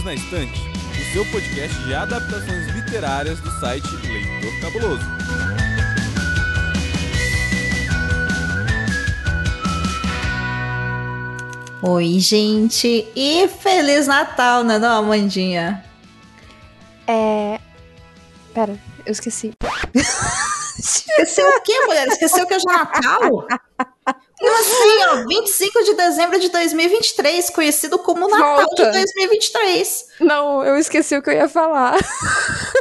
Perdidos 0.00 0.04
na 0.04 0.14
Estante, 0.14 0.60
o 0.60 1.12
seu 1.12 1.24
podcast 1.26 1.76
de 1.84 1.94
adaptações 1.94 2.66
literárias 2.68 3.40
do 3.40 3.50
site 3.60 3.86
Leitor 4.06 4.60
Cabuloso. 4.60 5.04
Oi, 11.82 12.18
gente, 12.18 13.08
e 13.16 13.48
Feliz 13.48 14.06
Natal, 14.06 14.64
né, 14.64 14.78
não, 14.78 15.04
Amandinha? 15.04 15.84
É. 17.06 17.58
Pera, 18.52 18.78
eu 19.06 19.12
esqueci. 19.12 19.52
Esqueceu 20.78 21.46
o 21.46 21.60
quê, 21.62 21.78
mulher? 21.86 22.08
Esqueceu 22.08 22.46
que 22.46 22.54
é 22.54 22.58
Natal? 22.64 23.46
Como 24.40 24.58
assim, 24.58 25.04
ó? 25.04 25.28
25 25.28 25.84
de 25.84 25.94
dezembro 25.94 26.40
de 26.40 26.48
2023, 26.48 27.50
conhecido 27.50 27.98
como 27.98 28.26
Natal 28.26 28.56
Volta. 28.56 28.86
de 28.86 28.92
2023. 28.92 30.06
Não, 30.20 30.64
eu 30.64 30.78
esqueci 30.78 31.16
o 31.16 31.22
que 31.22 31.28
eu 31.28 31.34
ia 31.34 31.48
falar. 31.48 31.98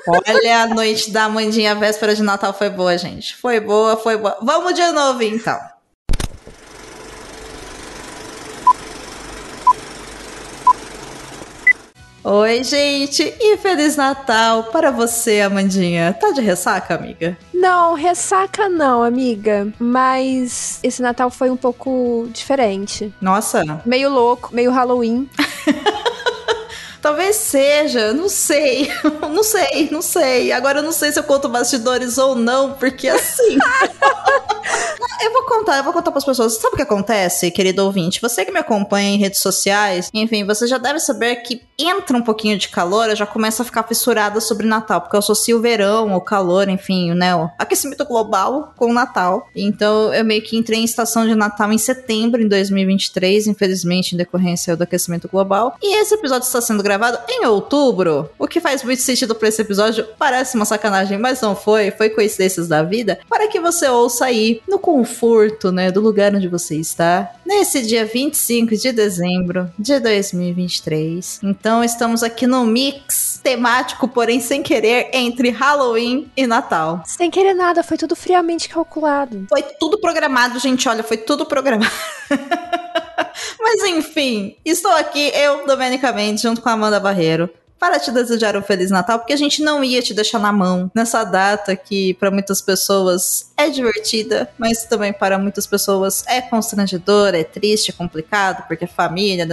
Olha, 0.07 0.61
a 0.63 0.67
noite 0.67 1.11
da 1.11 1.25
Amandinha, 1.25 1.71
a 1.71 1.75
véspera 1.75 2.15
de 2.15 2.23
Natal 2.23 2.53
foi 2.53 2.69
boa, 2.69 2.97
gente. 2.97 3.35
Foi 3.35 3.59
boa, 3.59 3.97
foi 3.97 4.15
boa. 4.17 4.37
Vamos 4.41 4.73
de 4.73 4.91
novo, 4.91 5.21
então. 5.21 5.59
Oi, 12.21 12.63
gente, 12.65 13.33
e 13.39 13.55
Feliz 13.57 13.95
Natal 13.95 14.65
para 14.65 14.91
você, 14.91 15.39
Amandinha. 15.39 16.13
Tá 16.19 16.31
de 16.31 16.41
ressaca, 16.41 16.93
amiga? 16.95 17.37
Não, 17.53 17.93
ressaca 17.93 18.67
não, 18.67 19.01
amiga. 19.01 19.71
Mas 19.79 20.79
esse 20.83 21.01
Natal 21.01 21.29
foi 21.29 21.49
um 21.49 21.55
pouco 21.55 22.27
diferente. 22.33 23.13
Nossa, 23.21 23.63
Meio 23.85 24.09
louco, 24.09 24.49
meio 24.53 24.69
Halloween. 24.69 25.29
Talvez 27.01 27.35
seja, 27.37 28.13
não 28.13 28.27
sei, 28.27 28.91
não 29.21 29.43
sei, 29.43 29.89
não 29.91 30.01
sei. 30.01 30.51
Agora 30.51 30.79
eu 30.79 30.83
não 30.83 30.91
sei 30.91 31.11
se 31.11 31.19
eu 31.19 31.23
conto 31.23 31.47
bastidores 31.47 32.17
ou 32.17 32.35
não, 32.35 32.73
porque 32.73 33.07
assim. 33.07 33.57
eu 35.21 35.33
vou 35.33 35.43
contar, 35.43 35.77
eu 35.77 35.83
vou 35.83 35.93
contar 35.93 36.11
para 36.11 36.19
as 36.19 36.25
pessoas. 36.25 36.53
Sabe 36.55 36.73
o 36.73 36.77
que 36.77 36.83
acontece, 36.83 37.51
querido 37.51 37.85
ouvinte? 37.85 38.21
Você 38.21 38.45
que 38.45 38.51
me 38.51 38.59
acompanha 38.59 39.09
em 39.09 39.17
redes 39.17 39.39
sociais, 39.39 40.09
enfim, 40.13 40.45
você 40.45 40.67
já 40.67 40.77
deve 40.77 40.99
saber 40.99 41.37
que 41.37 41.61
entra 41.77 42.17
um 42.17 42.21
pouquinho 42.21 42.57
de 42.57 42.67
calor, 42.69 43.09
eu 43.09 43.15
já 43.15 43.25
começo 43.25 43.61
a 43.61 43.65
ficar 43.65 43.83
fissurada 43.83 44.41
sobre 44.41 44.67
Natal, 44.67 45.01
porque 45.01 45.15
eu 45.15 45.19
associo 45.19 45.57
o 45.57 45.61
verão, 45.61 46.13
o 46.13 46.21
calor, 46.21 46.67
enfim, 46.67 47.13
né, 47.13 47.35
o 47.35 47.49
aquecimento 47.57 48.05
global 48.05 48.73
com 48.75 48.87
o 48.87 48.93
Natal. 48.93 49.47
Então 49.55 50.13
eu 50.13 50.25
meio 50.25 50.41
que 50.41 50.57
entrei 50.57 50.79
em 50.79 50.83
estação 50.83 51.25
de 51.25 51.35
Natal 51.35 51.71
em 51.71 51.77
setembro 51.77 52.41
de 52.41 52.49
2023, 52.49 53.47
infelizmente, 53.47 54.13
em 54.13 54.17
decorrência 54.17 54.75
do 54.75 54.83
aquecimento 54.83 55.27
global. 55.27 55.75
E 55.81 56.01
esse 56.01 56.13
episódio 56.13 56.45
está 56.45 56.61
sendo 56.61 56.83
gravado 56.89 57.19
em 57.29 57.45
outubro, 57.45 58.27
o 58.39 58.47
que 58.47 58.59
faz 58.59 58.83
muito 58.83 59.03
sentido 59.03 59.35
para 59.35 59.47
esse 59.47 59.61
episódio. 59.61 60.07
Parece 60.17 60.55
uma 60.55 60.65
sacanagem, 60.65 61.19
mas 61.19 61.39
não 61.39 61.55
foi, 61.55 61.91
foi 61.91 62.09
coincidências 62.09 62.67
da 62.67 62.81
vida, 62.81 63.19
para 63.29 63.47
que 63.47 63.59
você 63.59 63.87
ouça 63.87 64.25
aí 64.25 64.59
no 64.67 64.79
conforto, 64.79 65.71
né, 65.71 65.91
do 65.91 66.01
lugar 66.01 66.33
onde 66.33 66.47
você 66.47 66.75
está, 66.75 67.31
nesse 67.45 67.83
dia 67.83 68.05
25 68.05 68.75
de 68.75 68.91
dezembro 68.91 69.71
de 69.77 69.99
2023. 69.99 71.41
Então 71.43 71.83
estamos 71.83 72.23
aqui 72.23 72.47
no 72.47 72.65
mix 72.65 73.28
temático, 73.39 74.07
porém 74.07 74.39
sem 74.39 74.61
querer, 74.61 75.09
entre 75.13 75.49
Halloween 75.49 76.29
e 76.35 76.45
Natal. 76.45 77.01
Sem 77.05 77.31
querer 77.31 77.53
nada, 77.53 77.83
foi 77.83 77.97
tudo 77.97 78.15
friamente 78.15 78.69
calculado. 78.69 79.45
Foi 79.49 79.63
tudo 79.63 79.99
programado, 79.99 80.59
gente. 80.59 80.87
Olha, 80.87 81.03
foi 81.03 81.17
tudo 81.17 81.45
programado. 81.45 81.91
Mas 83.59 83.83
enfim, 83.83 84.55
estou 84.65 84.91
aqui, 84.91 85.31
eu, 85.35 85.65
Domenica 85.65 86.11
Mendes, 86.11 86.41
junto 86.41 86.61
com 86.61 86.69
a 86.69 86.73
Amanda 86.73 86.99
Barreiro, 86.99 87.49
para 87.79 87.99
te 87.99 88.11
desejar 88.11 88.57
um 88.57 88.61
Feliz 88.61 88.91
Natal, 88.91 89.19
porque 89.19 89.33
a 89.33 89.37
gente 89.37 89.63
não 89.63 89.83
ia 89.83 90.01
te 90.01 90.13
deixar 90.13 90.37
na 90.37 90.51
mão 90.51 90.91
nessa 90.93 91.23
data 91.23 91.75
que 91.75 92.13
para 92.15 92.29
muitas 92.29 92.61
pessoas 92.61 93.51
é 93.55 93.69
divertida, 93.69 94.49
mas 94.57 94.83
também 94.83 95.13
para 95.13 95.39
muitas 95.39 95.65
pessoas 95.65 96.23
é 96.27 96.41
constrangedora, 96.41 97.39
é 97.39 97.43
triste, 97.43 97.91
é 97.91 97.93
complicado, 97.93 98.67
porque 98.67 98.83
é 98.83 98.87
família. 98.87 99.47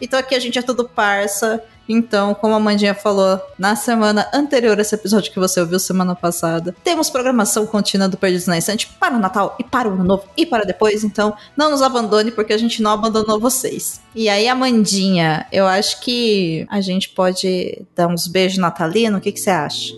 Então 0.00 0.18
aqui 0.18 0.34
a 0.34 0.40
gente 0.40 0.58
é 0.58 0.62
tudo 0.62 0.88
parça 0.88 1.62
então, 1.88 2.34
como 2.34 2.54
a 2.54 2.60
Mandinha 2.60 2.94
falou 2.94 3.40
na 3.58 3.74
semana 3.74 4.28
anterior 4.32 4.78
a 4.78 4.82
esse 4.82 4.94
episódio 4.94 5.32
que 5.32 5.38
você 5.38 5.60
ouviu 5.60 5.78
semana 5.78 6.14
passada, 6.14 6.74
temos 6.84 7.08
programação 7.08 7.66
contínua 7.66 8.08
do 8.08 8.16
Perdidos 8.16 8.46
na 8.46 8.58
Estante 8.58 8.86
para 9.00 9.16
o 9.16 9.18
Natal 9.18 9.56
e 9.58 9.64
para 9.64 9.88
o 9.88 9.92
Ano 9.92 10.04
Novo 10.04 10.24
e 10.36 10.44
para 10.44 10.64
depois. 10.64 11.02
Então, 11.02 11.34
não 11.56 11.70
nos 11.70 11.80
abandone 11.80 12.30
porque 12.30 12.52
a 12.52 12.58
gente 12.58 12.82
não 12.82 12.90
abandonou 12.90 13.40
vocês. 13.40 14.00
E 14.14 14.28
aí, 14.28 14.48
Amandinha, 14.48 15.46
eu 15.50 15.66
acho 15.66 16.00
que 16.00 16.66
a 16.68 16.80
gente 16.80 17.08
pode 17.08 17.86
dar 17.94 18.08
uns 18.08 18.26
beijos 18.26 18.58
natalinos. 18.58 19.18
O 19.18 19.22
que, 19.22 19.32
que 19.32 19.40
você 19.40 19.50
acha? 19.50 19.94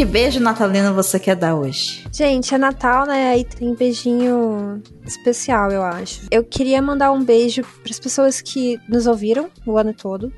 Que 0.00 0.06
beijo 0.06 0.40
natalino 0.40 0.94
você 0.94 1.20
quer 1.20 1.36
dar 1.36 1.54
hoje? 1.54 2.06
Gente, 2.10 2.54
é 2.54 2.56
Natal, 2.56 3.04
né? 3.04 3.32
Aí 3.32 3.44
tem 3.44 3.74
beijinho 3.74 4.82
especial, 5.04 5.70
eu 5.70 5.82
acho. 5.82 6.22
Eu 6.30 6.42
queria 6.42 6.80
mandar 6.80 7.12
um 7.12 7.22
beijo 7.22 7.62
para 7.82 7.90
as 7.90 8.00
pessoas 8.00 8.40
que 8.40 8.80
nos 8.88 9.06
ouviram 9.06 9.50
o 9.66 9.76
ano 9.76 9.92
todo, 9.92 10.32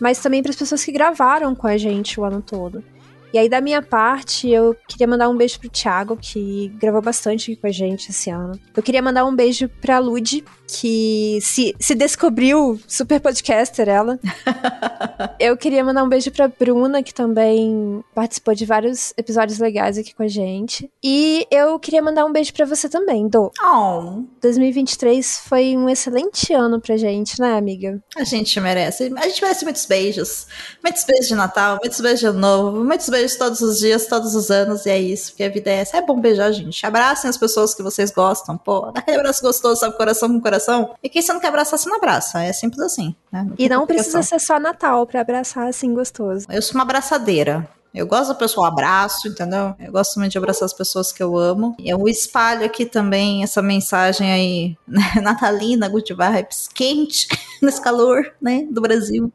mas 0.00 0.18
também 0.18 0.42
para 0.42 0.48
as 0.48 0.56
pessoas 0.56 0.82
que 0.82 0.90
gravaram 0.90 1.54
com 1.54 1.66
a 1.66 1.76
gente 1.76 2.18
o 2.18 2.24
ano 2.24 2.40
todo. 2.40 2.82
E 3.32 3.38
aí, 3.38 3.48
da 3.48 3.60
minha 3.60 3.80
parte, 3.80 4.48
eu 4.50 4.76
queria 4.86 5.06
mandar 5.06 5.28
um 5.28 5.36
beijo 5.36 5.58
pro 5.58 5.68
Thiago, 5.68 6.16
que 6.16 6.68
gravou 6.78 7.00
bastante 7.00 7.52
aqui 7.52 7.60
com 7.60 7.66
a 7.66 7.72
gente 7.72 8.10
esse 8.10 8.30
ano. 8.30 8.58
Eu 8.76 8.82
queria 8.82 9.00
mandar 9.00 9.24
um 9.24 9.34
beijo 9.34 9.68
pra 9.80 9.98
Lud, 9.98 10.44
que 10.66 11.38
se, 11.40 11.74
se 11.78 11.94
descobriu 11.94 12.80
super 12.86 13.20
podcaster, 13.20 13.88
ela. 13.88 14.18
eu 15.40 15.56
queria 15.56 15.84
mandar 15.84 16.02
um 16.02 16.08
beijo 16.08 16.30
pra 16.30 16.48
Bruna, 16.48 17.02
que 17.02 17.14
também 17.14 18.02
participou 18.14 18.54
de 18.54 18.66
vários 18.66 19.12
episódios 19.16 19.58
legais 19.58 19.96
aqui 19.96 20.14
com 20.14 20.22
a 20.22 20.28
gente. 20.28 20.90
E 21.02 21.46
eu 21.50 21.78
queria 21.78 22.02
mandar 22.02 22.24
um 22.24 22.32
beijo 22.32 22.52
pra 22.52 22.66
você 22.66 22.88
também, 22.88 23.28
Do. 23.28 23.50
Oh, 23.62 24.24
2023 24.40 25.38
foi 25.46 25.76
um 25.76 25.88
excelente 25.88 26.52
ano 26.52 26.80
pra 26.80 26.96
gente, 26.96 27.40
né, 27.40 27.56
amiga? 27.56 28.02
a 28.16 28.24
gente 28.24 28.58
merece. 28.60 29.12
A 29.16 29.28
gente 29.28 29.42
merece 29.42 29.64
muitos 29.64 29.86
beijos. 29.86 30.46
Muitos 30.82 31.04
beijos 31.04 31.28
de 31.28 31.34
Natal, 31.34 31.78
muitos 31.80 32.00
beijos 32.00 32.20
de 32.20 32.38
Novo, 32.38 32.84
muitos 32.84 33.08
beijos 33.08 33.21
todos 33.36 33.60
os 33.60 33.78
dias, 33.78 34.06
todos 34.06 34.34
os 34.34 34.50
anos. 34.50 34.86
E 34.86 34.90
é 34.90 34.98
isso, 34.98 35.30
porque 35.30 35.44
a 35.44 35.48
vida 35.48 35.70
é 35.70 35.76
essa. 35.76 35.96
É 35.96 36.02
bom 36.02 36.20
beijar, 36.20 36.52
gente. 36.52 36.84
Abracem 36.84 37.28
as 37.28 37.36
pessoas 37.36 37.74
que 37.74 37.82
vocês 37.82 38.10
gostam. 38.10 38.56
Pô, 38.56 38.90
dá 38.92 39.00
aquele 39.00 39.18
abraço 39.18 39.42
gostoso, 39.42 39.80
sabe? 39.80 39.96
Coração 39.96 40.28
com 40.28 40.40
coração. 40.40 40.94
E 41.02 41.08
quem 41.08 41.22
você 41.22 41.32
não 41.32 41.40
quer 41.40 41.48
abraçar, 41.48 41.78
você 41.78 41.88
não 41.88 41.96
abraça. 41.96 42.42
É 42.42 42.52
simples 42.52 42.80
assim, 42.80 43.14
né? 43.30 43.46
E 43.54 43.56
tem 43.56 43.68
não 43.68 43.86
precisa 43.86 44.22
ser 44.22 44.40
só 44.40 44.58
Natal 44.58 45.06
pra 45.06 45.20
abraçar 45.20 45.68
assim 45.68 45.94
gostoso. 45.94 46.46
Eu 46.50 46.62
sou 46.62 46.74
uma 46.74 46.82
abraçadeira. 46.82 47.68
Eu 47.94 48.06
gosto 48.06 48.32
do 48.32 48.38
pessoal 48.38 48.66
abraço, 48.66 49.28
entendeu? 49.28 49.74
Eu 49.78 49.92
gosto 49.92 50.18
muito 50.18 50.32
de 50.32 50.38
abraçar 50.38 50.64
as 50.64 50.72
pessoas 50.72 51.12
que 51.12 51.22
eu 51.22 51.36
amo. 51.36 51.76
Eu 51.78 52.08
espalho 52.08 52.64
aqui 52.64 52.86
também 52.86 53.42
essa 53.42 53.60
mensagem 53.60 54.32
aí, 54.32 54.76
né, 54.88 55.20
natalina, 55.20 55.88
good 55.88 56.14
vibes, 56.14 56.68
quente, 56.72 57.28
nesse 57.60 57.80
calor, 57.82 58.32
né, 58.40 58.66
do 58.70 58.80
Brasil. 58.80 59.30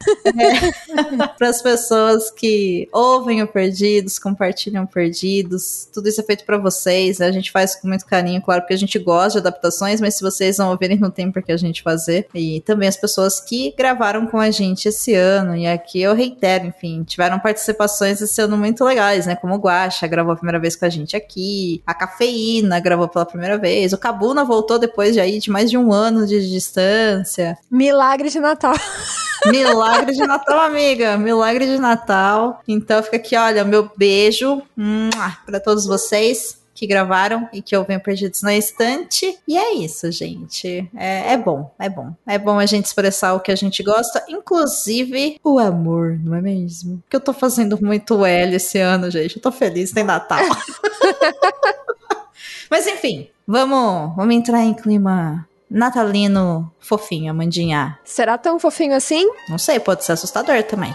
Para 1.37 1.49
as 1.49 1.61
pessoas 1.61 2.31
que 2.31 2.89
ouvem 2.91 3.43
o 3.43 3.47
Perdidos, 3.47 4.17
compartilham 4.17 4.85
o 4.85 4.87
Perdidos. 4.87 5.87
Tudo 5.93 6.09
isso 6.09 6.19
é 6.19 6.23
feito 6.23 6.43
para 6.43 6.57
vocês, 6.57 7.19
né? 7.19 7.27
A 7.27 7.31
gente 7.31 7.51
faz 7.51 7.75
com 7.75 7.87
muito 7.87 8.05
carinho, 8.05 8.41
claro, 8.41 8.61
porque 8.61 8.73
a 8.73 8.77
gente 8.77 8.97
gosta 8.97 9.39
de 9.39 9.47
adaptações, 9.47 10.01
mas 10.01 10.15
se 10.15 10.23
vocês 10.23 10.57
não 10.57 10.71
ouvirem, 10.71 10.97
não 10.97 11.11
tem 11.11 11.31
por 11.31 11.43
que 11.43 11.51
a 11.51 11.57
gente 11.57 11.83
fazer. 11.83 12.27
E 12.33 12.61
também 12.61 12.89
as 12.89 12.97
pessoas 12.97 13.39
que 13.39 13.73
gravaram 13.77 14.25
com 14.25 14.39
a 14.39 14.49
gente 14.49 14.87
esse 14.87 15.13
ano. 15.13 15.55
E 15.55 15.67
aqui 15.67 16.01
eu 16.01 16.15
reitero, 16.15 16.65
enfim, 16.65 17.03
tiveram 17.03 17.39
participações 17.39 18.19
esse 18.19 18.41
ano 18.41 18.46
muito 18.55 18.85
legais, 18.85 19.25
né? 19.25 19.35
Como 19.35 19.55
o 19.55 19.57
Guaxa 19.57 20.05
gravou 20.05 20.33
a 20.33 20.35
primeira 20.35 20.59
vez 20.59 20.75
com 20.75 20.85
a 20.85 20.89
gente 20.89 21.15
aqui, 21.15 21.81
a 21.85 21.93
Cafeína 21.93 22.79
gravou 22.79 23.07
pela 23.07 23.25
primeira 23.25 23.57
vez, 23.57 23.93
o 23.93 23.97
Cabuna 23.97 24.45
voltou 24.45 24.77
depois 24.77 25.13
de 25.13 25.19
aí 25.19 25.39
de 25.39 25.49
mais 25.49 25.69
de 25.69 25.77
um 25.77 25.91
ano 25.91 26.27
de 26.27 26.49
distância. 26.49 27.57
Milagre 27.69 28.29
de 28.29 28.39
Natal. 28.39 28.73
Milagre 29.47 30.13
de 30.13 30.25
Natal, 30.25 30.59
amiga. 30.59 31.17
Milagre 31.17 31.65
de 31.65 31.77
Natal. 31.77 32.61
Então 32.67 33.01
fica 33.01 33.17
aqui, 33.17 33.35
olha, 33.35 33.63
meu 33.63 33.89
beijo 33.97 34.61
para 35.45 35.59
todos 35.59 35.85
vocês 35.85 36.57
que 36.77 36.85
gravaram 36.85 37.49
e 37.51 37.59
que 37.59 37.75
ouvem 37.75 37.99
Perdidos 37.99 38.43
na 38.43 38.55
Estante. 38.55 39.35
E 39.47 39.57
é 39.57 39.73
isso, 39.73 40.11
gente. 40.11 40.87
É, 40.95 41.33
é 41.33 41.37
bom, 41.37 41.73
é 41.79 41.89
bom. 41.89 42.13
É 42.25 42.37
bom 42.37 42.59
a 42.59 42.67
gente 42.67 42.85
expressar 42.85 43.33
o 43.33 43.39
que 43.39 43.51
a 43.51 43.55
gente 43.55 43.81
gosta, 43.81 44.23
inclusive 44.29 45.39
o 45.43 45.57
amor, 45.57 46.19
não 46.23 46.35
é 46.35 46.41
mesmo? 46.41 46.99
Porque 46.99 47.15
eu 47.15 47.19
tô 47.19 47.33
fazendo 47.33 47.83
muito 47.83 48.23
L 48.23 48.55
esse 48.55 48.77
ano, 48.77 49.09
gente. 49.09 49.37
Eu 49.37 49.41
tô 49.41 49.51
feliz, 49.51 49.91
tem 49.91 50.03
Natal. 50.03 50.39
Mas 52.69 52.85
enfim, 52.85 53.27
vamos, 53.47 54.15
vamos 54.15 54.35
entrar 54.35 54.63
em 54.63 54.75
clima 54.75 55.47
natalino 55.69 56.71
fofinho, 56.79 57.31
Amandinha. 57.31 57.97
Será 58.05 58.37
tão 58.37 58.59
fofinho 58.59 58.93
assim? 58.95 59.27
Não 59.49 59.57
sei, 59.57 59.79
pode 59.79 60.05
ser 60.05 60.11
assustador 60.11 60.61
também. 60.61 60.93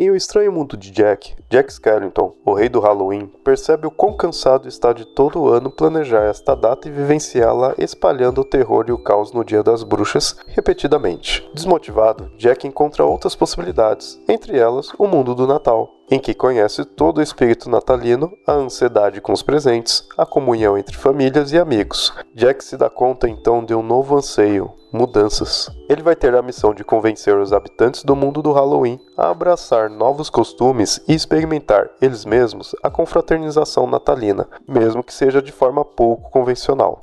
Em 0.00 0.12
O 0.12 0.14
Estranho 0.14 0.52
Mundo 0.52 0.76
de 0.76 0.92
Jack, 0.92 1.34
Jack 1.50 1.72
Skellington, 1.72 2.32
o 2.46 2.54
rei 2.54 2.68
do 2.68 2.78
Halloween, 2.78 3.26
percebe 3.42 3.88
o 3.88 3.90
quão 3.90 4.16
cansado 4.16 4.68
está 4.68 4.92
de 4.92 5.04
todo 5.04 5.48
ano 5.48 5.72
planejar 5.72 6.22
esta 6.22 6.54
data 6.54 6.86
e 6.86 6.90
vivenciá-la 6.92 7.74
espalhando 7.76 8.42
o 8.42 8.44
terror 8.44 8.84
e 8.86 8.92
o 8.92 9.02
caos 9.02 9.32
no 9.32 9.44
Dia 9.44 9.60
das 9.60 9.82
Bruxas 9.82 10.36
repetidamente. 10.46 11.50
Desmotivado, 11.52 12.30
Jack 12.38 12.64
encontra 12.64 13.04
outras 13.04 13.34
possibilidades, 13.34 14.22
entre 14.28 14.56
elas 14.56 14.92
o 14.96 15.08
mundo 15.08 15.34
do 15.34 15.48
Natal, 15.48 15.90
em 16.10 16.18
que 16.18 16.34
conhece 16.34 16.84
todo 16.84 17.18
o 17.18 17.22
espírito 17.22 17.68
natalino, 17.68 18.32
a 18.46 18.52
ansiedade 18.52 19.20
com 19.20 19.32
os 19.32 19.42
presentes, 19.42 20.06
a 20.16 20.24
comunhão 20.24 20.78
entre 20.78 20.96
famílias 20.96 21.52
e 21.52 21.58
amigos. 21.58 22.12
Jack 22.34 22.64
se 22.64 22.76
dá 22.76 22.88
conta 22.88 23.28
então 23.28 23.64
de 23.64 23.74
um 23.74 23.82
novo 23.82 24.16
anseio, 24.16 24.72
mudanças. 24.92 25.70
Ele 25.88 26.02
vai 26.02 26.16
ter 26.16 26.34
a 26.34 26.42
missão 26.42 26.72
de 26.72 26.84
convencer 26.84 27.36
os 27.36 27.52
habitantes 27.52 28.02
do 28.02 28.16
mundo 28.16 28.42
do 28.42 28.52
Halloween 28.52 28.98
a 29.16 29.30
abraçar 29.30 29.90
novos 29.90 30.30
costumes 30.30 31.00
e 31.06 31.14
experimentar 31.14 31.90
eles 32.00 32.24
mesmos 32.24 32.74
a 32.82 32.90
confraternização 32.90 33.86
natalina, 33.86 34.48
mesmo 34.66 35.02
que 35.02 35.12
seja 35.12 35.42
de 35.42 35.52
forma 35.52 35.84
pouco 35.84 36.30
convencional. 36.30 37.00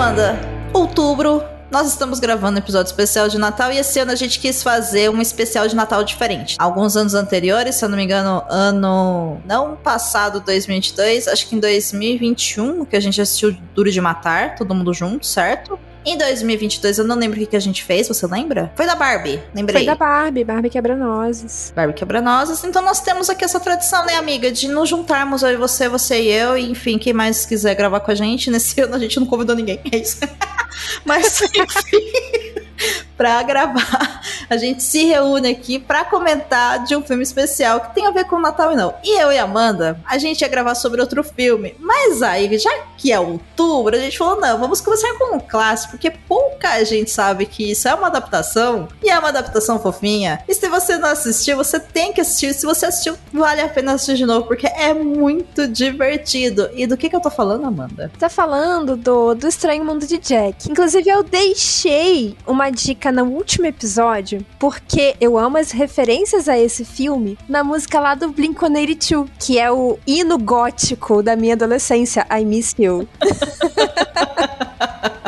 Amanda, 0.00 0.34
outubro, 0.72 1.42
nós 1.70 1.86
estamos 1.86 2.18
gravando 2.20 2.56
um 2.56 2.58
episódio 2.58 2.88
especial 2.88 3.28
de 3.28 3.36
Natal 3.36 3.70
e 3.70 3.76
esse 3.76 3.98
ano 3.98 4.10
a 4.10 4.14
gente 4.14 4.40
quis 4.40 4.62
fazer 4.62 5.10
um 5.10 5.20
especial 5.20 5.68
de 5.68 5.76
Natal 5.76 6.02
diferente. 6.02 6.56
Alguns 6.58 6.96
anos 6.96 7.12
anteriores, 7.12 7.74
se 7.74 7.84
eu 7.84 7.88
não 7.90 7.98
me 7.98 8.04
engano, 8.04 8.42
ano 8.48 9.42
não 9.44 9.76
passado, 9.76 10.40
2022, 10.40 11.28
acho 11.28 11.46
que 11.46 11.54
em 11.54 11.60
2021, 11.60 12.86
que 12.86 12.96
a 12.96 13.00
gente 13.00 13.20
assistiu 13.20 13.54
Duro 13.74 13.92
de 13.92 14.00
Matar, 14.00 14.54
todo 14.54 14.74
mundo 14.74 14.94
junto, 14.94 15.26
certo? 15.26 15.78
Em 16.04 16.16
2022, 16.16 16.98
eu 16.98 17.04
não 17.04 17.16
lembro 17.16 17.36
o 17.36 17.40
que, 17.40 17.46
que 17.46 17.56
a 17.56 17.60
gente 17.60 17.84
fez, 17.84 18.08
você 18.08 18.26
lembra? 18.26 18.72
Foi 18.74 18.86
da 18.86 18.94
Barbie, 18.94 19.42
lembrei. 19.54 19.84
Foi 19.84 19.86
da 19.86 19.94
Barbie, 19.94 20.44
Barbie 20.44 20.70
quebra-nozes. 20.70 21.72
Barbie 21.76 21.92
quebra-nozes. 21.92 22.64
Então 22.64 22.80
nós 22.82 23.00
temos 23.00 23.28
aqui 23.28 23.44
essa 23.44 23.60
tradição, 23.60 24.06
né, 24.06 24.14
amiga? 24.14 24.50
De 24.50 24.66
nos 24.68 24.88
juntarmos, 24.88 25.42
eu 25.42 25.50
e 25.50 25.56
você, 25.56 25.88
você 25.88 26.22
e 26.22 26.28
eu, 26.28 26.56
e 26.56 26.70
enfim, 26.70 26.98
quem 26.98 27.12
mais 27.12 27.44
quiser 27.44 27.74
gravar 27.74 28.00
com 28.00 28.10
a 28.10 28.14
gente. 28.14 28.50
Nesse 28.50 28.80
ano 28.80 28.94
a 28.94 28.98
gente 28.98 29.20
não 29.20 29.26
convidou 29.26 29.54
ninguém, 29.54 29.80
é 29.92 29.98
isso. 29.98 30.20
Mas, 31.04 31.42
enfim, 31.54 32.94
pra 33.16 33.42
gravar, 33.42 34.22
a 34.50 34.56
gente 34.56 34.82
se 34.82 35.04
reúne 35.04 35.48
aqui 35.48 35.78
pra 35.78 36.04
comentar 36.04 36.82
de 36.84 36.96
um 36.96 37.02
filme 37.02 37.22
especial 37.22 37.80
que 37.80 37.94
tem 37.94 38.06
a 38.06 38.10
ver 38.10 38.24
com 38.24 38.34
o 38.34 38.40
Natal 38.40 38.72
e 38.72 38.76
não. 38.76 38.92
E 39.04 39.20
eu 39.20 39.30
e 39.30 39.38
Amanda, 39.38 40.00
a 40.04 40.18
gente 40.18 40.40
ia 40.40 40.48
gravar 40.48 40.74
sobre 40.74 41.00
outro 41.00 41.22
filme. 41.22 41.76
Mas 41.78 42.20
aí, 42.20 42.58
já 42.58 42.70
que 42.96 43.12
é 43.12 43.20
outubro, 43.20 43.94
a 43.94 43.98
gente 44.00 44.18
falou, 44.18 44.40
não, 44.40 44.58
vamos 44.58 44.80
começar 44.80 45.14
com 45.14 45.36
um 45.36 45.40
clássico, 45.40 45.92
porque 45.92 46.10
pouca 46.10 46.84
gente 46.84 47.10
sabe 47.10 47.46
que 47.46 47.70
isso 47.70 47.88
é 47.88 47.94
uma 47.94 48.08
adaptação, 48.08 48.88
e 49.02 49.08
é 49.08 49.18
uma 49.18 49.28
adaptação 49.28 49.78
fofinha. 49.78 50.42
E 50.48 50.54
se 50.54 50.68
você 50.68 50.96
não 50.96 51.10
assistiu, 51.10 51.56
você 51.56 51.78
tem 51.78 52.12
que 52.12 52.20
assistir. 52.20 52.52
Se 52.52 52.66
você 52.66 52.86
assistiu, 52.86 53.16
vale 53.32 53.60
a 53.60 53.68
pena 53.68 53.92
assistir 53.92 54.16
de 54.16 54.26
novo, 54.26 54.46
porque 54.46 54.66
é 54.66 54.92
muito 54.92 55.68
divertido. 55.68 56.68
E 56.74 56.86
do 56.86 56.96
que 56.96 57.08
que 57.08 57.14
eu 57.14 57.20
tô 57.20 57.30
falando, 57.30 57.66
Amanda? 57.66 58.10
Tá 58.18 58.28
falando 58.28 58.96
do, 58.96 59.34
do 59.34 59.46
Estranho 59.46 59.84
Mundo 59.84 60.06
de 60.06 60.18
Jack. 60.18 60.70
Inclusive, 60.70 61.08
eu 61.08 61.22
deixei 61.22 62.36
uma 62.46 62.70
dica 62.70 63.12
no 63.12 63.24
último 63.24 63.66
episódio, 63.66 64.39
porque 64.58 65.16
eu 65.20 65.38
amo 65.38 65.58
as 65.58 65.70
referências 65.70 66.48
a 66.48 66.58
esse 66.58 66.84
filme 66.84 67.38
na 67.48 67.64
música 67.64 68.00
lá 68.00 68.14
do 68.14 68.32
Blink-182, 68.32 69.28
que 69.38 69.58
é 69.58 69.70
o 69.70 69.98
hino 70.06 70.38
gótico 70.38 71.22
da 71.22 71.36
minha 71.36 71.54
adolescência, 71.54 72.26
I 72.30 72.44
Miss 72.44 72.74
You. 72.78 73.08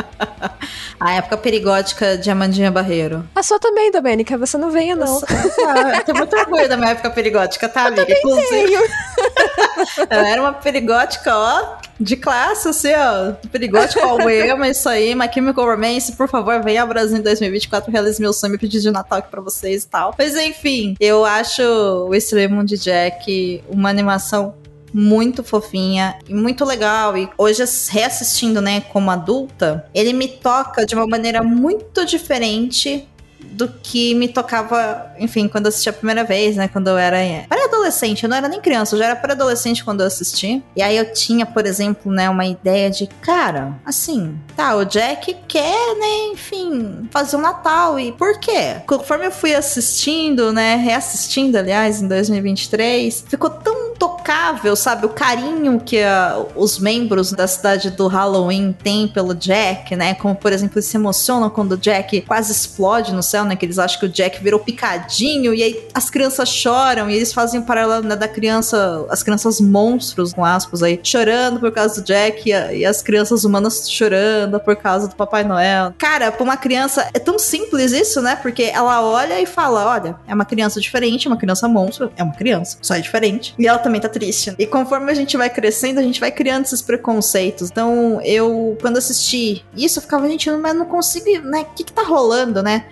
A 1.03 1.15
época 1.15 1.35
perigótica 1.35 2.17
de 2.17 2.31
Amandinha 2.31 2.71
Barreiro. 2.71 3.27
A 3.35 3.43
sua 3.43 3.59
também, 3.59 3.91
Domênica, 3.91 4.37
você 4.37 4.57
não 4.57 4.71
venha 4.71 4.95
não. 4.95 5.19
Ah, 5.67 5.97
eu 5.97 6.03
tenho 6.05 6.17
muito 6.17 6.33
orgulho 6.33 6.69
da 6.69 6.77
minha 6.77 6.91
época 6.91 7.09
perigótica, 7.09 7.67
tá, 7.67 7.87
amiga? 7.87 8.07
Inclusive, 8.09 8.47
Tenho. 8.49 8.79
eu 10.09 10.19
era 10.19 10.41
uma 10.41 10.53
perigótica, 10.53 11.35
ó, 11.35 11.75
de 11.99 12.15
classe, 12.15 12.69
assim, 12.69 12.93
ó. 12.93 13.33
Perigótica 13.51 14.01
ao 14.01 14.29
emo, 14.29 14.63
isso 14.63 14.87
aí. 14.87 15.13
My 15.13 15.29
Chemical 15.31 15.65
Romance, 15.65 16.13
por 16.13 16.29
favor, 16.29 16.63
venha 16.63 16.83
ao 16.83 16.87
Brasil 16.87 17.17
em 17.17 17.21
2024, 17.21 17.91
realize 17.91 18.21
meu 18.21 18.31
sonho 18.31 18.57
pedir 18.57 18.79
de 18.79 18.89
Natal 18.89 19.19
aqui 19.19 19.29
pra 19.29 19.41
vocês 19.41 19.83
e 19.83 19.87
tal. 19.87 20.15
Mas 20.17 20.37
enfim, 20.37 20.95
eu 21.01 21.25
acho 21.25 21.61
o 21.61 22.15
Extremo 22.15 22.63
de 22.63 22.77
Jack 22.77 23.61
uma 23.67 23.89
animação 23.89 24.55
muito 24.93 25.43
fofinha 25.43 26.17
e 26.27 26.33
muito 26.33 26.63
legal. 26.63 27.17
E 27.17 27.29
hoje, 27.37 27.63
reassistindo, 27.89 28.61
né, 28.61 28.81
como 28.81 29.09
adulta, 29.09 29.85
ele 29.93 30.13
me 30.13 30.27
toca 30.27 30.85
de 30.85 30.93
uma 30.95 31.07
maneira 31.07 31.41
muito 31.41 32.05
diferente 32.05 33.07
do 33.53 33.67
que 33.67 34.13
me 34.15 34.27
tocava, 34.27 35.13
enfim, 35.19 35.47
quando 35.47 35.65
eu 35.65 35.69
assisti 35.69 35.89
a 35.89 35.93
primeira 35.93 36.23
vez, 36.23 36.55
né? 36.55 36.67
Quando 36.67 36.87
eu 36.87 36.97
era 36.97 37.17
pré-adolescente, 37.47 38.23
eu 38.23 38.29
não 38.29 38.37
era 38.37 38.47
nem 38.47 38.59
criança, 38.59 38.95
eu 38.95 38.99
já 38.99 39.05
era 39.05 39.15
pré-adolescente 39.15 39.83
quando 39.83 40.01
eu 40.01 40.07
assisti. 40.07 40.63
E 40.75 40.81
aí 40.81 40.97
eu 40.97 41.13
tinha, 41.13 41.45
por 41.45 41.65
exemplo, 41.65 42.11
né, 42.11 42.29
uma 42.29 42.45
ideia 42.45 42.89
de, 42.89 43.07
cara, 43.07 43.79
assim, 43.85 44.37
tá, 44.55 44.75
o 44.75 44.85
Jack 44.85 45.35
quer, 45.47 45.95
né, 45.95 46.31
enfim, 46.33 47.07
fazer 47.11 47.37
um 47.37 47.41
Natal. 47.41 47.99
E 47.99 48.11
por 48.11 48.39
quê? 48.39 48.77
Conforme 48.87 49.27
eu 49.27 49.31
fui 49.31 49.53
assistindo, 49.53 50.51
né, 50.51 50.75
reassistindo, 50.75 51.57
aliás, 51.57 52.01
em 52.01 52.07
2023, 52.07 53.25
ficou 53.27 53.49
tão 53.49 53.93
tocável, 53.93 54.75
sabe? 54.75 55.05
O 55.05 55.09
carinho 55.09 55.79
que 55.79 56.01
ah, 56.01 56.45
os 56.55 56.79
membros 56.79 57.31
da 57.31 57.47
cidade 57.47 57.91
do 57.91 58.07
Halloween 58.07 58.75
têm 58.83 59.07
pelo 59.07 59.33
Jack, 59.33 59.95
né? 59.95 60.13
Como, 60.15 60.35
por 60.35 60.51
exemplo, 60.51 60.75
eles 60.75 60.85
se 60.85 60.97
emocionam 60.97 61.49
quando 61.49 61.73
o 61.73 61.77
Jack 61.77 62.21
quase 62.21 62.51
explode 62.51 63.13
no 63.13 63.23
céu, 63.23 63.42
né? 63.45 63.55
Que 63.55 63.65
eles 63.65 63.79
acham 63.79 63.99
que 63.99 64.05
o 64.05 64.09
Jack 64.09 64.43
virou 64.43 64.59
picadinho, 64.59 65.53
e 65.53 65.63
aí 65.63 65.87
as 65.93 66.09
crianças 66.09 66.49
choram, 66.49 67.09
e 67.09 67.15
eles 67.15 67.33
fazem 67.33 67.59
o 67.59 67.63
paralelo 67.63 68.03
né, 68.07 68.15
da 68.15 68.27
criança, 68.27 69.05
as 69.09 69.23
crianças 69.23 69.59
monstros, 69.59 70.33
com 70.33 70.43
aspas 70.45 70.83
aí, 70.83 70.99
chorando 71.03 71.59
por 71.59 71.71
causa 71.71 72.01
do 72.01 72.05
Jack, 72.05 72.47
e, 72.49 72.53
a- 72.53 72.73
e 72.73 72.85
as 72.85 73.01
crianças 73.01 73.43
humanas 73.43 73.89
chorando 73.89 74.59
por 74.59 74.75
causa 74.75 75.07
do 75.07 75.15
Papai 75.15 75.43
Noel. 75.43 75.93
Cara, 75.97 76.31
pra 76.31 76.43
uma 76.43 76.57
criança, 76.57 77.07
é 77.13 77.19
tão 77.19 77.37
simples 77.39 77.91
isso, 77.91 78.21
né? 78.21 78.35
Porque 78.35 78.63
ela 78.63 79.01
olha 79.01 79.39
e 79.41 79.45
fala: 79.45 79.85
olha, 79.85 80.15
é 80.27 80.33
uma 80.33 80.45
criança 80.45 80.79
diferente, 80.79 81.27
uma 81.27 81.37
criança 81.37 81.67
monstro, 81.67 82.11
é 82.17 82.23
uma 82.23 82.33
criança, 82.33 82.77
só 82.81 82.95
é 82.95 82.99
diferente. 83.01 83.53
E 83.57 83.67
ela 83.67 83.77
também 83.79 83.99
tá 84.01 84.09
triste. 84.09 84.53
E 84.57 84.65
conforme 84.65 85.11
a 85.11 85.15
gente 85.15 85.35
vai 85.37 85.49
crescendo, 85.49 85.99
a 85.99 86.03
gente 86.03 86.19
vai 86.19 86.31
criando 86.31 86.65
esses 86.65 86.81
preconceitos. 86.81 87.69
Então, 87.71 88.19
eu, 88.23 88.77
quando 88.81 88.97
assisti 88.97 89.63
isso, 89.75 89.99
eu 89.99 90.03
ficava, 90.03 90.27
gente, 90.29 90.49
mas 90.51 90.75
não 90.75 90.85
consigo, 90.85 91.41
né? 91.47 91.61
O 91.61 91.75
que 91.75 91.83
que 91.83 91.93
tá 91.93 92.03
rolando, 92.03 92.61
né? 92.63 92.85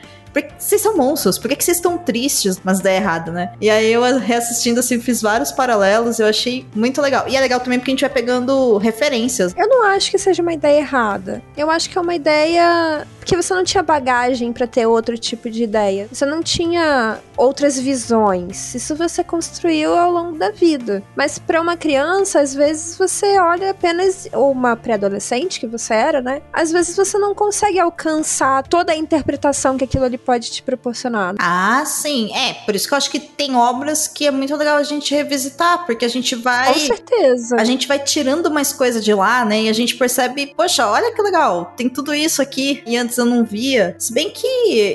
Vocês 0.57 0.81
são 0.81 0.95
monstros? 0.95 1.37
Por 1.37 1.49
que 1.49 1.63
vocês 1.63 1.77
estão 1.77 1.97
tristes? 1.97 2.59
Mas 2.63 2.79
dá 2.79 2.91
errado, 2.91 3.31
né? 3.31 3.51
E 3.59 3.69
aí 3.69 3.91
eu 3.91 4.01
reassistindo 4.19 4.79
assim, 4.79 4.99
fiz 4.99 5.21
vários 5.21 5.51
paralelos, 5.51 6.19
eu 6.19 6.27
achei 6.27 6.65
muito 6.75 7.01
legal. 7.01 7.27
E 7.27 7.35
é 7.35 7.39
legal 7.39 7.59
também 7.59 7.79
porque 7.79 7.91
a 7.91 7.93
gente 7.93 8.01
vai 8.01 8.09
pegando 8.09 8.77
referências. 8.77 9.53
Eu 9.57 9.67
não 9.67 9.83
acho 9.85 10.09
que 10.11 10.17
seja 10.17 10.41
uma 10.41 10.53
ideia 10.53 10.79
errada. 10.79 11.41
Eu 11.57 11.69
acho 11.69 11.89
que 11.89 11.97
é 11.97 12.01
uma 12.01 12.15
ideia 12.15 13.05
que 13.31 13.35
você 13.37 13.53
não 13.53 13.63
tinha 13.63 13.81
bagagem 13.81 14.51
pra 14.51 14.67
ter 14.67 14.85
outro 14.85 15.17
tipo 15.17 15.49
de 15.49 15.63
ideia. 15.63 16.05
Você 16.11 16.25
não 16.25 16.43
tinha 16.43 17.17
outras 17.37 17.79
visões. 17.79 18.75
Isso 18.75 18.93
você 18.93 19.23
construiu 19.23 19.97
ao 19.97 20.11
longo 20.11 20.37
da 20.37 20.51
vida. 20.51 21.01
Mas 21.15 21.39
pra 21.39 21.61
uma 21.61 21.77
criança, 21.77 22.41
às 22.41 22.53
vezes 22.53 22.97
você 22.97 23.39
olha 23.39 23.71
apenas 23.71 24.27
ou 24.33 24.51
uma 24.51 24.75
pré-adolescente 24.75 25.61
que 25.61 25.65
você 25.65 25.93
era, 25.93 26.21
né? 26.21 26.41
Às 26.51 26.73
vezes 26.73 26.93
você 26.93 27.17
não 27.17 27.33
consegue 27.33 27.79
alcançar 27.79 28.67
toda 28.67 28.91
a 28.91 28.97
interpretação 28.97 29.77
que 29.77 29.85
aquilo 29.85 30.03
ali 30.03 30.17
pode 30.17 30.51
te 30.51 30.61
proporcionar. 30.61 31.35
Ah, 31.39 31.83
sim. 31.85 32.35
É, 32.35 32.53
por 32.65 32.75
isso 32.75 32.85
que 32.85 32.93
eu 32.93 32.97
acho 32.97 33.09
que 33.09 33.19
tem 33.21 33.55
obras 33.55 34.09
que 34.09 34.27
é 34.27 34.31
muito 34.31 34.53
legal 34.57 34.75
a 34.75 34.83
gente 34.83 35.15
revisitar, 35.15 35.85
porque 35.85 36.03
a 36.03 36.09
gente 36.09 36.35
vai. 36.35 36.73
Com 36.73 36.79
certeza. 36.79 37.55
A 37.57 37.63
gente 37.63 37.87
vai 37.87 37.99
tirando 37.99 38.51
mais 38.51 38.73
coisa 38.73 38.99
de 38.99 39.13
lá, 39.13 39.45
né? 39.45 39.63
E 39.63 39.69
a 39.69 39.73
gente 39.73 39.95
percebe, 39.95 40.53
poxa, 40.53 40.85
olha 40.85 41.15
que 41.15 41.21
legal, 41.21 41.73
tem 41.77 41.87
tudo 41.87 42.13
isso 42.13 42.41
aqui 42.41 42.83
e 42.85 42.97
antes 42.97 43.20
eu 43.21 43.25
não 43.25 43.43
via. 43.43 43.95
Se 43.97 44.13
bem 44.13 44.29
que 44.29 44.47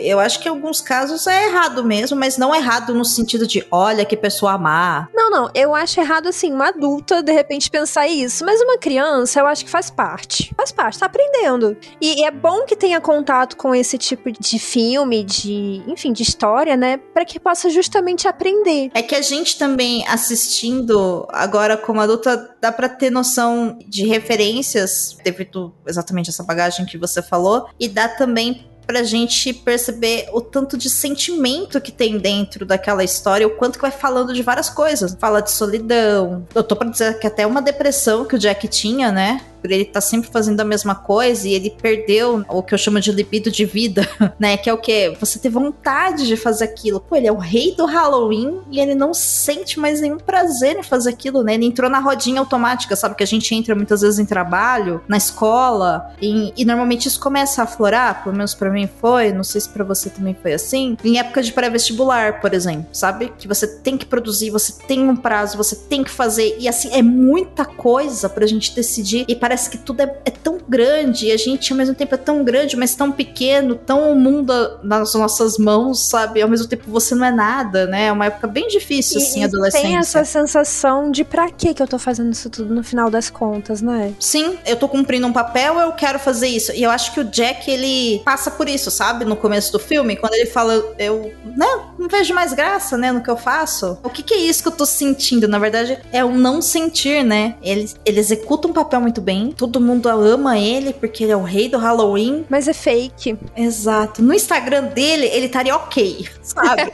eu 0.04 0.18
acho 0.18 0.40
que 0.40 0.48
em 0.48 0.50
alguns 0.50 0.80
casos 0.80 1.26
é 1.26 1.46
errado 1.46 1.84
mesmo, 1.84 2.16
mas 2.16 2.36
não 2.36 2.54
errado 2.54 2.94
no 2.94 3.04
sentido 3.04 3.46
de, 3.46 3.66
olha 3.70 4.04
que 4.04 4.16
pessoa 4.16 4.58
má. 4.58 5.08
Não, 5.14 5.30
não, 5.30 5.50
eu 5.54 5.74
acho 5.74 6.00
errado 6.00 6.28
assim, 6.28 6.52
uma 6.52 6.68
adulta 6.68 7.22
de 7.22 7.32
repente 7.32 7.70
pensar 7.70 8.06
isso, 8.08 8.44
mas 8.44 8.60
uma 8.60 8.78
criança 8.78 9.40
eu 9.40 9.46
acho 9.46 9.64
que 9.64 9.70
faz 9.70 9.90
parte. 9.90 10.52
Faz 10.56 10.72
parte, 10.72 10.98
tá 10.98 11.06
aprendendo. 11.06 11.76
E, 12.00 12.20
e 12.20 12.24
é 12.24 12.30
bom 12.30 12.64
que 12.64 12.76
tenha 12.76 13.00
contato 13.00 13.56
com 13.56 13.74
esse 13.74 13.98
tipo 13.98 14.30
de 14.32 14.58
filme, 14.58 15.24
de, 15.24 15.82
enfim, 15.86 16.12
de 16.12 16.22
história, 16.22 16.76
né, 16.76 16.98
Pra 17.12 17.24
que 17.24 17.40
possa 17.40 17.70
justamente 17.70 18.28
aprender. 18.28 18.90
É 18.94 19.02
que 19.02 19.14
a 19.14 19.22
gente 19.22 19.58
também 19.58 20.06
assistindo 20.06 21.26
agora 21.30 21.76
como 21.76 22.00
adulta 22.00 22.55
dá 22.66 22.72
pra 22.72 22.88
ter 22.88 23.10
noção 23.10 23.78
de 23.86 24.04
referências 24.04 25.16
devido 25.22 25.72
exatamente 25.86 26.30
essa 26.30 26.42
bagagem 26.42 26.84
que 26.84 26.98
você 26.98 27.22
falou 27.22 27.68
e 27.78 27.88
dá 27.88 28.08
também 28.08 28.66
pra 28.84 29.02
gente 29.02 29.52
perceber 29.52 30.28
o 30.32 30.40
tanto 30.40 30.76
de 30.76 30.88
sentimento 30.88 31.80
que 31.80 31.90
tem 31.90 32.18
dentro 32.18 32.64
daquela 32.64 33.02
história, 33.02 33.46
o 33.46 33.50
quanto 33.50 33.76
que 33.76 33.82
vai 33.82 33.90
falando 33.90 34.32
de 34.32 34.42
várias 34.42 34.70
coisas. 34.70 35.16
Fala 35.18 35.40
de 35.40 35.50
solidão. 35.50 36.46
Eu 36.54 36.62
tô 36.62 36.76
pra 36.76 36.88
dizer 36.88 37.18
que 37.18 37.26
até 37.26 37.46
uma 37.46 37.60
depressão 37.60 38.24
que 38.24 38.36
o 38.36 38.38
Jack 38.38 38.68
tinha, 38.68 39.10
né? 39.10 39.40
Por 39.60 39.70
ele 39.70 39.84
tá 39.84 40.00
sempre 40.00 40.30
fazendo 40.30 40.60
a 40.60 40.64
mesma 40.64 40.94
coisa 40.94 41.48
e 41.48 41.54
ele 41.54 41.70
perdeu 41.70 42.44
o 42.48 42.62
que 42.62 42.74
eu 42.74 42.78
chamo 42.78 43.00
de 43.00 43.12
libido 43.12 43.50
de 43.50 43.64
vida, 43.64 44.08
né? 44.38 44.56
Que 44.56 44.70
é 44.70 44.72
o 44.72 44.78
que? 44.78 45.16
Você 45.20 45.38
ter 45.38 45.48
vontade 45.48 46.26
de 46.26 46.36
fazer 46.36 46.64
aquilo. 46.64 47.00
Pô, 47.00 47.16
ele 47.16 47.26
é 47.26 47.32
o 47.32 47.36
rei 47.36 47.74
do 47.74 47.86
Halloween 47.86 48.60
e 48.70 48.80
ele 48.80 48.94
não 48.94 49.12
sente 49.14 49.78
mais 49.78 50.00
nenhum 50.00 50.18
prazer 50.18 50.76
em 50.76 50.82
fazer 50.82 51.10
aquilo, 51.10 51.42
né? 51.42 51.54
Ele 51.54 51.66
entrou 51.66 51.90
na 51.90 51.98
rodinha 51.98 52.40
automática, 52.40 52.94
sabe? 52.96 53.14
Que 53.14 53.22
a 53.22 53.26
gente 53.26 53.54
entra 53.54 53.74
muitas 53.74 54.00
vezes 54.00 54.18
em 54.18 54.24
trabalho, 54.24 55.00
na 55.08 55.16
escola, 55.16 56.14
e, 56.20 56.64
normalmente 56.64 57.06
isso 57.06 57.20
começa 57.20 57.62
a 57.62 57.64
aflorar, 57.64 58.22
pelo 58.22 58.34
menos 58.34 58.54
para 58.54 58.70
mim 58.70 58.88
foi, 59.00 59.32
não 59.32 59.44
sei 59.44 59.60
se 59.60 59.68
para 59.68 59.84
você 59.84 60.10
também 60.10 60.36
foi 60.40 60.52
assim, 60.52 60.96
em 61.04 61.18
época 61.18 61.42
de 61.42 61.52
pré-vestibular, 61.52 62.40
por 62.40 62.52
exemplo, 62.52 62.86
sabe? 62.92 63.32
Que 63.38 63.46
você 63.46 63.66
tem 63.66 63.96
que 63.96 64.06
produzir, 64.06 64.50
você 64.50 64.72
tem 64.86 65.08
um 65.08 65.16
prazo, 65.16 65.56
você 65.56 65.76
tem 65.76 66.02
que 66.02 66.10
fazer, 66.10 66.56
e 66.58 66.68
assim, 66.68 66.90
é 66.92 67.02
muita 67.02 67.64
coisa 67.64 68.28
pra 68.28 68.46
gente 68.46 68.74
decidir, 68.74 69.24
e 69.28 69.34
parece 69.34 69.45
parece 69.46 69.70
que 69.70 69.78
tudo 69.78 70.00
é, 70.00 70.18
é, 70.24 70.30
tão 70.30 70.58
grande 70.68 71.26
e 71.26 71.30
a 71.30 71.36
gente 71.36 71.72
ao 71.72 71.78
mesmo 71.78 71.94
tempo 71.94 72.16
é 72.16 72.18
tão 72.18 72.42
grande, 72.42 72.76
mas 72.76 72.96
tão 72.96 73.12
pequeno, 73.12 73.76
tão 73.76 74.10
o 74.10 74.16
mundo 74.16 74.52
nas 74.82 75.14
nossas 75.14 75.56
mãos, 75.56 76.00
sabe? 76.00 76.42
Ao 76.42 76.48
mesmo 76.48 76.66
tempo 76.66 76.90
você 76.90 77.14
não 77.14 77.24
é 77.24 77.30
nada, 77.30 77.86
né? 77.86 78.06
É 78.06 78.12
uma 78.12 78.26
época 78.26 78.48
bem 78.48 78.66
difícil, 78.66 79.18
assim, 79.18 79.42
e 79.42 79.44
adolescência. 79.44 79.86
Tem 79.86 79.96
essa 79.96 80.24
sensação 80.24 81.12
de 81.12 81.22
pra 81.22 81.48
que 81.48 81.72
que 81.72 81.80
eu 81.80 81.86
tô 81.86 81.96
fazendo 81.96 82.32
isso 82.32 82.50
tudo 82.50 82.74
no 82.74 82.82
final 82.82 83.08
das 83.08 83.30
contas, 83.30 83.80
né? 83.80 84.14
Sim, 84.18 84.58
eu 84.66 84.74
tô 84.74 84.88
cumprindo 84.88 85.28
um 85.28 85.32
papel, 85.32 85.78
eu 85.78 85.92
quero 85.92 86.18
fazer 86.18 86.48
isso. 86.48 86.72
E 86.72 86.82
eu 86.82 86.90
acho 86.90 87.14
que 87.14 87.20
o 87.20 87.24
Jack, 87.24 87.70
ele 87.70 88.20
passa 88.24 88.50
por 88.50 88.68
isso, 88.68 88.90
sabe? 88.90 89.24
No 89.24 89.36
começo 89.36 89.70
do 89.70 89.78
filme, 89.78 90.16
quando 90.16 90.34
ele 90.34 90.46
fala, 90.46 90.74
eu, 90.98 91.32
né, 91.44 91.80
não 91.98 92.08
vejo 92.08 92.34
mais 92.34 92.52
graça, 92.52 92.96
né, 92.96 93.12
no 93.12 93.22
que 93.22 93.30
eu 93.30 93.36
faço. 93.36 93.98
O 94.02 94.10
que 94.10 94.22
que 94.22 94.34
é 94.34 94.38
isso 94.38 94.62
que 94.62 94.68
eu 94.68 94.72
tô 94.72 94.86
sentindo? 94.86 95.48
Na 95.48 95.58
verdade, 95.58 95.98
é 96.12 96.24
o 96.24 96.32
não 96.32 96.60
sentir, 96.60 97.24
né? 97.24 97.56
Ele, 97.62 97.90
ele 98.04 98.20
executa 98.20 98.68
um 98.68 98.72
papel 98.72 99.00
muito 99.00 99.20
bem, 99.20 99.52
todo 99.52 99.80
mundo 99.80 100.08
ama 100.08 100.58
ele 100.58 100.92
porque 100.92 101.24
ele 101.24 101.32
é 101.32 101.36
o 101.36 101.42
rei 101.42 101.68
do 101.68 101.78
Halloween. 101.78 102.44
Mas 102.48 102.68
é 102.68 102.72
fake. 102.72 103.38
Exato. 103.56 104.22
No 104.22 104.34
Instagram 104.34 104.84
dele, 104.84 105.26
ele 105.26 105.46
estaria 105.46 105.74
ok, 105.74 106.28
sabe? 106.42 106.90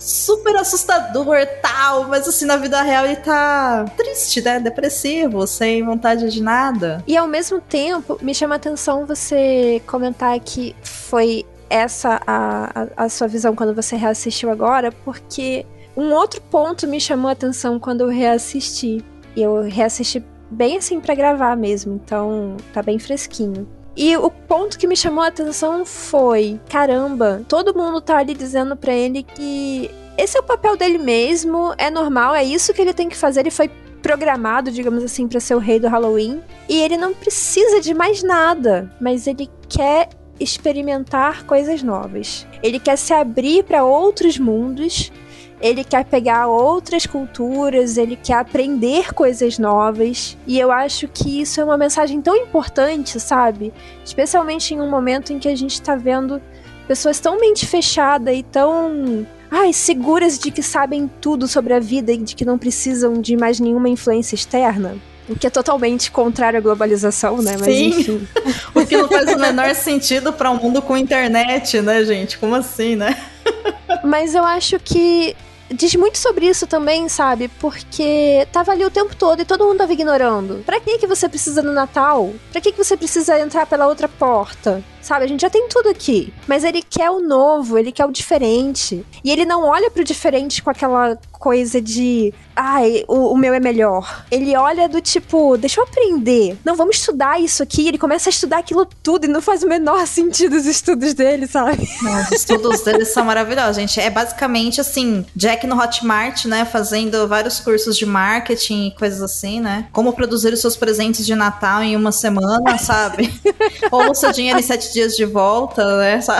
super 0.00 0.56
assustador 0.56 1.46
tal, 1.62 2.04
mas 2.04 2.26
assim, 2.26 2.44
na 2.44 2.56
vida 2.56 2.80
real 2.82 3.04
ele 3.04 3.16
tá 3.16 3.84
triste, 3.96 4.40
né? 4.40 4.58
Depressivo, 4.58 5.46
sem 5.46 5.84
vontade 5.84 6.30
de 6.30 6.42
nada. 6.42 7.02
E 7.06 7.16
ao 7.16 7.26
mesmo 7.26 7.60
tempo, 7.60 8.18
me 8.22 8.34
chama 8.34 8.54
a 8.54 8.56
atenção 8.56 9.06
você 9.06 9.80
comentar 9.86 10.38
que 10.40 10.74
foi 10.82 11.44
essa 11.70 12.20
a, 12.26 12.82
a, 12.82 13.04
a 13.04 13.08
sua 13.08 13.28
visão 13.28 13.54
quando 13.54 13.74
você 13.74 13.96
reassistiu 13.96 14.50
agora, 14.50 14.90
porque 14.90 15.64
um 15.96 16.12
outro 16.12 16.40
ponto 16.42 16.86
me 16.86 17.00
chamou 17.00 17.28
a 17.28 17.32
atenção 17.32 17.78
quando 17.78 18.02
eu 18.02 18.08
reassisti. 18.08 19.04
E 19.36 19.42
eu 19.42 19.62
reassisti 19.62 20.22
bem 20.50 20.76
assim 20.76 21.00
para 21.00 21.14
gravar 21.14 21.56
mesmo, 21.56 21.94
então 21.94 22.56
tá 22.72 22.82
bem 22.82 22.98
fresquinho. 22.98 23.68
E 23.96 24.16
o 24.16 24.30
ponto 24.30 24.78
que 24.78 24.86
me 24.86 24.96
chamou 24.96 25.22
a 25.22 25.28
atenção 25.28 25.84
foi: 25.84 26.60
caramba, 26.68 27.42
todo 27.48 27.74
mundo 27.74 28.00
tá 28.00 28.18
ali 28.18 28.34
dizendo 28.34 28.76
para 28.76 28.92
ele 28.92 29.22
que 29.22 29.90
esse 30.18 30.36
é 30.36 30.40
o 30.40 30.44
papel 30.44 30.76
dele 30.76 30.98
mesmo, 30.98 31.74
é 31.78 31.90
normal, 31.90 32.34
é 32.34 32.44
isso 32.44 32.74
que 32.74 32.80
ele 32.82 32.92
tem 32.92 33.08
que 33.08 33.16
fazer. 33.16 33.40
Ele 33.40 33.50
foi 33.50 33.70
programado, 34.02 34.70
digamos 34.70 35.04
assim, 35.04 35.28
para 35.28 35.40
ser 35.40 35.54
o 35.54 35.58
rei 35.58 35.78
do 35.78 35.88
Halloween. 35.88 36.42
E 36.68 36.80
ele 36.80 36.96
não 36.96 37.14
precisa 37.14 37.80
de 37.80 37.94
mais 37.94 38.22
nada, 38.22 38.90
mas 39.00 39.26
ele 39.26 39.48
quer 39.68 40.08
experimentar 40.40 41.44
coisas 41.44 41.82
novas. 41.82 42.46
Ele 42.62 42.80
quer 42.80 42.96
se 42.96 43.12
abrir 43.12 43.62
para 43.62 43.84
outros 43.84 44.38
mundos 44.38 45.12
ele 45.60 45.84
quer 45.84 46.06
pegar 46.06 46.46
outras 46.46 47.04
culturas, 47.04 47.98
ele 47.98 48.16
quer 48.16 48.34
aprender 48.34 49.12
coisas 49.12 49.58
novas. 49.58 50.36
E 50.46 50.58
eu 50.58 50.72
acho 50.72 51.06
que 51.06 51.42
isso 51.42 51.60
é 51.60 51.64
uma 51.64 51.76
mensagem 51.76 52.20
tão 52.22 52.34
importante, 52.34 53.20
sabe? 53.20 53.72
Especialmente 54.02 54.72
em 54.72 54.80
um 54.80 54.88
momento 54.88 55.32
em 55.32 55.38
que 55.38 55.48
a 55.48 55.54
gente 55.54 55.80
tá 55.82 55.94
vendo 55.94 56.40
pessoas 56.88 57.20
tão 57.20 57.38
mente 57.38 57.66
fechada 57.66 58.32
e 58.32 58.42
tão 58.42 59.26
ai, 59.50 59.72
seguras 59.72 60.38
de 60.38 60.50
que 60.50 60.62
sabem 60.62 61.10
tudo 61.20 61.46
sobre 61.46 61.74
a 61.74 61.80
vida 61.80 62.10
e 62.10 62.16
de 62.16 62.34
que 62.34 62.44
não 62.44 62.56
precisam 62.56 63.20
de 63.20 63.36
mais 63.36 63.60
nenhuma 63.60 63.88
influência 63.88 64.34
externa. 64.34 64.96
O 65.30 65.36
que 65.36 65.46
é 65.46 65.50
totalmente 65.50 66.10
contrário 66.10 66.58
à 66.58 66.60
globalização, 66.60 67.40
né? 67.40 67.56
Mas 67.58 67.72
Sim. 67.72 67.88
enfim. 67.88 68.28
o 68.74 68.84
que 68.84 68.96
não 68.96 69.08
faz 69.08 69.32
o 69.32 69.38
menor 69.38 69.72
sentido 69.76 70.32
para 70.32 70.50
um 70.50 70.56
mundo 70.56 70.82
com 70.82 70.96
internet, 70.96 71.80
né, 71.80 72.04
gente? 72.04 72.36
Como 72.36 72.56
assim, 72.56 72.96
né? 72.96 73.16
Mas 74.02 74.34
eu 74.34 74.44
acho 74.44 74.78
que 74.80 75.36
diz 75.72 75.94
muito 75.94 76.18
sobre 76.18 76.46
isso 76.46 76.66
também, 76.66 77.08
sabe? 77.08 77.48
Porque 77.60 78.46
tava 78.52 78.72
ali 78.72 78.84
o 78.84 78.90
tempo 78.90 79.14
todo 79.14 79.40
e 79.40 79.44
todo 79.44 79.64
mundo 79.64 79.78
tava 79.78 79.92
ignorando. 79.92 80.64
Pra 80.66 80.80
que 80.80 80.98
que 80.98 81.06
você 81.06 81.28
precisa 81.28 81.62
no 81.62 81.72
Natal? 81.72 82.32
Pra 82.50 82.60
que 82.60 82.72
que 82.72 82.78
você 82.78 82.96
precisa 82.96 83.38
entrar 83.38 83.66
pela 83.66 83.86
outra 83.86 84.08
porta? 84.08 84.82
Sabe, 85.00 85.24
a 85.24 85.28
gente 85.28 85.40
já 85.40 85.50
tem 85.50 85.68
tudo 85.68 85.88
aqui. 85.88 86.32
Mas 86.46 86.64
ele 86.64 86.82
quer 86.82 87.10
o 87.10 87.20
novo, 87.20 87.78
ele 87.78 87.92
quer 87.92 88.06
o 88.06 88.12
diferente. 88.12 89.04
E 89.24 89.30
ele 89.30 89.44
não 89.44 89.64
olha 89.64 89.90
pro 89.90 90.04
diferente 90.04 90.62
com 90.62 90.70
aquela 90.70 91.18
coisa 91.40 91.80
de. 91.80 92.32
Ai, 92.54 93.02
o, 93.08 93.32
o, 93.32 93.36
meu 93.36 93.54
é 93.54 93.58
melhor. 93.58 94.24
Ele 94.30 94.54
olha 94.54 94.86
do 94.86 95.00
tipo, 95.00 95.56
deixa 95.56 95.80
eu 95.80 95.84
aprender. 95.84 96.58
Não, 96.62 96.76
vamos 96.76 96.96
estudar 96.96 97.40
isso 97.40 97.62
aqui. 97.62 97.88
Ele 97.88 97.96
começa 97.96 98.28
a 98.28 98.30
estudar 98.30 98.58
aquilo 98.58 98.86
tudo 99.02 99.24
e 99.24 99.28
não 99.28 99.40
faz 99.40 99.62
o 99.62 99.66
menor 99.66 100.06
sentido 100.06 100.56
os 100.56 100.66
estudos 100.66 101.14
dele, 101.14 101.46
sabe? 101.46 101.88
Não, 102.02 102.20
os 102.20 102.30
estudos 102.30 102.82
dele 102.82 103.06
são 103.06 103.24
maravilhosos, 103.24 103.76
gente. 103.76 103.98
É 103.98 104.10
basicamente 104.10 104.80
assim, 104.80 105.24
Jack 105.34 105.66
no 105.66 105.80
Hotmart, 105.80 106.44
né? 106.44 106.66
Fazendo 106.66 107.26
vários 107.26 107.58
cursos 107.58 107.96
de 107.96 108.04
marketing 108.04 108.88
e 108.88 108.90
coisas 108.94 109.22
assim, 109.22 109.60
né? 109.60 109.88
Como 109.92 110.12
produzir 110.12 110.52
os 110.52 110.60
seus 110.60 110.76
presentes 110.76 111.24
de 111.24 111.34
Natal 111.34 111.82
em 111.82 111.96
uma 111.96 112.12
semana, 112.12 112.76
sabe? 112.76 113.32
Ou 113.90 114.10
o 114.10 114.14
seu 114.14 114.32
dinheiro 114.32 114.58
em 114.58 114.62
sete 114.62 114.89
dias 114.92 115.16
de 115.16 115.24
volta, 115.24 115.98
né? 115.98 116.20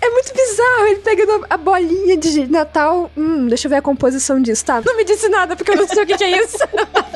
É 0.00 0.10
muito 0.10 0.32
bizarro, 0.32 0.86
ele 0.86 1.00
pegando 1.00 1.46
a 1.50 1.56
bolinha 1.56 2.16
de 2.16 2.46
Natal. 2.46 3.10
Hum, 3.16 3.48
deixa 3.48 3.66
eu 3.66 3.70
ver 3.70 3.76
a 3.76 3.82
composição 3.82 4.40
disso, 4.40 4.64
tá? 4.64 4.80
Não 4.84 4.96
me 4.96 5.04
disse 5.04 5.28
nada, 5.28 5.56
porque 5.56 5.72
eu 5.72 5.76
não 5.76 5.88
sei 5.88 6.04
o 6.04 6.06
que, 6.06 6.16
que 6.16 6.22
é 6.24 6.44
isso. 6.44 6.58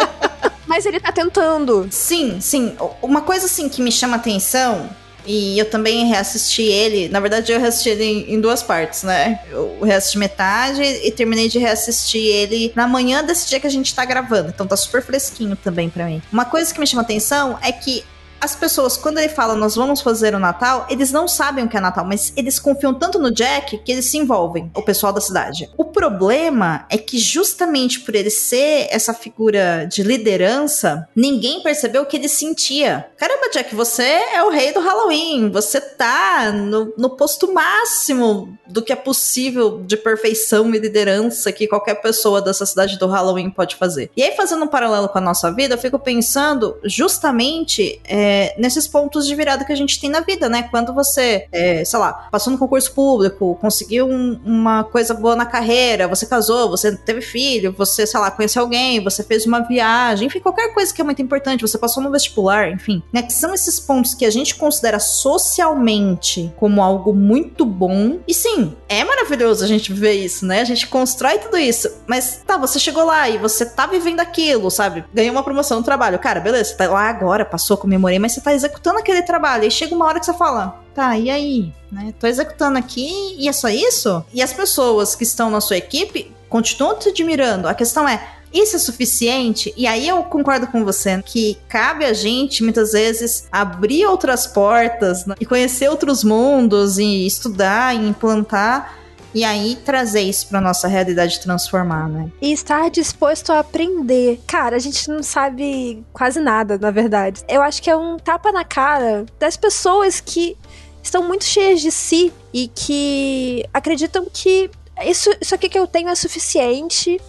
Mas 0.66 0.86
ele 0.86 0.98
tá 0.98 1.12
tentando. 1.12 1.86
Sim, 1.90 2.40
sim. 2.40 2.76
Uma 3.00 3.20
coisa 3.22 3.46
assim 3.46 3.68
que 3.68 3.80
me 3.80 3.92
chama 3.92 4.16
atenção 4.16 4.90
e 5.26 5.58
eu 5.58 5.68
também 5.68 6.06
reassisti 6.06 6.62
ele. 6.62 7.08
Na 7.08 7.20
verdade, 7.20 7.52
eu 7.52 7.60
reassisti 7.60 7.90
ele 7.90 8.04
em, 8.04 8.34
em, 8.34 8.40
duas 8.40 8.62
partes, 8.62 9.02
né? 9.02 9.40
Eu 9.50 9.78
reassisti 9.82 10.18
metade 10.18 10.82
e 10.82 11.10
terminei 11.10 11.48
de 11.48 11.58
reassistir 11.58 12.24
ele 12.24 12.72
na 12.74 12.86
manhã 12.86 13.22
desse 13.22 13.48
dia 13.48 13.60
que 13.60 13.66
a 13.66 13.70
gente 13.70 13.94
tá 13.94 14.04
gravando. 14.04 14.48
Então 14.48 14.66
tá 14.66 14.76
super 14.76 15.02
fresquinho 15.02 15.56
também 15.56 15.90
para 15.90 16.06
mim. 16.06 16.22
Uma 16.32 16.44
coisa 16.44 16.72
que 16.72 16.80
me 16.80 16.86
chama 16.86 17.02
atenção 17.02 17.58
é 17.62 17.72
que 17.72 18.04
as 18.40 18.56
pessoas, 18.56 18.96
quando 18.96 19.18
ele 19.18 19.28
fala 19.28 19.54
nós 19.54 19.76
vamos 19.76 20.00
fazer 20.00 20.34
o 20.34 20.38
Natal, 20.38 20.86
eles 20.88 21.12
não 21.12 21.28
sabem 21.28 21.64
o 21.64 21.68
que 21.68 21.76
é 21.76 21.80
Natal, 21.80 22.04
mas 22.04 22.32
eles 22.36 22.58
confiam 22.58 22.94
tanto 22.94 23.18
no 23.18 23.30
Jack 23.30 23.78
que 23.78 23.92
eles 23.92 24.06
se 24.06 24.16
envolvem, 24.16 24.70
o 24.74 24.82
pessoal 24.82 25.12
da 25.12 25.20
cidade. 25.20 25.70
O 25.76 25.84
problema 25.84 26.86
é 26.88 26.96
que 26.96 27.18
justamente 27.18 28.00
por 28.00 28.14
ele 28.14 28.30
ser 28.30 28.88
essa 28.90 29.12
figura 29.12 29.84
de 29.84 30.02
liderança, 30.02 31.08
ninguém 31.14 31.62
percebeu 31.62 32.02
o 32.02 32.06
que 32.06 32.16
ele 32.16 32.28
sentia. 32.28 33.06
Caramba, 33.16 33.50
Jack, 33.52 33.74
você 33.74 34.02
é 34.02 34.42
o 34.42 34.50
rei 34.50 34.72
do 34.72 34.80
Halloween, 34.80 35.50
você 35.50 35.80
tá 35.80 36.50
no, 36.52 36.92
no 36.96 37.10
posto 37.10 37.52
máximo 37.52 38.56
do 38.66 38.80
que 38.80 38.92
é 38.92 38.96
possível 38.96 39.82
de 39.84 39.96
perfeição 39.96 40.72
e 40.74 40.78
liderança 40.78 41.52
que 41.52 41.66
qualquer 41.66 41.94
pessoa 42.00 42.40
dessa 42.40 42.64
cidade 42.64 42.98
do 42.98 43.06
Halloween 43.06 43.50
pode 43.50 43.76
fazer. 43.76 44.10
E 44.16 44.22
aí, 44.22 44.34
fazendo 44.36 44.64
um 44.64 44.68
paralelo 44.68 45.08
com 45.08 45.18
a 45.18 45.20
nossa 45.20 45.52
vida, 45.52 45.74
eu 45.74 45.78
fico 45.78 45.98
pensando 45.98 46.78
justamente. 46.84 48.00
É, 48.04 48.29
é, 48.30 48.54
nesses 48.56 48.86
pontos 48.86 49.26
de 49.26 49.34
virada 49.34 49.64
que 49.64 49.72
a 49.72 49.76
gente 49.76 50.00
tem 50.00 50.08
na 50.08 50.20
vida, 50.20 50.48
né? 50.48 50.62
Quando 50.70 50.94
você, 50.94 51.48
é, 51.50 51.84
sei 51.84 51.98
lá, 51.98 52.28
passou 52.30 52.52
no 52.52 52.58
concurso 52.58 52.92
público, 52.92 53.58
conseguiu 53.60 54.06
um, 54.06 54.40
uma 54.44 54.84
coisa 54.84 55.12
boa 55.12 55.34
na 55.34 55.44
carreira, 55.44 56.06
você 56.06 56.26
casou, 56.26 56.70
você 56.70 56.96
teve 56.96 57.20
filho, 57.20 57.74
você, 57.76 58.06
sei 58.06 58.20
lá, 58.20 58.30
conheceu 58.30 58.62
alguém, 58.62 59.02
você 59.02 59.24
fez 59.24 59.44
uma 59.46 59.60
viagem, 59.60 60.28
enfim, 60.28 60.38
qualquer 60.38 60.72
coisa 60.72 60.94
que 60.94 61.00
é 61.00 61.04
muito 61.04 61.20
importante, 61.20 61.62
você 61.62 61.76
passou 61.76 62.00
no 62.00 62.10
vestibular, 62.10 62.70
enfim, 62.70 63.02
né? 63.12 63.22
Que 63.22 63.32
são 63.32 63.52
esses 63.52 63.80
pontos 63.80 64.14
que 64.14 64.24
a 64.24 64.30
gente 64.30 64.54
considera 64.54 65.00
socialmente 65.00 66.52
como 66.56 66.82
algo 66.82 67.12
muito 67.12 67.64
bom. 67.64 68.20
E 68.28 68.32
sim, 68.32 68.76
é 68.88 69.02
maravilhoso 69.02 69.64
a 69.64 69.66
gente 69.66 69.92
viver 69.92 70.12
isso, 70.12 70.46
né? 70.46 70.60
A 70.60 70.64
gente 70.64 70.86
constrói 70.86 71.38
tudo 71.38 71.58
isso. 71.58 71.90
Mas 72.06 72.42
tá, 72.46 72.56
você 72.56 72.78
chegou 72.78 73.04
lá 73.04 73.28
e 73.28 73.38
você 73.38 73.66
tá 73.66 73.86
vivendo 73.86 74.20
aquilo, 74.20 74.70
sabe? 74.70 75.04
Ganhou 75.12 75.32
uma 75.32 75.42
promoção 75.42 75.78
no 75.78 75.84
trabalho. 75.84 76.18
Cara, 76.18 76.38
beleza, 76.38 76.76
tá 76.76 76.88
lá 76.88 77.08
agora, 77.08 77.44
passou, 77.44 77.76
comemorei, 77.76 78.19
mas 78.20 78.32
você 78.32 78.40
tá 78.40 78.52
executando 78.52 78.98
aquele 78.98 79.22
trabalho. 79.22 79.64
E 79.64 79.70
chega 79.70 79.94
uma 79.94 80.06
hora 80.06 80.20
que 80.20 80.26
você 80.26 80.34
fala, 80.34 80.80
tá, 80.94 81.18
e 81.18 81.30
aí? 81.30 81.72
Né? 81.90 82.14
Tô 82.18 82.26
executando 82.26 82.78
aqui 82.78 83.36
e 83.38 83.48
é 83.48 83.52
só 83.52 83.68
isso? 83.68 84.24
E 84.32 84.42
as 84.42 84.52
pessoas 84.52 85.14
que 85.14 85.24
estão 85.24 85.50
na 85.50 85.60
sua 85.60 85.76
equipe 85.76 86.32
continuam 86.48 86.98
te 86.98 87.08
admirando. 87.08 87.68
A 87.68 87.74
questão 87.74 88.08
é, 88.08 88.22
Isso 88.52 88.74
é 88.74 88.78
suficiente? 88.80 89.72
E 89.76 89.86
aí 89.86 90.08
eu 90.08 90.24
concordo 90.24 90.66
com 90.66 90.84
você 90.84 91.22
que 91.24 91.56
cabe 91.68 92.04
a 92.04 92.12
gente, 92.12 92.64
muitas 92.64 92.92
vezes, 92.92 93.46
abrir 93.50 94.06
outras 94.06 94.46
portas 94.46 95.24
né? 95.24 95.36
e 95.40 95.46
conhecer 95.46 95.88
outros 95.88 96.24
mundos 96.24 96.98
e 96.98 97.24
estudar 97.26 97.94
e 97.94 98.08
implantar 98.08 98.99
e 99.34 99.44
aí 99.44 99.76
trazer 99.84 100.22
isso 100.22 100.48
pra 100.48 100.60
nossa 100.60 100.88
realidade 100.88 101.40
transformar, 101.40 102.08
né? 102.08 102.30
E 102.40 102.52
estar 102.52 102.90
disposto 102.90 103.52
a 103.52 103.60
aprender. 103.60 104.40
Cara, 104.46 104.76
a 104.76 104.78
gente 104.78 105.08
não 105.08 105.22
sabe 105.22 106.04
quase 106.12 106.40
nada, 106.40 106.78
na 106.78 106.90
verdade. 106.90 107.42
Eu 107.48 107.62
acho 107.62 107.82
que 107.82 107.90
é 107.90 107.96
um 107.96 108.18
tapa 108.18 108.52
na 108.52 108.64
cara 108.64 109.24
das 109.38 109.56
pessoas 109.56 110.20
que 110.20 110.56
estão 111.02 111.26
muito 111.26 111.44
cheias 111.44 111.80
de 111.80 111.90
si 111.90 112.32
e 112.52 112.68
que 112.68 113.64
acreditam 113.72 114.26
que 114.32 114.70
isso, 115.04 115.30
isso 115.40 115.54
aqui 115.54 115.68
que 115.68 115.78
eu 115.78 115.86
tenho 115.86 116.08
é 116.08 116.14
suficiente 116.14 117.20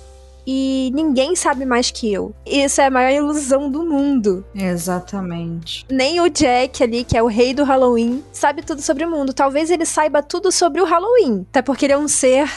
e 0.46 0.92
ninguém 0.94 1.36
sabe 1.36 1.66
mais 1.66 1.92
que 1.92 2.12
eu. 2.12 2.34
Isso 2.46 2.82
é 2.82 2.86
a 2.86 2.92
maior 2.92 3.12
ilusão 3.12 3.70
do 3.70 3.86
mundo. 3.86 4.46
Exatamente. 4.56 5.86
Nem 5.90 6.20
o 6.22 6.30
Jack 6.30 6.84
ali, 6.84 7.04
que 7.04 7.18
é 7.18 7.24
o 7.24 7.28
rei 7.28 7.54
do 7.54 7.64
Halloween, 7.64 8.24
sabe 8.32 8.62
tudo 8.62 8.82
sobre 8.82 9.06
o 9.06 9.10
mundo. 9.10 9.34
Talvez 9.34 9.70
ele 9.70 9.86
saiba 9.86 10.22
tudo 10.22 10.52
sobre 10.52 10.82
o 10.82 10.86
Halloween, 10.86 11.46
até 11.50 11.62
porque 11.62 11.86
ele 11.86 11.94
é 11.94 11.98
um 11.98 12.08
ser 12.08 12.50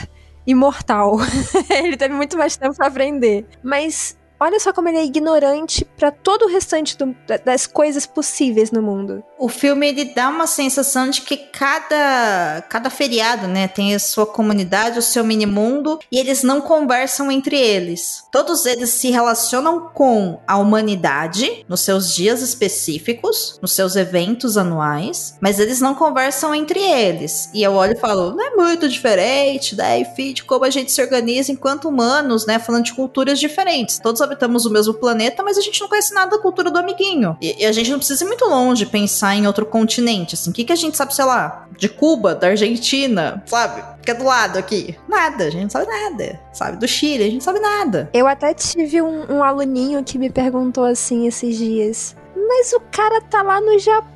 imortal. 0.47 1.19
ele 1.71 1.97
teve 1.97 2.15
muito 2.15 2.37
mais 2.37 2.57
tempo 2.57 2.77
para 2.77 2.87
aprender. 2.87 3.47
Mas 3.63 4.17
Olha 4.39 4.59
só 4.59 4.73
como 4.73 4.89
ele 4.89 4.99
é 4.99 5.05
ignorante 5.05 5.85
para 5.97 6.11
todo 6.11 6.45
o 6.45 6.49
restante 6.49 6.99
do, 6.99 7.15
das 7.45 7.67
coisas 7.67 8.05
possíveis 8.05 8.71
no 8.71 8.83
mundo. 8.83 9.23
O 9.39 9.49
filme 9.49 9.89
ele 9.89 10.07
dá 10.07 10.29
uma 10.29 10.47
sensação 10.47 11.09
de 11.09 11.23
que 11.23 11.37
cada 11.37 12.65
cada 12.69 12.91
feriado, 12.91 13.47
né, 13.47 13.69
tem 13.69 13.95
a 13.95 13.99
sua 13.99 14.27
comunidade, 14.27 14.99
o 14.99 15.03
seu 15.03 15.25
mini 15.25 15.47
mundo 15.47 15.99
e 16.11 16.19
eles 16.19 16.43
não 16.43 16.61
conversam 16.61 17.31
entre 17.31 17.57
eles. 17.57 18.25
Todos 18.33 18.67
eles 18.67 18.91
se 18.91 19.11
relacionam 19.11 19.89
com 19.95 20.41
a 20.47 20.57
humanidade 20.57 21.65
nos 21.69 21.81
seus 21.81 22.13
dias 22.13 22.43
específicos, 22.43 23.59
nos 23.63 23.73
seus 23.73 23.97
eventos 23.97 24.57
anuais, 24.57 25.37
mas 25.41 25.59
eles 25.59 25.81
não 25.81 25.95
conversam 25.95 26.55
entre 26.55 26.81
eles. 26.81 27.51
E 27.55 27.63
eu 27.63 27.73
olho 27.75 27.93
e 27.93 28.01
falo, 28.01 28.35
não 28.35 28.45
é 28.45 28.51
muito 28.57 28.89
diferente, 28.89 29.77
né, 29.77 30.01
enfim, 30.01 30.33
de 30.33 30.43
como 30.43 30.65
a 30.65 30.71
gente 30.71 30.91
se 30.91 31.01
organiza 31.01 31.53
enquanto 31.53 31.89
humanos, 31.89 32.47
né, 32.47 32.59
falando 32.59 32.85
de 32.85 32.95
culturas 32.95 33.39
diferentes. 33.39 33.99
Todos 33.99 34.21
habitamos 34.25 34.67
o 34.67 34.71
mesmo 34.71 34.95
planeta, 34.95 35.43
mas 35.43 35.59
a 35.59 35.61
gente 35.61 35.81
não 35.81 35.89
conhece 35.89 36.13
nada 36.15 36.33
da 36.37 36.43
cultura 36.43 36.71
do 36.71 36.79
amiguinho. 36.79 37.37
E, 37.41 37.63
e 37.63 37.67
a 37.67 37.73
gente 37.73 37.91
não 37.91 37.99
precisa 37.99 38.25
ir 38.25 38.27
muito 38.27 38.45
longe 38.47 38.87
pensar 38.87 39.35
em 39.35 39.47
outro 39.47 39.67
continente, 39.67 40.35
assim. 40.35 40.51
O 40.51 40.53
que, 40.53 40.65
que 40.65 40.73
a 40.73 40.77
gente 40.77 40.97
sabe, 40.97 41.15
sei 41.15 41.25
lá, 41.25 41.67
de 41.77 41.89
Cuba, 41.89 42.35
da 42.35 42.49
Argentina, 42.49 43.43
sabe? 43.47 43.83
Que 44.03 44.11
é 44.11 44.15
do 44.15 44.25
lado 44.25 44.59
aqui. 44.59 44.97
Nada, 45.09 45.45
a 45.45 45.51
gente 45.51 45.63
não 45.63 45.71
sabe 45.71 45.87
nada. 45.87 46.41
Sabe? 46.53 46.77
Do 46.77 46.87
Chile, 46.87 47.23
a 47.23 47.27
gente 47.27 47.35
não 47.35 47.41
sabe 47.41 47.61
nada. 47.61 48.11
Eu 48.13 48.27
até 48.27 48.53
tive 48.55 49.01
um, 49.01 49.37
um 49.37 49.43
aluninho 49.43 50.03
que 50.05 50.19
me 50.19 50.31
perguntou 50.31 50.85
assim 50.85 51.27
esses 51.27 51.57
dias. 51.57 52.17
Mas 52.37 52.73
o 52.73 52.81
cara 52.91 53.21
tá 53.23 53.43
lá 53.43 53.61
no 53.61 53.79
Japão, 53.79 54.14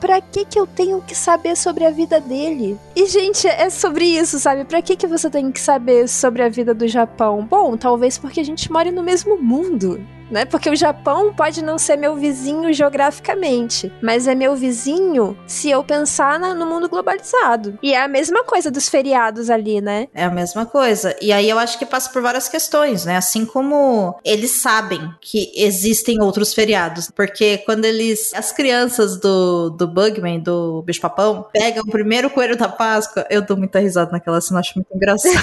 pra 0.00 0.20
que 0.20 0.44
que 0.44 0.58
eu 0.58 0.66
tenho 0.66 1.02
que 1.02 1.14
saber 1.14 1.56
sobre 1.56 1.84
a 1.84 1.90
vida 1.90 2.20
dele? 2.20 2.78
E, 2.94 3.06
gente, 3.06 3.46
é 3.46 3.68
sobre 3.70 4.04
isso, 4.04 4.38
sabe? 4.38 4.64
Pra 4.64 4.82
que 4.82 4.96
que 4.96 5.06
você 5.06 5.28
tem 5.28 5.50
que 5.50 5.60
saber 5.60 6.08
sobre 6.08 6.42
a 6.42 6.48
vida 6.48 6.74
do 6.74 6.86
Japão? 6.86 7.44
Bom, 7.44 7.76
talvez 7.76 8.18
porque 8.18 8.40
a 8.40 8.44
gente 8.44 8.70
mora 8.70 8.90
no 8.90 9.02
mesmo 9.02 9.36
mundo 9.36 10.00
né? 10.30 10.44
Porque 10.44 10.70
o 10.70 10.76
Japão 10.76 11.32
pode 11.32 11.62
não 11.62 11.78
ser 11.78 11.96
meu 11.96 12.16
vizinho 12.16 12.72
geograficamente, 12.72 13.92
mas 14.02 14.26
é 14.26 14.34
meu 14.34 14.56
vizinho 14.56 15.36
se 15.46 15.70
eu 15.70 15.82
pensar 15.84 16.38
na, 16.38 16.54
no 16.54 16.66
mundo 16.66 16.88
globalizado. 16.88 17.78
E 17.82 17.92
é 17.92 18.02
a 18.02 18.08
mesma 18.08 18.44
coisa 18.44 18.70
dos 18.70 18.88
feriados 18.88 19.50
ali, 19.50 19.80
né? 19.80 20.08
É 20.14 20.24
a 20.24 20.30
mesma 20.30 20.66
coisa. 20.66 21.16
E 21.20 21.32
aí 21.32 21.48
eu 21.48 21.58
acho 21.58 21.78
que 21.78 21.86
passa 21.86 22.10
por 22.10 22.22
várias 22.22 22.48
questões, 22.48 23.04
né? 23.04 23.16
Assim 23.16 23.44
como 23.44 24.18
eles 24.24 24.62
sabem 24.62 25.10
que 25.20 25.52
existem 25.56 26.20
outros 26.20 26.54
feriados, 26.54 27.10
porque 27.10 27.58
quando 27.58 27.84
eles, 27.84 28.32
as 28.34 28.52
crianças 28.52 29.18
do, 29.18 29.70
do 29.70 29.86
Bugman, 29.86 30.40
do 30.40 30.82
Bicho 30.82 31.00
Papão, 31.00 31.46
pegam 31.52 31.82
o 31.82 31.90
primeiro 31.90 32.30
coelho 32.30 32.56
da 32.56 32.68
Páscoa, 32.68 33.26
eu 33.30 33.42
dou 33.42 33.56
muita 33.56 33.78
risada 33.78 34.10
naquela 34.12 34.40
cena, 34.40 34.60
acho 34.60 34.74
muito 34.76 34.94
engraçado. 34.94 35.36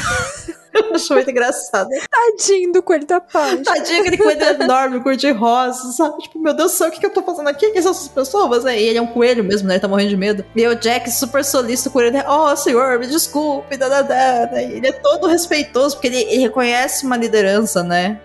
Eu 0.74 0.96
acho 0.96 1.14
muito 1.14 1.30
engraçado. 1.30 1.90
Tadinho 2.10 2.72
do 2.72 2.82
coelho 2.82 3.06
da 3.06 3.22
paz. 3.22 3.62
Tadinho, 3.62 4.02
aquele 4.02 4.18
coelho 4.18 4.64
enorme, 4.64 5.00
cor 5.02 5.16
de 5.16 5.32
rosa, 5.32 5.92
sabe? 5.92 6.18
Tipo, 6.20 6.40
meu 6.40 6.54
Deus 6.54 6.72
do 6.72 6.78
céu, 6.78 6.88
o 6.88 6.92
que, 6.92 7.00
que 7.00 7.06
eu 7.06 7.14
tô 7.14 7.22
fazendo 7.22 7.48
aqui? 7.48 7.70
Quem 7.72 7.82
são 7.82 7.92
essas 7.92 8.08
pessoas? 8.08 8.66
E 8.66 8.76
ele 8.76 8.98
é 8.98 9.02
um 9.02 9.08
coelho 9.08 9.44
mesmo, 9.44 9.68
né? 9.68 9.76
Ele 9.76 9.82
tá 9.82 9.88
morrendo 9.88 10.10
de 10.10 10.18
medo. 10.18 10.46
E 10.56 10.68
o 10.68 10.76
Jack, 10.76 11.10
super 11.12 11.44
solista, 11.44 11.90
o 11.90 11.92
coelho, 11.92 12.12
né? 12.12 12.26
Oh, 12.28 12.56
senhor, 12.56 13.00
me 13.00 13.08
desculpe, 13.08 13.78
da, 13.78 13.88
da, 13.88 14.02
da. 14.02 14.62
Ele 14.62 14.88
é 14.88 14.92
todo 14.92 15.28
respeitoso, 15.28 15.96
porque 15.96 16.08
ele, 16.08 16.22
ele 16.24 16.42
reconhece 16.42 17.06
uma 17.06 17.18
liderança, 17.18 17.84
né? 17.84 18.20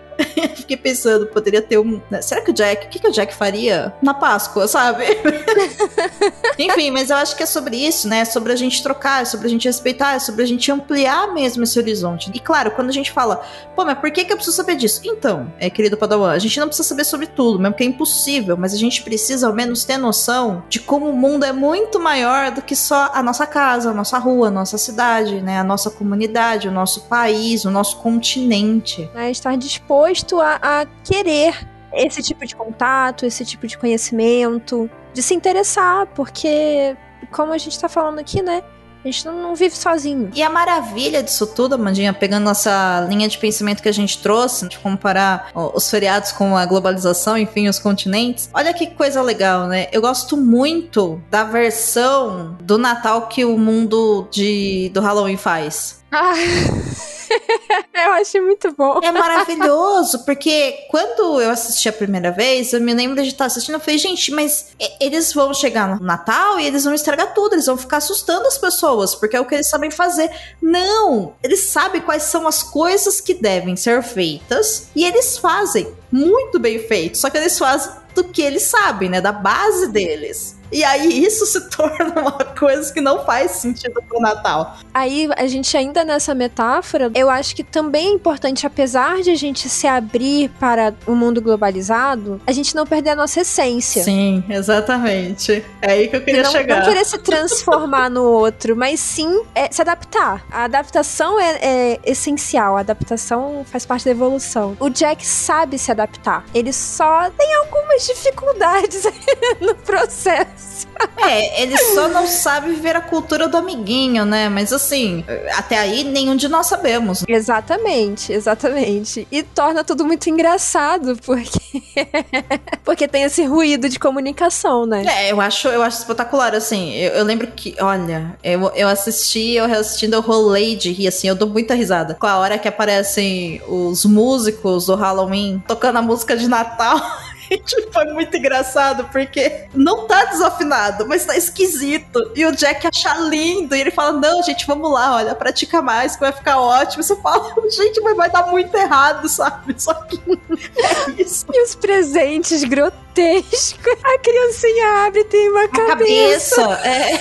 Fiquei 0.55 0.77
pensando, 0.77 1.27
poderia 1.27 1.61
ter 1.61 1.77
um. 1.77 2.01
Né, 2.09 2.21
será 2.21 2.41
que 2.41 2.51
o 2.51 2.53
Jack. 2.53 2.87
O 2.87 2.89
que, 2.89 2.99
que 2.99 3.07
o 3.07 3.11
Jack 3.11 3.33
faria 3.33 3.93
na 4.01 4.13
Páscoa, 4.13 4.67
sabe? 4.67 5.05
Enfim, 6.57 6.91
mas 6.91 7.09
eu 7.09 7.17
acho 7.17 7.35
que 7.35 7.43
é 7.43 7.45
sobre 7.45 7.77
isso, 7.77 8.07
né? 8.07 8.19
É 8.19 8.25
sobre 8.25 8.51
a 8.51 8.55
gente 8.55 8.81
trocar, 8.83 9.21
é 9.21 9.25
sobre 9.25 9.47
a 9.47 9.49
gente 9.49 9.67
respeitar, 9.67 10.15
é 10.15 10.19
sobre 10.19 10.43
a 10.43 10.45
gente 10.45 10.71
ampliar 10.71 11.33
mesmo 11.33 11.63
esse 11.63 11.77
horizonte. 11.79 12.31
E 12.33 12.39
claro, 12.39 12.71
quando 12.71 12.89
a 12.89 12.93
gente 12.93 13.11
fala, 13.11 13.41
pô, 13.75 13.85
mas 13.85 13.97
por 13.97 14.11
que, 14.11 14.25
que 14.25 14.33
eu 14.33 14.37
preciso 14.37 14.57
saber 14.57 14.75
disso? 14.75 15.01
Então, 15.05 15.51
é, 15.57 15.69
querido 15.69 15.97
Padawan, 15.97 16.31
a 16.31 16.39
gente 16.39 16.59
não 16.59 16.67
precisa 16.67 16.87
saber 16.87 17.03
sobre 17.03 17.27
tudo, 17.27 17.59
mesmo 17.59 17.75
que 17.75 17.83
é 17.83 17.85
impossível, 17.85 18.57
mas 18.57 18.73
a 18.73 18.77
gente 18.77 19.01
precisa 19.03 19.47
ao 19.47 19.53
menos 19.53 19.83
ter 19.83 19.97
noção 19.97 20.63
de 20.69 20.79
como 20.79 21.09
o 21.09 21.13
mundo 21.13 21.45
é 21.45 21.53
muito 21.53 21.99
maior 21.99 22.51
do 22.51 22.61
que 22.61 22.75
só 22.75 23.11
a 23.13 23.23
nossa 23.23 23.45
casa, 23.45 23.91
a 23.91 23.93
nossa 23.93 24.17
rua, 24.17 24.47
a 24.47 24.51
nossa 24.51 24.77
cidade, 24.77 25.41
né? 25.41 25.59
A 25.59 25.63
nossa 25.63 25.89
comunidade, 25.89 26.67
o 26.67 26.71
nosso 26.71 27.01
país, 27.01 27.65
o 27.65 27.71
nosso 27.71 27.97
continente. 27.97 29.09
É 29.15 29.29
estar 29.29 29.55
disposto 29.57 30.28
disposto 30.29 30.39
a, 30.39 30.59
a 30.61 30.85
querer 31.03 31.55
esse 31.91 32.21
tipo 32.21 32.45
de 32.45 32.55
contato, 32.55 33.25
esse 33.25 33.43
tipo 33.43 33.65
de 33.65 33.77
conhecimento, 33.77 34.89
de 35.11 35.23
se 35.23 35.33
interessar, 35.33 36.05
porque, 36.13 36.95
como 37.31 37.51
a 37.51 37.57
gente 37.57 37.79
tá 37.79 37.89
falando 37.89 38.19
aqui, 38.19 38.41
né? 38.41 38.63
A 39.03 39.07
gente 39.07 39.25
não, 39.25 39.41
não, 39.41 39.55
vive 39.55 39.75
sozinho. 39.75 40.29
E 40.35 40.43
a 40.43 40.49
maravilha 40.49 41.23
disso 41.23 41.47
tudo, 41.47 41.75
Amandinha, 41.75 42.11
pegando 42.13 42.43
nossa 42.43 43.07
linha 43.09 43.29
de 43.29 43.37
pensamento 43.37 43.81
que 43.81 43.87
a 43.87 43.93
gente 43.93 44.21
trouxe, 44.21 44.67
de 44.67 44.77
comparar 44.77 45.51
os 45.55 45.89
feriados 45.89 46.33
com 46.33 46.55
a 46.55 46.65
globalização, 46.65 47.37
enfim, 47.37 47.69
os 47.69 47.79
continentes. 47.79 48.49
Olha 48.53 48.73
que 48.73 48.87
coisa 48.87 49.21
legal, 49.21 49.67
né? 49.67 49.87
Eu 49.93 50.01
gosto 50.01 50.35
muito 50.35 51.21
da 51.31 51.45
versão 51.45 52.57
do 52.61 52.77
Natal 52.77 53.27
que 53.27 53.45
o 53.45 53.57
mundo 53.57 54.27
de, 54.29 54.91
do 54.93 54.99
Halloween 54.99 55.37
faz. 55.37 56.03
Ah. 56.11 56.33
eu 57.93 58.11
achei 58.13 58.41
muito 58.41 58.71
bom. 58.73 58.99
É 59.01 59.11
maravilhoso, 59.11 60.25
porque 60.25 60.87
quando 60.89 61.41
eu 61.41 61.49
assisti 61.49 61.89
a 61.89 61.93
primeira 61.93 62.31
vez, 62.31 62.73
eu 62.73 62.81
me 62.81 62.93
lembro 62.93 63.21
de 63.21 63.29
estar 63.29 63.45
assistindo, 63.45 63.75
eu 63.75 63.79
falei, 63.79 63.97
gente, 63.97 64.31
mas 64.31 64.67
eles 64.99 65.33
vão 65.33 65.53
chegar 65.53 65.87
no 65.87 66.05
Natal 66.05 66.59
e 66.59 66.65
eles 66.65 66.83
vão 66.83 66.93
estragar 66.93 67.33
tudo, 67.33 67.53
eles 67.55 67.65
vão 67.65 67.77
ficar 67.77 67.97
assustando 67.97 68.47
as 68.47 68.57
pessoas, 68.57 69.15
porque 69.15 69.35
é 69.35 69.39
o 69.41 69.45
que 69.45 69.55
eles 69.55 69.69
sabem 69.69 69.91
fazer. 69.91 70.29
Não! 70.61 71.35
Eles 71.43 71.61
sabem 71.61 72.01
quais 72.01 72.23
são 72.23 72.47
as 72.47 72.63
coisas 72.63 73.21
que 73.21 73.33
devem 73.33 73.75
ser 73.75 74.03
feitas 74.03 74.89
e 74.95 75.05
eles 75.05 75.37
fazem 75.37 75.93
muito 76.11 76.59
bem 76.59 76.79
feito, 76.79 77.17
só 77.17 77.29
que 77.29 77.37
eles 77.37 77.57
fazem 77.57 77.91
do 78.15 78.23
que 78.23 78.41
eles 78.41 78.63
sabem, 78.63 79.09
né? 79.09 79.21
Da 79.21 79.31
base 79.31 79.87
deles. 79.87 80.58
E 80.71 80.83
aí 80.83 81.23
isso 81.23 81.45
se 81.45 81.69
torna 81.69 82.21
uma 82.21 82.45
coisa 82.45 82.91
que 82.93 83.01
não 83.01 83.25
faz 83.25 83.51
sentido 83.51 84.01
pro 84.07 84.19
Natal. 84.19 84.77
Aí 84.93 85.29
a 85.35 85.47
gente 85.47 85.75
ainda 85.75 86.03
nessa 86.03 86.33
metáfora, 86.33 87.11
eu 87.15 87.29
acho 87.29 87.55
que 87.55 87.63
também 87.63 88.07
é 88.07 88.11
importante, 88.11 88.65
apesar 88.65 89.21
de 89.21 89.29
a 89.31 89.35
gente 89.35 89.69
se 89.69 89.87
abrir 89.87 90.49
para 90.59 90.93
o 91.05 91.15
mundo 91.15 91.41
globalizado, 91.41 92.41
a 92.45 92.51
gente 92.51 92.75
não 92.75 92.85
perder 92.85 93.11
a 93.11 93.15
nossa 93.15 93.41
essência. 93.41 94.03
Sim, 94.03 94.43
exatamente. 94.49 95.63
É 95.81 95.91
aí 95.91 96.07
que 96.07 96.15
eu 96.15 96.21
queria 96.21 96.43
não, 96.43 96.51
chegar. 96.51 96.79
Não 96.79 96.85
querer 96.85 97.05
se 97.05 97.17
transformar 97.19 98.09
no 98.09 98.23
outro, 98.23 98.75
mas 98.75 98.99
sim 98.99 99.43
é, 99.55 99.71
se 99.71 99.81
adaptar. 99.81 100.45
A 100.51 100.65
adaptação 100.65 101.39
é, 101.39 101.59
é 101.61 101.99
essencial, 102.05 102.77
a 102.77 102.81
adaptação 102.81 103.65
faz 103.65 103.85
parte 103.85 104.05
da 104.05 104.11
evolução. 104.11 104.75
O 104.79 104.89
Jack 104.89 105.25
sabe 105.25 105.77
se 105.77 105.91
adaptar. 105.91 106.45
Ele 106.53 106.73
só 106.73 107.29
tem 107.31 107.53
algumas 107.55 108.05
dificuldades 108.05 109.03
no 109.61 109.75
processo. 109.75 110.58
É, 111.17 111.61
ele 111.61 111.77
só 111.77 112.07
não 112.07 112.25
sabe 112.25 112.71
viver 112.71 112.95
a 112.95 113.01
cultura 113.01 113.47
do 113.47 113.57
amiguinho, 113.57 114.25
né? 114.25 114.49
Mas 114.49 114.73
assim, 114.73 115.23
até 115.55 115.77
aí 115.77 116.03
nenhum 116.03 116.35
de 116.35 116.47
nós 116.47 116.67
sabemos. 116.67 117.23
Exatamente, 117.27 118.33
exatamente. 118.33 119.27
E 119.31 119.43
torna 119.43 119.83
tudo 119.83 120.05
muito 120.05 120.29
engraçado, 120.29 121.17
porque 121.25 121.59
porque 122.83 123.07
tem 123.07 123.23
esse 123.23 123.43
ruído 123.45 123.89
de 123.89 123.99
comunicação, 123.99 124.85
né? 124.85 125.03
É, 125.07 125.31
eu 125.31 125.39
acho, 125.39 125.67
eu 125.67 125.81
acho 125.81 125.99
espetacular, 125.99 126.55
assim. 126.55 126.93
Eu, 126.95 127.11
eu 127.13 127.23
lembro 127.23 127.47
que, 127.47 127.75
olha, 127.79 128.37
eu, 128.43 128.71
eu 128.75 128.87
assisti, 128.87 129.51
eu 129.51 129.65
assistindo, 129.65 130.13
eu 130.13 130.21
rolei 130.21 130.75
de 130.75 130.91
rir, 130.91 131.07
assim, 131.07 131.27
eu 131.27 131.35
dou 131.35 131.47
muita 131.47 131.73
risada. 131.73 132.15
Com 132.15 132.27
a 132.27 132.37
hora 132.37 132.57
que 132.57 132.67
aparecem 132.67 133.61
os 133.67 134.05
músicos 134.05 134.85
do 134.85 134.95
Halloween 134.95 135.63
tocando 135.67 135.97
a 135.97 136.01
música 136.01 136.35
de 136.35 136.47
Natal. 136.47 136.99
tipo, 137.57 137.97
é 137.99 138.13
muito 138.13 138.35
engraçado, 138.35 139.05
porque 139.11 139.65
não 139.73 140.07
tá 140.07 140.25
desafinado, 140.25 141.07
mas 141.07 141.25
tá 141.25 141.35
esquisito. 141.35 142.31
E 142.35 142.45
o 142.45 142.51
Jack 142.51 142.87
acha 142.87 143.15
lindo, 143.15 143.75
e 143.75 143.81
ele 143.81 143.91
fala, 143.91 144.13
não, 144.13 144.41
gente, 144.43 144.65
vamos 144.65 144.91
lá, 144.91 145.15
olha, 145.15 145.35
pratica 145.35 145.81
mais, 145.81 146.15
que 146.15 146.21
vai 146.21 146.31
ficar 146.31 146.59
ótimo. 146.59 147.01
E 147.01 147.03
você 147.03 147.15
fala, 147.17 147.53
gente, 147.69 148.01
mas 148.01 148.15
vai 148.15 148.29
dar 148.29 148.47
muito 148.47 148.75
errado, 148.75 149.27
sabe? 149.27 149.75
Só 149.77 149.93
que 149.93 150.19
é 150.77 151.21
isso. 151.21 151.45
E 151.53 151.63
os 151.63 151.75
presentes 151.75 152.63
grotescos. 152.63 153.75
A 154.03 154.17
criancinha 154.19 155.07
abre 155.07 155.21
e 155.21 155.25
tem 155.25 155.49
uma, 155.49 155.63
A 155.63 155.67
cabeça, 155.67 156.61
é... 156.83 157.19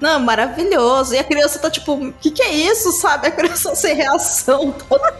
Não, 0.00 0.18
maravilhoso. 0.20 1.14
E 1.14 1.18
a 1.18 1.24
criança 1.24 1.58
tá 1.58 1.70
tipo, 1.70 1.92
o 1.92 2.12
que, 2.14 2.30
que 2.30 2.42
é 2.42 2.52
isso, 2.52 2.90
sabe? 2.92 3.28
A 3.28 3.30
criança 3.30 3.74
sem 3.74 3.94
reação 3.94 4.72
total. 4.72 5.10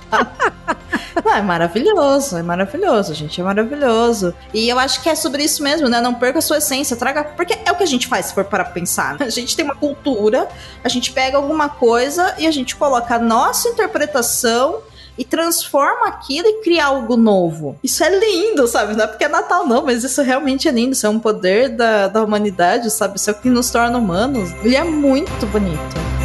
Não, 1.25 1.35
é 1.35 1.43
maravilhoso, 1.43 2.37
é 2.37 2.43
maravilhoso, 2.43 3.15
gente, 3.15 3.41
é 3.41 3.45
maravilhoso. 3.45 4.35
E 4.53 4.69
eu 4.69 4.79
acho 4.79 5.03
que 5.03 5.09
é 5.09 5.15
sobre 5.15 5.43
isso 5.43 5.63
mesmo, 5.63 5.89
né? 5.89 6.01
Não 6.01 6.15
perca 6.15 6.39
a 6.39 6.43
sua 6.43 6.59
essência, 6.59 6.97
traga. 6.97 7.25
Porque 7.25 7.59
é 7.65 7.73
o 7.73 7.77
que 7.77 7.83
a 7.83 7.87
gente 7.87 8.07
faz 8.07 8.27
se 8.27 8.35
for 8.35 8.45
para 8.45 8.65
pensar. 8.65 9.17
A 9.21 9.31
gente 9.31 9.57
tem 9.57 9.65
uma 9.65 9.75
cultura, 9.75 10.49
a 10.83 10.89
gente 10.89 11.13
pega 11.13 11.37
alguma 11.37 11.69
coisa 11.69 12.35
e 12.39 12.47
a 12.47 12.51
gente 12.51 12.77
coloca 12.77 13.15
a 13.15 13.19
nossa 13.19 13.69
interpretação 13.69 14.83
e 15.19 15.25
transforma 15.25 16.09
aquilo 16.09 16.49
e 16.49 16.63
cria 16.63 16.87
algo 16.87 17.17
novo. 17.17 17.79
Isso 17.83 18.03
é 18.03 18.19
lindo, 18.19 18.67
sabe? 18.67 18.97
Não 18.97 19.05
é 19.05 19.07
porque 19.07 19.25
é 19.25 19.29
Natal, 19.29 19.67
não, 19.67 19.85
mas 19.85 20.03
isso 20.03 20.23
realmente 20.23 20.67
é 20.67 20.71
lindo. 20.71 20.93
Isso 20.93 21.07
é 21.07 21.11
um 21.11 21.21
poder 21.21 21.69
da, 21.69 22.09
da 22.09 22.23
humanidade, 22.23 22.91
sabe? 22.91 23.19
Isso 23.19 23.29
é 23.29 23.33
o 23.33 23.37
que 23.37 23.51
nos 23.51 23.71
torna 23.71 23.99
humanos. 23.99 24.51
Ele 24.65 24.77
é 24.77 24.85
muito 24.85 25.47
bonito. 25.47 26.20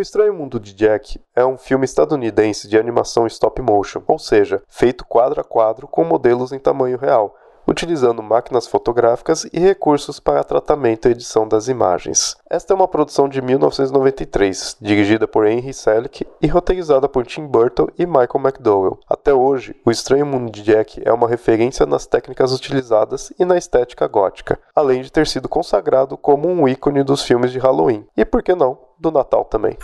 O 0.00 0.02
Estranho 0.02 0.32
Mundo 0.32 0.58
de 0.58 0.72
Jack 0.72 1.20
é 1.36 1.44
um 1.44 1.58
filme 1.58 1.84
estadunidense 1.84 2.66
de 2.66 2.78
animação 2.78 3.26
stop 3.26 3.60
motion, 3.60 4.02
ou 4.06 4.18
seja, 4.18 4.62
feito 4.66 5.04
quadro 5.04 5.42
a 5.42 5.44
quadro 5.44 5.86
com 5.86 6.02
modelos 6.04 6.52
em 6.52 6.58
tamanho 6.58 6.96
real, 6.96 7.36
utilizando 7.70 8.20
máquinas 8.20 8.66
fotográficas 8.66 9.44
e 9.52 9.60
recursos 9.60 10.18
para 10.18 10.42
tratamento 10.42 11.06
e 11.06 11.12
edição 11.12 11.46
das 11.46 11.68
imagens. 11.68 12.36
Esta 12.50 12.74
é 12.74 12.76
uma 12.76 12.88
produção 12.88 13.28
de 13.28 13.40
1993, 13.40 14.76
dirigida 14.80 15.28
por 15.28 15.46
Henry 15.46 15.72
Selick 15.72 16.26
e 16.42 16.46
roteirizada 16.48 17.08
por 17.08 17.24
Tim 17.24 17.46
Burton 17.46 17.86
e 17.96 18.04
Michael 18.04 18.40
McDowell. 18.44 18.98
Até 19.08 19.32
hoje, 19.32 19.76
O 19.86 19.90
Estranho 19.90 20.26
Mundo 20.26 20.50
de 20.50 20.62
Jack 20.62 21.00
é 21.04 21.12
uma 21.12 21.28
referência 21.28 21.86
nas 21.86 22.06
técnicas 22.06 22.52
utilizadas 22.52 23.32
e 23.38 23.44
na 23.44 23.56
estética 23.56 24.08
gótica, 24.08 24.58
além 24.74 25.02
de 25.02 25.12
ter 25.12 25.28
sido 25.28 25.48
consagrado 25.48 26.16
como 26.16 26.48
um 26.48 26.66
ícone 26.66 27.04
dos 27.04 27.22
filmes 27.22 27.52
de 27.52 27.60
Halloween, 27.60 28.04
e 28.16 28.24
por 28.24 28.42
que 28.42 28.54
não, 28.54 28.78
do 28.98 29.12
Natal 29.12 29.44
também. 29.44 29.78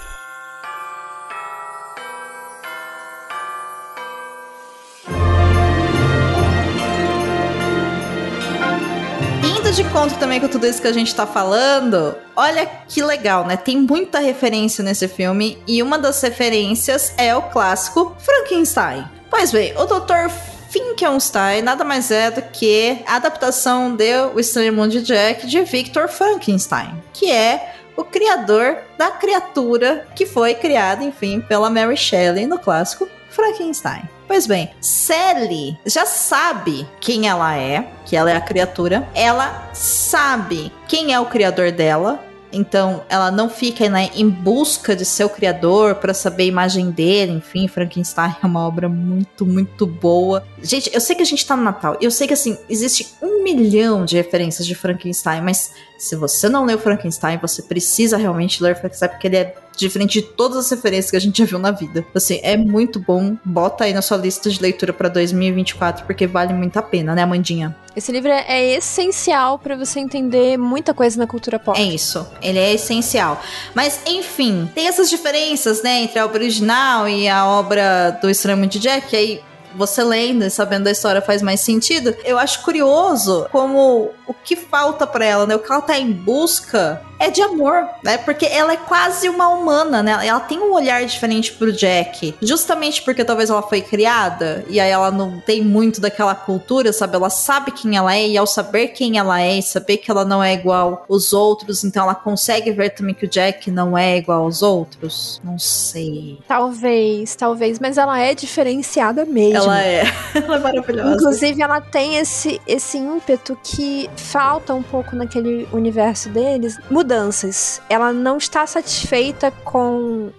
De 9.76 9.84
conta 9.90 10.14
também 10.14 10.40
com 10.40 10.48
tudo 10.48 10.66
isso 10.66 10.80
que 10.80 10.88
a 10.88 10.92
gente 10.92 11.14
tá 11.14 11.26
falando, 11.26 12.16
olha 12.34 12.64
que 12.88 13.02
legal, 13.02 13.46
né? 13.46 13.58
Tem 13.58 13.76
muita 13.76 14.18
referência 14.20 14.82
nesse 14.82 15.06
filme 15.06 15.62
e 15.68 15.82
uma 15.82 15.98
das 15.98 16.18
referências 16.22 17.12
é 17.18 17.36
o 17.36 17.42
clássico 17.42 18.16
Frankenstein. 18.18 19.04
Pois 19.28 19.52
bem, 19.52 19.74
o 19.76 19.84
Dr. 19.84 20.30
Finkelstein 20.70 21.60
nada 21.60 21.84
mais 21.84 22.10
é 22.10 22.30
do 22.30 22.40
que 22.40 23.02
a 23.06 23.16
adaptação 23.16 23.94
de 23.94 24.14
O 24.34 24.40
Estranho 24.40 24.72
Mundo 24.72 24.92
de 24.92 25.02
Jack 25.02 25.46
de 25.46 25.60
Victor 25.60 26.08
Frankenstein, 26.08 26.94
que 27.12 27.30
é 27.30 27.74
o 27.98 28.02
criador 28.02 28.78
da 28.96 29.10
criatura 29.10 30.06
que 30.14 30.24
foi 30.24 30.54
criada, 30.54 31.04
enfim, 31.04 31.38
pela 31.42 31.68
Mary 31.68 31.98
Shelley 31.98 32.46
no 32.46 32.58
clássico 32.58 33.06
Frankenstein. 33.36 34.08
Pois 34.26 34.46
bem, 34.46 34.70
Sally 34.80 35.78
já 35.84 36.06
sabe 36.06 36.88
quem 36.98 37.28
ela 37.28 37.54
é, 37.56 37.86
que 38.06 38.16
ela 38.16 38.30
é 38.30 38.36
a 38.36 38.40
criatura. 38.40 39.06
Ela 39.14 39.70
sabe 39.74 40.72
quem 40.88 41.12
é 41.12 41.20
o 41.20 41.26
criador 41.26 41.70
dela. 41.70 42.24
Então, 42.52 43.04
ela 43.10 43.30
não 43.30 43.50
fica 43.50 43.88
né, 43.88 44.08
em 44.14 44.28
busca 44.28 44.96
de 44.96 45.04
seu 45.04 45.28
criador 45.28 45.96
para 45.96 46.14
saber 46.14 46.44
a 46.44 46.46
imagem 46.46 46.90
dele. 46.90 47.32
Enfim, 47.32 47.68
Frankenstein 47.68 48.34
é 48.42 48.46
uma 48.46 48.66
obra 48.66 48.88
muito, 48.88 49.44
muito 49.44 49.86
boa. 49.86 50.42
Gente, 50.62 50.90
eu 50.94 51.00
sei 51.00 51.14
que 51.14 51.22
a 51.22 51.26
gente 51.26 51.44
tá 51.44 51.54
no 51.54 51.62
Natal. 51.62 51.98
Eu 52.00 52.10
sei 52.10 52.26
que, 52.26 52.32
assim, 52.32 52.56
existe 52.68 53.14
um 53.20 53.42
milhão 53.42 54.06
de 54.06 54.16
referências 54.16 54.66
de 54.66 54.74
Frankenstein. 54.74 55.42
Mas 55.42 55.74
se 55.98 56.16
você 56.16 56.48
não 56.48 56.64
leu 56.64 56.78
Frankenstein, 56.78 57.36
você 57.36 57.62
precisa 57.62 58.16
realmente 58.16 58.62
ler 58.62 58.74
Frankenstein, 58.76 59.10
porque 59.10 59.26
ele 59.26 59.36
é 59.36 59.54
diferente 59.76 60.20
de 60.20 60.22
todas 60.22 60.56
as 60.56 60.70
referências 60.70 61.10
que 61.10 61.16
a 61.16 61.20
gente 61.20 61.38
já 61.38 61.44
viu 61.44 61.58
na 61.58 61.70
vida. 61.70 62.04
Assim, 62.14 62.40
é 62.42 62.56
muito 62.56 62.98
bom. 62.98 63.36
Bota 63.44 63.84
aí 63.84 63.92
na 63.92 64.02
sua 64.02 64.16
lista 64.16 64.50
de 64.50 64.60
leitura 64.60 64.92
para 64.92 65.08
2024, 65.08 66.06
porque 66.06 66.26
vale 66.26 66.52
muito 66.52 66.76
a 66.78 66.82
pena, 66.82 67.14
né, 67.14 67.22
Amandinha? 67.22 67.76
Esse 67.94 68.12
livro 68.12 68.30
é, 68.30 68.44
é 68.46 68.76
essencial 68.76 69.58
para 69.58 69.76
você 69.76 70.00
entender 70.00 70.58
muita 70.58 70.92
coisa 70.92 71.18
na 71.18 71.26
cultura 71.26 71.58
pop. 71.58 71.80
É 71.80 71.84
isso, 71.84 72.26
ele 72.42 72.58
é 72.58 72.74
essencial. 72.74 73.40
Mas, 73.74 74.00
enfim, 74.06 74.68
tem 74.74 74.86
essas 74.86 75.08
diferenças, 75.08 75.82
né, 75.82 76.02
entre 76.02 76.18
a 76.18 76.24
obra 76.24 76.42
original 76.42 77.08
e 77.08 77.26
a 77.28 77.46
obra 77.46 78.10
do 78.20 78.28
Estranho 78.28 78.66
de 78.66 78.78
Jack, 78.78 79.16
aí 79.16 79.40
você 79.76 80.02
lendo 80.02 80.44
e 80.44 80.50
sabendo 80.50 80.84
da 80.84 80.90
história 80.90 81.20
faz 81.20 81.42
mais 81.42 81.60
sentido. 81.60 82.14
Eu 82.24 82.38
acho 82.38 82.62
curioso 82.62 83.46
como 83.52 84.10
o 84.26 84.34
que 84.34 84.56
falta 84.56 85.06
para 85.06 85.24
ela, 85.24 85.46
né? 85.46 85.54
O 85.54 85.58
que 85.58 85.70
ela 85.70 85.82
tá 85.82 85.98
em 85.98 86.10
busca 86.12 87.02
é 87.18 87.30
de 87.30 87.42
amor, 87.42 87.86
né? 88.02 88.18
Porque 88.18 88.46
ela 88.46 88.72
é 88.72 88.76
quase 88.76 89.28
uma 89.28 89.48
humana, 89.48 90.02
né? 90.02 90.26
Ela 90.26 90.40
tem 90.40 90.58
um 90.58 90.72
olhar 90.72 91.04
diferente 91.04 91.52
pro 91.52 91.72
Jack, 91.72 92.34
justamente 92.42 93.02
porque 93.02 93.24
talvez 93.24 93.50
ela 93.50 93.62
foi 93.62 93.80
criada 93.80 94.64
e 94.68 94.78
aí 94.78 94.90
ela 94.90 95.10
não 95.10 95.40
tem 95.40 95.62
muito 95.62 96.00
daquela 96.00 96.34
cultura, 96.34 96.92
sabe? 96.92 97.16
Ela 97.16 97.30
sabe 97.30 97.70
quem 97.70 97.96
ela 97.96 98.14
é 98.14 98.28
e 98.28 98.36
ao 98.36 98.46
saber 98.46 98.88
quem 98.88 99.18
ela 99.18 99.40
é 99.40 99.58
e 99.58 99.62
saber 99.62 99.98
que 99.98 100.10
ela 100.10 100.24
não 100.24 100.42
é 100.42 100.52
igual 100.54 101.04
os 101.08 101.32
outros, 101.32 101.84
então 101.84 102.04
ela 102.04 102.14
consegue 102.14 102.70
ver 102.70 102.90
também 102.90 103.14
que 103.14 103.26
o 103.26 103.28
Jack 103.28 103.70
não 103.70 103.96
é 103.96 104.16
igual 104.16 104.44
aos 104.44 104.62
outros. 104.62 105.40
Não 105.42 105.58
sei. 105.58 106.38
Talvez, 106.46 107.34
talvez, 107.34 107.78
mas 107.78 107.98
ela 107.98 108.18
é 108.18 108.34
diferenciada 108.34 109.24
mesmo. 109.24 109.56
Ela 109.56 109.82
é, 109.82 110.04
ela 110.34 110.56
é 110.56 110.58
maravilhosa. 110.58 111.14
Inclusive, 111.14 111.62
ela 111.62 111.80
tem 111.80 112.16
esse, 112.16 112.60
esse 112.66 112.98
ímpeto 112.98 113.58
que 113.62 114.08
falta 114.16 114.74
um 114.74 114.82
pouco 114.82 115.16
naquele 115.16 115.68
universo 115.72 116.28
deles. 116.28 116.78
Mudanças. 117.10 117.80
Ela 117.88 118.12
não 118.12 118.36
está 118.36 118.66
satisfeita 118.66 119.52
com 119.64 120.30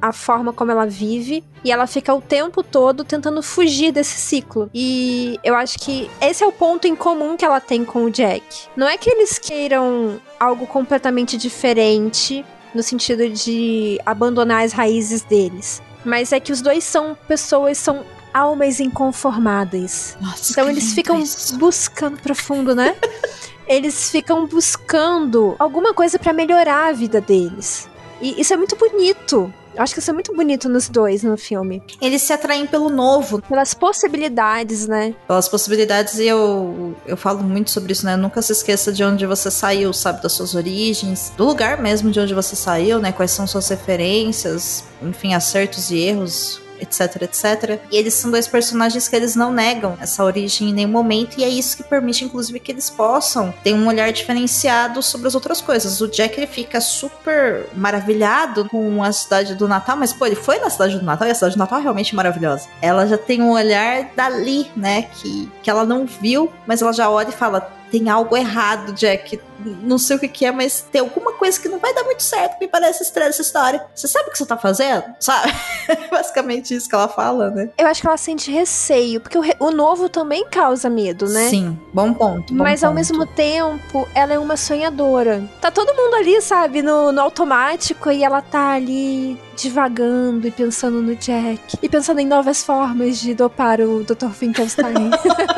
a 0.00 0.10
forma 0.10 0.54
como 0.54 0.70
ela 0.70 0.86
vive 0.86 1.44
e 1.62 1.70
ela 1.70 1.86
fica 1.86 2.14
o 2.14 2.20
tempo 2.20 2.62
todo 2.62 3.04
tentando 3.04 3.42
fugir 3.42 3.92
desse 3.92 4.18
ciclo. 4.18 4.70
E 4.72 5.38
eu 5.44 5.54
acho 5.54 5.78
que 5.78 6.10
esse 6.22 6.42
é 6.42 6.46
o 6.46 6.52
ponto 6.52 6.86
em 6.86 6.96
comum 6.96 7.36
que 7.36 7.44
ela 7.44 7.60
tem 7.60 7.84
com 7.84 8.04
o 8.04 8.10
Jack. 8.10 8.42
Não 8.74 8.88
é 8.88 8.96
que 8.96 9.10
eles 9.10 9.38
queiram 9.38 10.18
algo 10.40 10.66
completamente 10.66 11.36
diferente 11.36 12.44
no 12.74 12.82
sentido 12.82 13.28
de 13.28 14.00
abandonar 14.06 14.64
as 14.64 14.72
raízes 14.72 15.20
deles, 15.22 15.82
mas 16.04 16.32
é 16.32 16.40
que 16.40 16.52
os 16.52 16.60
dois 16.60 16.84
são 16.84 17.16
pessoas 17.28 17.76
são 17.78 18.02
almas 18.32 18.80
inconformadas. 18.80 20.16
Nossa, 20.20 20.52
Então 20.52 20.68
eles 20.68 20.92
ficam 20.92 21.20
isso. 21.20 21.56
buscando 21.58 22.18
profundo, 22.18 22.74
né? 22.74 22.96
eles 23.66 24.10
ficam 24.10 24.46
buscando 24.46 25.56
alguma 25.58 25.94
coisa 25.94 26.18
pra 26.18 26.32
melhorar 26.32 26.88
a 26.88 26.92
vida 26.92 27.20
deles. 27.20 27.88
E 28.20 28.40
isso 28.40 28.52
é 28.52 28.56
muito 28.56 28.76
bonito. 28.76 29.52
Eu 29.74 29.82
acho 29.82 29.92
que 29.92 29.98
isso 29.98 30.10
é 30.10 30.14
muito 30.14 30.32
bonito 30.32 30.68
nos 30.68 30.88
dois 30.88 31.24
no 31.24 31.36
filme. 31.36 31.82
Eles 32.00 32.22
se 32.22 32.32
atraem 32.32 32.64
pelo 32.64 32.88
novo, 32.88 33.42
Pelas 33.42 33.74
possibilidades, 33.74 34.86
né? 34.86 35.14
pelas 35.26 35.48
possibilidades, 35.48 36.16
e 36.20 36.26
eu, 36.28 36.94
eu 37.04 37.16
falo 37.16 37.42
muito 37.42 37.72
sobre 37.72 37.92
isso, 37.92 38.06
né? 38.06 38.16
Nunca 38.16 38.40
se 38.40 38.52
esqueça 38.52 38.92
de 38.92 39.02
onde 39.02 39.26
você 39.26 39.50
saiu, 39.50 39.92
sabe? 39.92 40.22
Das 40.22 40.32
suas 40.32 40.54
origens, 40.54 41.32
do 41.36 41.44
lugar 41.44 41.82
mesmo 41.82 42.12
de 42.12 42.20
onde 42.20 42.32
você 42.32 42.54
saiu, 42.54 43.00
né? 43.00 43.10
Quais 43.10 43.32
são 43.32 43.48
suas 43.48 43.68
referências, 43.68 44.84
enfim, 45.02 45.34
acertos 45.34 45.90
e 45.90 45.98
erros. 45.98 46.60
Etc, 46.84 47.22
etc. 47.22 47.80
E 47.90 47.96
eles 47.96 48.14
são 48.14 48.30
dois 48.30 48.46
personagens 48.46 49.08
que 49.08 49.16
eles 49.16 49.34
não 49.34 49.52
negam 49.52 49.96
essa 50.00 50.22
origem 50.22 50.68
em 50.68 50.72
nenhum 50.72 50.90
momento, 50.90 51.38
e 51.38 51.44
é 51.44 51.48
isso 51.48 51.76
que 51.76 51.82
permite, 51.82 52.24
inclusive, 52.24 52.60
que 52.60 52.70
eles 52.70 52.90
possam 52.90 53.52
ter 53.64 53.74
um 53.74 53.86
olhar 53.88 54.12
diferenciado 54.12 55.02
sobre 55.02 55.26
as 55.26 55.34
outras 55.34 55.60
coisas. 55.60 56.00
O 56.00 56.08
Jack 56.08 56.38
ele 56.38 56.46
fica 56.46 56.80
super 56.80 57.66
maravilhado 57.74 58.68
com 58.68 59.02
a 59.02 59.10
cidade 59.12 59.54
do 59.54 59.66
Natal, 59.66 59.96
mas 59.96 60.12
pô, 60.12 60.26
ele 60.26 60.36
foi 60.36 60.58
na 60.58 60.68
cidade 60.68 60.98
do 60.98 61.04
Natal 61.04 61.26
e 61.26 61.30
a 61.30 61.34
cidade 61.34 61.54
do 61.54 61.58
Natal 61.58 61.78
é 61.78 61.82
realmente 61.82 62.14
maravilhosa. 62.14 62.68
Ela 62.82 63.06
já 63.06 63.16
tem 63.16 63.40
um 63.40 63.50
olhar 63.50 64.10
dali, 64.14 64.70
né? 64.76 65.02
Que, 65.02 65.50
que 65.62 65.70
ela 65.70 65.84
não 65.84 66.06
viu, 66.06 66.52
mas 66.66 66.82
ela 66.82 66.92
já 66.92 67.08
olha 67.08 67.30
e 67.30 67.32
fala: 67.32 67.72
tem 67.94 68.10
algo 68.10 68.36
errado, 68.36 68.92
Jack. 68.92 69.40
Não 69.64 69.98
sei 69.98 70.16
o 70.16 70.18
que, 70.18 70.26
que 70.26 70.44
é, 70.44 70.50
mas 70.50 70.84
tem 70.90 71.00
alguma 71.00 71.32
coisa 71.34 71.60
que 71.60 71.68
não 71.68 71.78
vai 71.78 71.94
dar 71.94 72.02
muito 72.02 72.24
certo, 72.24 72.58
me 72.60 72.66
parece 72.66 73.04
estranha 73.04 73.28
essa 73.28 73.40
história. 73.40 73.86
Você 73.94 74.08
sabe 74.08 74.28
o 74.28 74.32
que 74.32 74.38
você 74.38 74.44
tá 74.44 74.56
fazendo? 74.58 75.04
Sabe? 75.20 75.54
Basicamente 76.10 76.74
isso 76.74 76.88
que 76.88 76.94
ela 76.96 77.06
fala, 77.06 77.50
né? 77.50 77.70
Eu 77.78 77.86
acho 77.86 78.00
que 78.00 78.06
ela 78.08 78.16
sente 78.16 78.50
receio, 78.50 79.20
porque 79.20 79.38
o, 79.38 79.40
re- 79.40 79.54
o 79.60 79.70
novo 79.70 80.08
também 80.08 80.44
causa 80.50 80.90
medo, 80.90 81.28
né? 81.28 81.48
Sim, 81.48 81.78
bom 81.92 82.12
ponto. 82.12 82.52
bom 82.52 82.64
Mas 82.64 82.82
ao 82.82 82.90
ponto. 82.90 82.96
mesmo 82.96 83.26
tempo, 83.26 84.08
ela 84.12 84.34
é 84.34 84.38
uma 84.40 84.56
sonhadora. 84.56 85.48
Tá 85.60 85.70
todo 85.70 85.94
mundo 85.94 86.16
ali, 86.16 86.42
sabe, 86.42 86.82
no, 86.82 87.12
no 87.12 87.20
automático 87.20 88.10
e 88.10 88.24
ela 88.24 88.42
tá 88.42 88.72
ali 88.72 89.40
divagando 89.56 90.48
e 90.48 90.50
pensando 90.50 91.00
no 91.00 91.14
Jack. 91.14 91.78
E 91.80 91.88
pensando 91.88 92.18
em 92.18 92.26
novas 92.26 92.64
formas 92.64 93.18
de 93.20 93.34
dopar 93.34 93.80
o 93.80 94.02
Dr. 94.02 94.30
Finkelstein. 94.32 95.10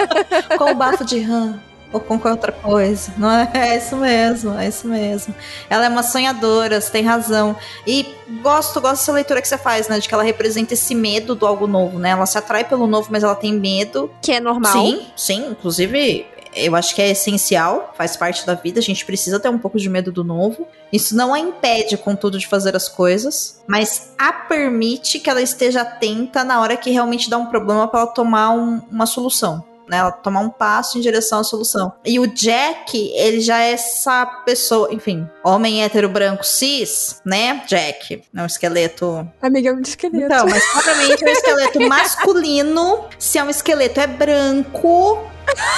com 0.59 0.71
o 0.73 0.75
bafo 0.75 1.03
de 1.03 1.19
rã. 1.21 1.59
Ou 1.93 2.01
com 2.01 2.19
qualquer 2.19 2.31
outra 2.33 2.53
coisa. 2.53 3.13
Não 3.17 3.31
é? 3.31 3.51
é 3.55 3.77
isso 3.79 3.97
mesmo, 3.97 4.59
é 4.59 4.69
isso 4.69 4.87
mesmo. 4.89 5.35
Ela 5.71 5.87
é 5.87 5.89
uma 5.89 6.03
sonhadora, 6.03 6.81
você 6.81 6.91
tem 6.91 7.05
razão. 7.05 7.57
E 7.87 8.07
gosto, 8.43 8.81
gosto 8.81 9.01
dessa 9.01 9.13
leitura 9.13 9.41
que 9.41 9.49
você 9.49 9.57
faz, 9.57 9.89
né? 9.89 9.99
De 9.99 10.09
que 10.09 10.13
ela 10.15 10.23
representa 10.25 10.75
esse 10.75 10.95
medo 10.95 11.35
do 11.35 11.47
algo 11.47 11.67
novo, 11.67 11.99
né? 11.99 12.11
Ela 12.11 12.27
se 12.27 12.37
atrai 12.37 12.65
pelo 12.65 12.87
novo, 12.87 13.09
mas 13.11 13.23
ela 13.23 13.35
tem 13.35 13.53
medo. 13.55 14.11
que 14.21 14.33
é 14.33 14.41
normal. 14.41 14.73
Sim, 14.73 15.07
sim. 15.17 15.47
Inclusive, 15.51 16.27
eu 16.55 16.75
acho 16.75 16.95
que 16.95 17.01
é 17.03 17.11
essencial, 17.11 17.93
faz 17.97 18.17
parte 18.17 18.45
da 18.47 18.55
vida. 18.55 18.81
A 18.81 18.83
gente 18.83 19.05
precisa 19.07 19.39
ter 19.39 19.49
um 19.49 19.59
pouco 19.59 19.79
de 19.79 19.89
medo 19.89 20.11
do 20.11 20.25
novo. 20.25 20.67
Isso 20.93 21.15
não 21.17 21.33
a 21.35 21.39
impede, 21.39 21.97
contudo, 21.97 22.39
de 22.39 22.47
fazer 22.47 22.75
as 22.75 22.89
coisas, 22.89 23.63
mas 23.67 24.13
a 24.19 24.33
permite 24.33 25.19
que 25.21 25.29
ela 25.31 25.43
esteja 25.43 25.83
atenta 25.83 26.43
na 26.45 26.61
hora 26.61 26.77
que 26.77 26.91
realmente 26.91 27.29
dá 27.31 27.37
um 27.39 27.47
problema 27.47 27.87
para 27.89 28.01
ela 28.01 28.09
tomar 28.11 28.51
um- 28.51 28.81
uma 28.91 29.07
solução. 29.07 29.63
Né, 29.89 29.99
ela 29.99 30.11
tomar 30.11 30.41
um 30.41 30.51
passo 30.51 30.99
em 30.99 31.01
direção 31.01 31.41
à 31.41 31.45
solução. 31.45 31.93
E 32.05 32.19
o 32.19 32.27
Jack, 32.27 32.97
ele 33.15 33.41
já 33.41 33.61
é 33.61 33.73
essa 33.73 34.27
pessoa, 34.45 34.93
enfim, 34.93 35.29
homem 35.45 35.85
hétero 35.85 36.09
branco 36.09 36.45
cis, 36.45 37.21
né? 37.25 37.63
Jack, 37.67 38.25
é 38.35 38.43
um 38.43 38.47
esqueleto 38.47 39.29
Amigão 39.41 39.81
de 39.81 39.89
esqueleto. 39.89 40.25
então, 40.25 40.47
mas 40.49 40.65
claramente 40.73 41.25
é 41.25 41.29
um 41.29 41.33
esqueleto 41.33 41.81
masculino. 41.89 43.05
Se 43.19 43.39
é 43.39 43.45
um 43.45 43.51
esqueleto, 43.51 44.01
é 44.01 44.07
branco. 44.07 45.25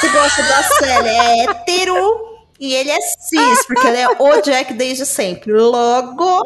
Se 0.00 0.08
gosta 0.08 0.42
da 0.42 0.62
Célia, 0.62 1.10
é 1.10 1.44
hétero. 1.44 2.28
E 2.58 2.74
ele 2.74 2.90
é 2.90 3.00
cis, 3.00 3.66
porque 3.66 3.86
ele 3.86 3.98
é 3.98 4.08
o 4.08 4.40
Jack 4.40 4.72
desde 4.74 5.06
sempre. 5.06 5.52
Logo, 5.52 6.42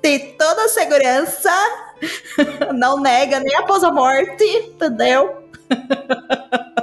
tem 0.00 0.36
toda 0.36 0.64
a 0.64 0.68
segurança. 0.68 1.50
Não 2.74 3.00
nega 3.00 3.40
nem 3.40 3.56
após 3.56 3.82
a 3.82 3.90
morte, 3.90 4.44
entendeu? 4.44 5.44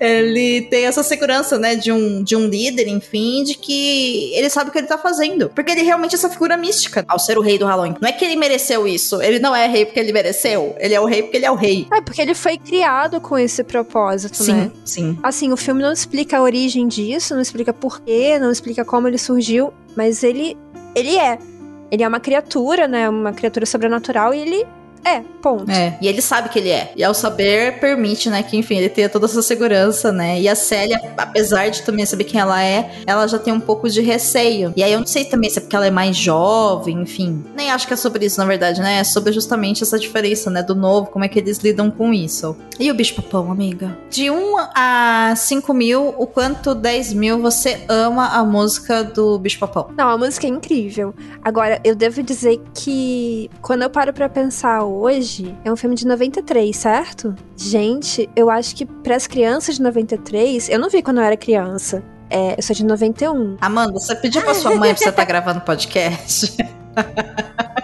ele 0.00 0.62
tem 0.62 0.84
essa 0.84 1.02
segurança, 1.02 1.58
né, 1.58 1.74
de 1.74 1.92
um, 1.92 2.22
de 2.22 2.36
um 2.36 2.46
líder, 2.46 2.88
enfim, 2.88 3.44
de 3.44 3.54
que 3.54 4.32
ele 4.34 4.50
sabe 4.50 4.70
o 4.70 4.72
que 4.72 4.78
ele 4.78 4.86
tá 4.86 4.98
fazendo. 4.98 5.50
Porque 5.50 5.70
ele 5.70 5.82
realmente 5.82 6.14
é 6.14 6.16
essa 6.16 6.28
figura 6.28 6.56
mística 6.56 7.04
ao 7.08 7.18
ser 7.18 7.38
o 7.38 7.40
rei 7.40 7.58
do 7.58 7.66
Halloween. 7.66 7.96
Não 8.00 8.08
é 8.08 8.12
que 8.12 8.24
ele 8.24 8.36
mereceu 8.36 8.86
isso. 8.86 9.22
Ele 9.22 9.38
não 9.38 9.54
é 9.54 9.66
rei 9.66 9.84
porque 9.84 10.00
ele 10.00 10.12
mereceu. 10.12 10.74
Ele 10.78 10.94
é 10.94 11.00
o 11.00 11.04
rei 11.04 11.22
porque 11.22 11.36
ele 11.36 11.46
é 11.46 11.50
o 11.50 11.54
rei. 11.54 11.86
É, 11.92 12.00
porque 12.00 12.20
ele 12.20 12.34
foi 12.34 12.58
criado 12.58 13.20
com 13.20 13.38
esse 13.38 13.62
propósito, 13.62 14.42
Sim, 14.42 14.52
né? 14.52 14.70
sim. 14.84 15.18
Assim, 15.22 15.52
o 15.52 15.56
filme 15.56 15.82
não 15.82 15.92
explica 15.92 16.38
a 16.38 16.42
origem 16.42 16.86
disso, 16.88 17.34
não 17.34 17.42
explica 17.42 17.72
porquê, 17.72 18.38
não 18.38 18.50
explica 18.50 18.84
como 18.84 19.08
ele 19.08 19.18
surgiu, 19.18 19.72
mas 19.96 20.22
ele 20.22 20.56
ele 20.94 21.16
é. 21.16 21.38
Ele 21.90 22.02
é 22.02 22.08
uma 22.08 22.20
criatura, 22.20 22.88
né? 22.88 23.08
Uma 23.08 23.32
criatura 23.32 23.66
sobrenatural 23.66 24.32
e 24.32 24.40
ele 24.40 24.66
é, 25.04 25.20
ponto. 25.42 25.70
É, 25.70 25.98
e 26.00 26.08
ele 26.08 26.22
sabe 26.22 26.48
que 26.48 26.58
ele 26.58 26.70
é. 26.70 26.92
E 26.96 27.04
ao 27.04 27.12
saber, 27.12 27.78
permite, 27.78 28.30
né, 28.30 28.42
que, 28.42 28.56
enfim, 28.56 28.76
ele 28.76 28.88
tenha 28.88 29.08
toda 29.08 29.26
essa 29.26 29.42
segurança, 29.42 30.10
né? 30.10 30.40
E 30.40 30.48
a 30.48 30.54
Célia, 30.54 31.00
apesar 31.16 31.68
de 31.68 31.82
também 31.82 32.06
saber 32.06 32.24
quem 32.24 32.40
ela 32.40 32.62
é, 32.62 32.90
ela 33.06 33.26
já 33.26 33.38
tem 33.38 33.52
um 33.52 33.60
pouco 33.60 33.88
de 33.88 34.00
receio. 34.00 34.72
E 34.74 34.82
aí 34.82 34.92
eu 34.92 35.00
não 35.00 35.06
sei 35.06 35.24
também 35.24 35.50
se 35.50 35.58
é 35.58 35.60
porque 35.60 35.76
ela 35.76 35.86
é 35.86 35.90
mais 35.90 36.16
jovem, 36.16 37.02
enfim. 37.02 37.44
Nem 37.54 37.70
acho 37.70 37.86
que 37.86 37.92
é 37.92 37.96
sobre 37.96 38.24
isso, 38.24 38.38
na 38.38 38.46
verdade, 38.46 38.80
né? 38.80 38.98
É 38.98 39.04
sobre 39.04 39.32
justamente 39.32 39.82
essa 39.82 39.98
diferença, 39.98 40.50
né, 40.50 40.62
do 40.62 40.74
novo, 40.74 41.08
como 41.08 41.24
é 41.24 41.28
que 41.28 41.38
eles 41.38 41.58
lidam 41.58 41.90
com 41.90 42.12
isso. 42.12 42.56
E 42.78 42.90
o 42.90 42.94
bicho 42.94 43.14
papão, 43.14 43.50
amiga? 43.52 43.96
De 44.10 44.30
1 44.30 44.56
a 44.74 45.34
5 45.36 45.74
mil, 45.74 46.14
o 46.16 46.26
quanto 46.26 46.74
10 46.74 47.12
mil 47.12 47.38
você 47.40 47.84
ama 47.88 48.28
a 48.28 48.44
música 48.44 49.04
do 49.04 49.38
bicho 49.38 49.58
papão? 49.58 49.90
Não, 49.96 50.08
a 50.08 50.16
música 50.16 50.46
é 50.46 50.50
incrível. 50.50 51.14
Agora, 51.42 51.80
eu 51.84 51.94
devo 51.94 52.22
dizer 52.22 52.60
que 52.72 53.50
quando 53.60 53.82
eu 53.82 53.90
paro 53.90 54.12
pra 54.12 54.28
pensar 54.28 54.82
hoje, 54.94 55.56
é 55.64 55.72
um 55.72 55.76
filme 55.76 55.94
de 55.96 56.06
93, 56.06 56.74
certo? 56.76 57.34
Gente, 57.56 58.28
eu 58.34 58.50
acho 58.50 58.74
que 58.74 58.86
pras 58.86 59.26
crianças 59.26 59.76
de 59.76 59.82
93, 59.82 60.68
eu 60.68 60.78
não 60.78 60.88
vi 60.88 61.02
quando 61.02 61.18
eu 61.18 61.24
era 61.24 61.36
criança. 61.36 62.02
É, 62.30 62.58
eu 62.58 62.62
sou 62.62 62.74
de 62.74 62.84
91. 62.84 63.58
Amanda, 63.60 63.92
você 63.92 64.14
pediu 64.16 64.42
pra 64.42 64.54
sua 64.54 64.74
mãe 64.74 64.94
pra 64.94 65.02
você 65.02 65.10
estar 65.10 65.24
gravando 65.24 65.60
podcast? 65.60 66.56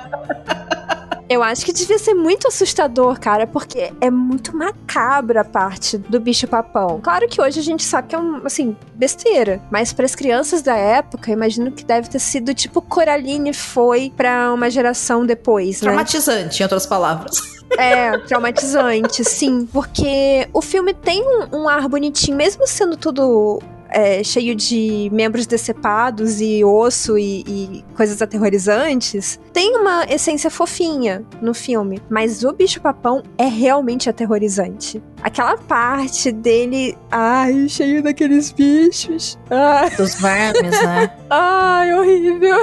Eu 1.30 1.44
acho 1.44 1.64
que 1.64 1.72
devia 1.72 1.96
ser 1.96 2.12
muito 2.12 2.48
assustador, 2.48 3.20
cara, 3.20 3.46
porque 3.46 3.92
é 4.00 4.10
muito 4.10 4.56
macabra 4.56 5.42
a 5.42 5.44
parte 5.44 5.96
do 5.96 6.18
bicho 6.18 6.48
papão. 6.48 7.00
Claro 7.00 7.28
que 7.28 7.40
hoje 7.40 7.60
a 7.60 7.62
gente 7.62 7.84
sabe 7.84 8.08
que 8.08 8.16
é 8.16 8.18
um, 8.18 8.44
assim, 8.44 8.76
besteira, 8.94 9.62
mas 9.70 9.92
para 9.92 10.04
as 10.04 10.16
crianças 10.16 10.60
da 10.60 10.74
época, 10.74 11.30
imagino 11.30 11.70
que 11.70 11.84
deve 11.84 12.08
ter 12.08 12.18
sido 12.18 12.52
tipo 12.52 12.82
Coraline 12.82 13.52
foi 13.52 14.12
pra 14.16 14.52
uma 14.52 14.68
geração 14.68 15.24
depois, 15.24 15.80
né? 15.80 15.92
Traumatizante, 15.92 16.60
em 16.60 16.64
outras 16.64 16.84
palavras. 16.84 17.38
É, 17.78 18.18
traumatizante, 18.18 19.24
sim. 19.24 19.66
Porque 19.66 20.48
o 20.52 20.60
filme 20.60 20.92
tem 20.92 21.22
um, 21.22 21.60
um 21.60 21.68
ar 21.68 21.88
bonitinho, 21.88 22.36
mesmo 22.36 22.66
sendo 22.66 22.96
tudo 22.96 23.62
é, 23.90 24.22
cheio 24.22 24.54
de 24.54 25.08
membros 25.12 25.46
decepados 25.46 26.40
e 26.40 26.64
osso 26.64 27.18
e, 27.18 27.44
e 27.46 27.84
coisas 27.96 28.20
aterrorizantes. 28.22 29.38
Tem 29.52 29.76
uma 29.76 30.04
essência 30.04 30.50
fofinha 30.50 31.24
no 31.40 31.52
filme, 31.54 32.00
mas 32.08 32.44
o 32.44 32.52
bicho-papão 32.52 33.22
é 33.36 33.46
realmente 33.46 34.08
aterrorizante. 34.08 35.02
Aquela 35.22 35.56
parte 35.56 36.32
dele, 36.32 36.96
ai, 37.10 37.68
cheio 37.68 38.02
daqueles 38.02 38.52
bichos. 38.52 39.38
Ai, 39.50 39.90
Dos 39.90 40.14
vermes, 40.14 40.70
né? 40.82 41.12
ai 41.28 41.92
horrível. 41.94 42.56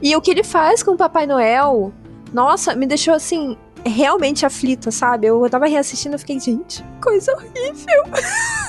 e 0.00 0.14
o 0.16 0.20
que 0.20 0.30
ele 0.30 0.44
faz 0.44 0.82
com 0.82 0.92
o 0.92 0.96
Papai 0.96 1.26
Noel, 1.26 1.92
nossa, 2.32 2.74
me 2.74 2.86
deixou 2.86 3.14
assim 3.14 3.56
realmente 3.84 4.44
aflita, 4.44 4.90
sabe? 4.90 5.26
Eu 5.28 5.48
tava 5.48 5.66
reassistindo 5.66 6.16
e 6.16 6.18
fiquei, 6.18 6.40
gente, 6.40 6.84
coisa 7.00 7.32
horrível. 7.32 8.02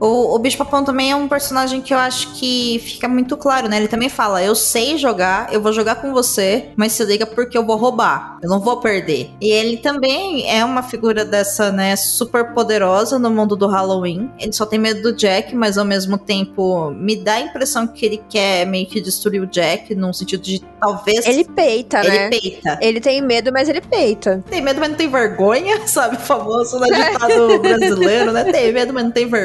O, 0.00 0.34
o 0.34 0.38
Bicho 0.38 0.58
Papão 0.58 0.84
também 0.84 1.10
é 1.10 1.16
um 1.16 1.28
personagem 1.28 1.80
que 1.80 1.92
eu 1.92 1.98
acho 1.98 2.34
que 2.34 2.80
fica 2.84 3.08
muito 3.08 3.36
claro, 3.36 3.68
né? 3.68 3.76
Ele 3.76 3.88
também 3.88 4.08
fala: 4.08 4.42
Eu 4.42 4.54
sei 4.54 4.98
jogar, 4.98 5.52
eu 5.52 5.60
vou 5.60 5.72
jogar 5.72 5.96
com 5.96 6.12
você, 6.12 6.70
mas 6.76 6.92
se 6.92 7.04
liga 7.04 7.26
porque 7.26 7.56
eu 7.56 7.64
vou 7.64 7.76
roubar, 7.76 8.38
eu 8.42 8.48
não 8.48 8.60
vou 8.60 8.78
perder. 8.78 9.30
E 9.40 9.50
ele 9.50 9.78
também 9.78 10.48
é 10.50 10.64
uma 10.64 10.82
figura 10.82 11.24
dessa, 11.24 11.72
né, 11.72 11.96
super 11.96 12.52
poderosa 12.52 13.18
no 13.18 13.30
mundo 13.30 13.56
do 13.56 13.66
Halloween. 13.66 14.30
Ele 14.38 14.52
só 14.52 14.66
tem 14.66 14.78
medo 14.78 15.02
do 15.02 15.16
Jack, 15.16 15.54
mas 15.54 15.78
ao 15.78 15.84
mesmo 15.84 16.18
tempo 16.18 16.90
me 16.90 17.16
dá 17.16 17.34
a 17.34 17.40
impressão 17.40 17.86
que 17.86 18.04
ele 18.04 18.22
quer 18.28 18.66
meio 18.66 18.86
que 18.86 19.00
destruir 19.00 19.40
o 19.40 19.46
Jack, 19.46 19.94
num 19.94 20.12
sentido 20.12 20.42
de 20.42 20.62
talvez. 20.80 21.26
Ele 21.26 21.44
peita, 21.44 22.00
ele 22.00 22.18
né? 22.18 22.28
peita. 22.30 22.78
Ele 22.80 23.00
tem 23.00 23.20
medo, 23.22 23.52
mas 23.52 23.68
ele 23.68 23.80
peita. 23.80 24.42
Tem 24.48 24.60
medo, 24.60 24.80
mas 24.80 24.90
não 24.90 24.96
tem 24.96 25.08
vergonha, 25.08 25.80
sabe? 25.86 26.16
O 26.16 26.20
famoso 26.20 26.78
né, 26.78 26.88
ditado 26.88 27.58
brasileiro, 27.60 28.32
né? 28.32 28.44
Tem 28.44 28.72
medo, 28.72 28.92
mas 28.92 29.04
não 29.04 29.10
tem 29.10 29.26
vergonha. 29.26 29.35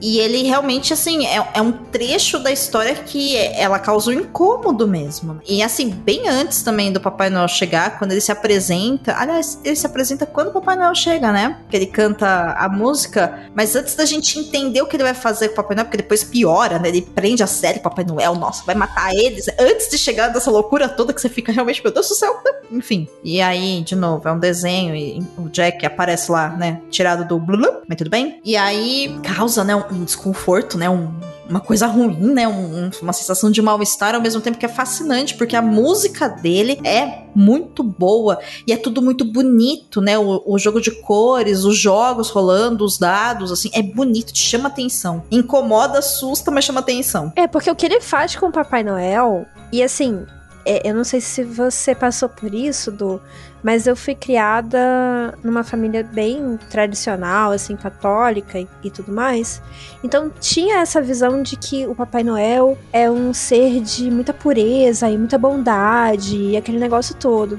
E 0.00 0.18
ele 0.18 0.42
realmente, 0.42 0.92
assim, 0.92 1.26
é, 1.26 1.44
é 1.54 1.60
um 1.60 1.72
trecho 1.72 2.38
da 2.38 2.50
história 2.50 2.94
que 2.94 3.36
ela 3.36 3.78
causa 3.78 4.10
um 4.10 4.14
incômodo 4.14 4.86
mesmo. 4.86 5.40
E, 5.46 5.62
assim, 5.62 5.90
bem 5.90 6.28
antes 6.28 6.62
também 6.62 6.92
do 6.92 7.00
Papai 7.00 7.30
Noel 7.30 7.48
chegar, 7.48 7.98
quando 7.98 8.12
ele 8.12 8.20
se 8.20 8.32
apresenta. 8.32 9.14
Aliás, 9.16 9.58
ele 9.64 9.76
se 9.76 9.86
apresenta 9.86 10.26
quando 10.26 10.48
o 10.48 10.52
Papai 10.52 10.76
Noel 10.76 10.94
chega, 10.94 11.32
né? 11.32 11.58
Que 11.68 11.76
ele 11.76 11.86
canta 11.86 12.54
a 12.58 12.68
música. 12.68 13.48
Mas 13.54 13.74
antes 13.76 13.94
da 13.94 14.04
gente 14.04 14.38
entender 14.38 14.82
o 14.82 14.86
que 14.86 14.96
ele 14.96 15.04
vai 15.04 15.14
fazer 15.14 15.48
com 15.48 15.54
o 15.54 15.56
Papai 15.56 15.76
Noel, 15.76 15.86
porque 15.86 15.98
depois 15.98 16.24
piora, 16.24 16.78
né? 16.78 16.88
Ele 16.88 17.02
prende 17.02 17.42
a 17.42 17.46
série 17.46 17.80
Papai 17.80 18.04
Noel, 18.04 18.34
nossa, 18.34 18.64
vai 18.64 18.74
matar 18.74 19.14
eles. 19.14 19.46
Antes 19.58 19.88
de 19.90 19.98
chegar 19.98 20.28
dessa 20.28 20.50
loucura 20.50 20.88
toda 20.88 21.12
que 21.12 21.20
você 21.20 21.28
fica 21.28 21.52
realmente, 21.52 21.82
meu 21.82 21.92
Deus 21.92 22.08
do 22.08 22.14
céu. 22.14 22.42
Enfim. 22.70 23.08
E 23.22 23.40
aí, 23.40 23.82
de 23.82 23.94
novo, 23.94 24.28
é 24.28 24.32
um 24.32 24.38
desenho 24.38 24.94
e 24.94 25.22
o 25.36 25.48
Jack 25.48 25.84
aparece 25.84 26.30
lá, 26.30 26.48
né? 26.50 26.80
Tirado 26.90 27.26
do 27.26 27.38
blulu, 27.38 27.82
mas 27.88 27.96
tudo 27.98 28.10
bem. 28.10 28.40
E 28.44 28.56
aí 28.56 29.03
causa, 29.22 29.64
né, 29.64 29.74
um, 29.74 30.04
desconforto, 30.04 30.76
né? 30.78 30.88
Um, 30.88 31.12
uma 31.48 31.60
coisa 31.60 31.86
ruim, 31.86 32.32
né? 32.32 32.48
Um- 32.48 32.90
uma 33.02 33.12
sensação 33.12 33.50
de 33.50 33.60
mal-estar, 33.60 34.14
ao 34.14 34.20
mesmo 34.20 34.40
tempo 34.40 34.56
que 34.58 34.64
é 34.64 34.68
fascinante, 34.68 35.34
porque 35.36 35.54
a 35.54 35.62
música 35.62 36.28
dele 36.28 36.80
é 36.84 37.24
muito 37.34 37.82
boa 37.82 38.38
e 38.66 38.72
é 38.72 38.76
tudo 38.76 39.02
muito 39.02 39.24
bonito, 39.24 40.00
né? 40.00 40.18
O, 40.18 40.42
o 40.46 40.58
jogo 40.58 40.80
de 40.80 40.90
cores, 40.90 41.64
os 41.64 41.78
jogos 41.78 42.30
rolando, 42.30 42.84
os 42.84 42.96
dados, 42.98 43.52
assim, 43.52 43.70
é 43.74 43.82
bonito, 43.82 44.32
te 44.32 44.42
chama 44.42 44.68
atenção. 44.68 45.22
Incomoda, 45.30 45.98
assusta, 45.98 46.50
mas 46.50 46.64
chama 46.64 46.80
atenção. 46.80 47.32
É, 47.36 47.46
porque 47.46 47.70
o 47.70 47.74
que 47.76 47.84
ele 47.86 48.00
faz 48.00 48.34
com 48.36 48.46
o 48.46 48.52
Papai 48.52 48.82
Noel, 48.82 49.44
e 49.72 49.82
assim, 49.82 50.24
É, 50.66 50.88
eu 50.88 50.94
não 50.94 51.04
sei 51.04 51.20
se 51.20 51.44
você 51.44 51.94
passou 51.94 52.28
por 52.28 52.54
isso, 52.54 52.90
do, 52.90 53.20
mas 53.62 53.86
eu 53.86 53.94
fui 53.94 54.14
criada 54.14 55.36
numa 55.42 55.62
família 55.62 56.02
bem 56.02 56.58
tradicional, 56.70 57.52
assim, 57.52 57.76
católica 57.76 58.58
e, 58.58 58.68
e, 58.82 58.90
tudo 58.90 59.12
mais. 59.12 59.60
Então 60.02 60.30
tinha 60.40 60.78
essa 60.80 61.02
visão 61.02 61.42
de 61.42 61.56
que 61.56 61.86
o 61.86 61.94
Papai 61.94 62.22
Noel 62.22 62.78
é 62.92 63.10
um 63.10 63.34
ser 63.34 63.80
de 63.80 64.10
muita 64.10 64.32
pureza 64.32 65.08
e 65.08 65.18
muita 65.18 65.36
bondade 65.36 66.36
e 66.36 66.56
aquele 66.56 66.78
negócio 66.78 67.14
todo. 67.14 67.58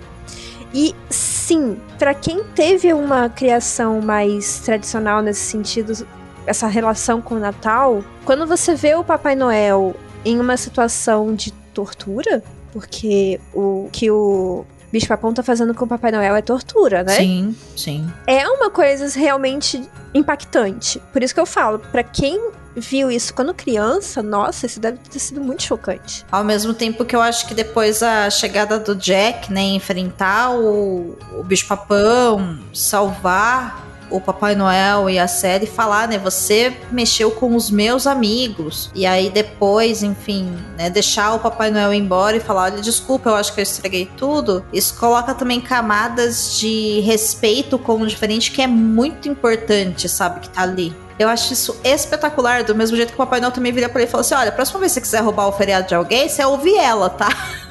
E 0.73 0.93
sim, 1.09 1.77
para 1.97 2.13
quem 2.13 2.43
teve 2.43 2.91
uma 2.91 3.29
criação 3.29 4.01
mais 4.01 4.59
tradicional 4.59 5.21
nesse 5.21 5.41
sentido, 5.41 6.05
essa 6.45 6.67
relação 6.67 7.21
com 7.21 7.35
o 7.35 7.39
Natal, 7.39 8.03
quando 8.25 8.45
você 8.45 8.75
vê 8.75 8.93
o 8.93 9.03
Papai 9.03 9.35
Noel 9.35 9.95
em 10.25 10.39
uma 10.39 10.57
situação 10.57 11.33
de 11.33 11.51
tortura, 11.73 12.43
porque 12.75 13.39
o 13.53 13.87
que 13.89 14.11
o 14.11 14.65
Bicho 14.91 15.07
Papão 15.07 15.33
tá 15.33 15.41
fazendo 15.41 15.73
com 15.73 15.85
o 15.85 15.87
Papai 15.87 16.11
Noel 16.11 16.35
é 16.35 16.41
tortura, 16.41 17.03
né? 17.03 17.15
Sim, 17.15 17.55
sim. 17.73 18.05
É 18.27 18.45
uma 18.49 18.69
coisa 18.69 19.07
realmente 19.17 19.81
impactante. 20.13 21.01
Por 21.13 21.23
isso 21.23 21.33
que 21.33 21.39
eu 21.39 21.45
falo, 21.45 21.79
para 21.79 22.03
quem 22.03 22.51
viu 22.75 23.09
isso 23.09 23.33
quando 23.33 23.53
criança, 23.53 24.21
nossa, 24.21 24.65
isso 24.65 24.81
deve 24.81 24.97
ter 24.97 25.19
sido 25.19 25.39
muito 25.39 25.63
chocante. 25.63 26.25
Ao 26.29 26.43
mesmo 26.43 26.73
tempo 26.73 27.05
que 27.05 27.15
eu 27.15 27.21
acho 27.21 27.47
que 27.47 27.53
depois 27.53 28.03
a 28.03 28.29
chegada 28.29 28.77
do 28.77 28.93
Jack, 28.93 29.53
né, 29.53 29.61
enfrentar 29.61 30.51
o, 30.51 31.17
o 31.31 31.43
bicho 31.45 31.65
papão, 31.67 32.59
salvar 32.73 33.85
o 34.09 34.19
Papai 34.21 34.55
Noel 34.55 35.09
e 35.09 35.19
a 35.19 35.27
série 35.27 35.65
falar, 35.65 36.07
né? 36.07 36.17
Você 36.17 36.75
mexeu 36.91 37.31
com 37.31 37.55
os 37.55 37.69
meus 37.69 38.07
amigos. 38.07 38.89
E 38.93 39.05
aí 39.05 39.29
depois, 39.29 40.03
enfim, 40.03 40.55
né? 40.77 40.89
Deixar 40.89 41.33
o 41.33 41.39
Papai 41.39 41.71
Noel 41.71 41.93
embora 41.93 42.37
e 42.37 42.39
falar: 42.39 42.63
olha, 42.63 42.81
desculpa, 42.81 43.29
eu 43.29 43.35
acho 43.35 43.53
que 43.53 43.59
eu 43.59 43.63
estraguei 43.63 44.09
tudo. 44.17 44.65
Isso 44.71 44.95
coloca 44.97 45.33
também 45.33 45.59
camadas 45.59 46.57
de 46.57 47.01
respeito 47.01 47.77
com 47.77 48.01
o 48.01 48.07
diferente 48.07 48.51
que 48.51 48.61
é 48.61 48.67
muito 48.67 49.27
importante, 49.27 50.07
sabe? 50.07 50.41
Que 50.41 50.49
tá 50.49 50.61
ali. 50.61 50.95
Eu 51.17 51.29
acho 51.29 51.53
isso 51.53 51.79
espetacular, 51.83 52.63
do 52.63 52.75
mesmo 52.75 52.97
jeito 52.97 53.09
que 53.09 53.15
o 53.15 53.17
Papai 53.17 53.39
Noel 53.39 53.51
também 53.51 53.71
vira 53.71 53.87
pra 53.87 54.01
ele 54.01 54.09
e 54.09 54.11
fala 54.11 54.21
assim: 54.21 54.35
olha, 54.35 54.51
próxima 54.51 54.79
vez 54.79 54.91
que 54.91 54.95
você 54.95 55.01
quiser 55.01 55.21
roubar 55.21 55.47
o 55.47 55.51
feriado 55.51 55.87
de 55.87 55.95
alguém, 55.95 56.27
você 56.27 56.43
ouve 56.43 56.75
ela, 56.75 57.09
tá? 57.09 57.29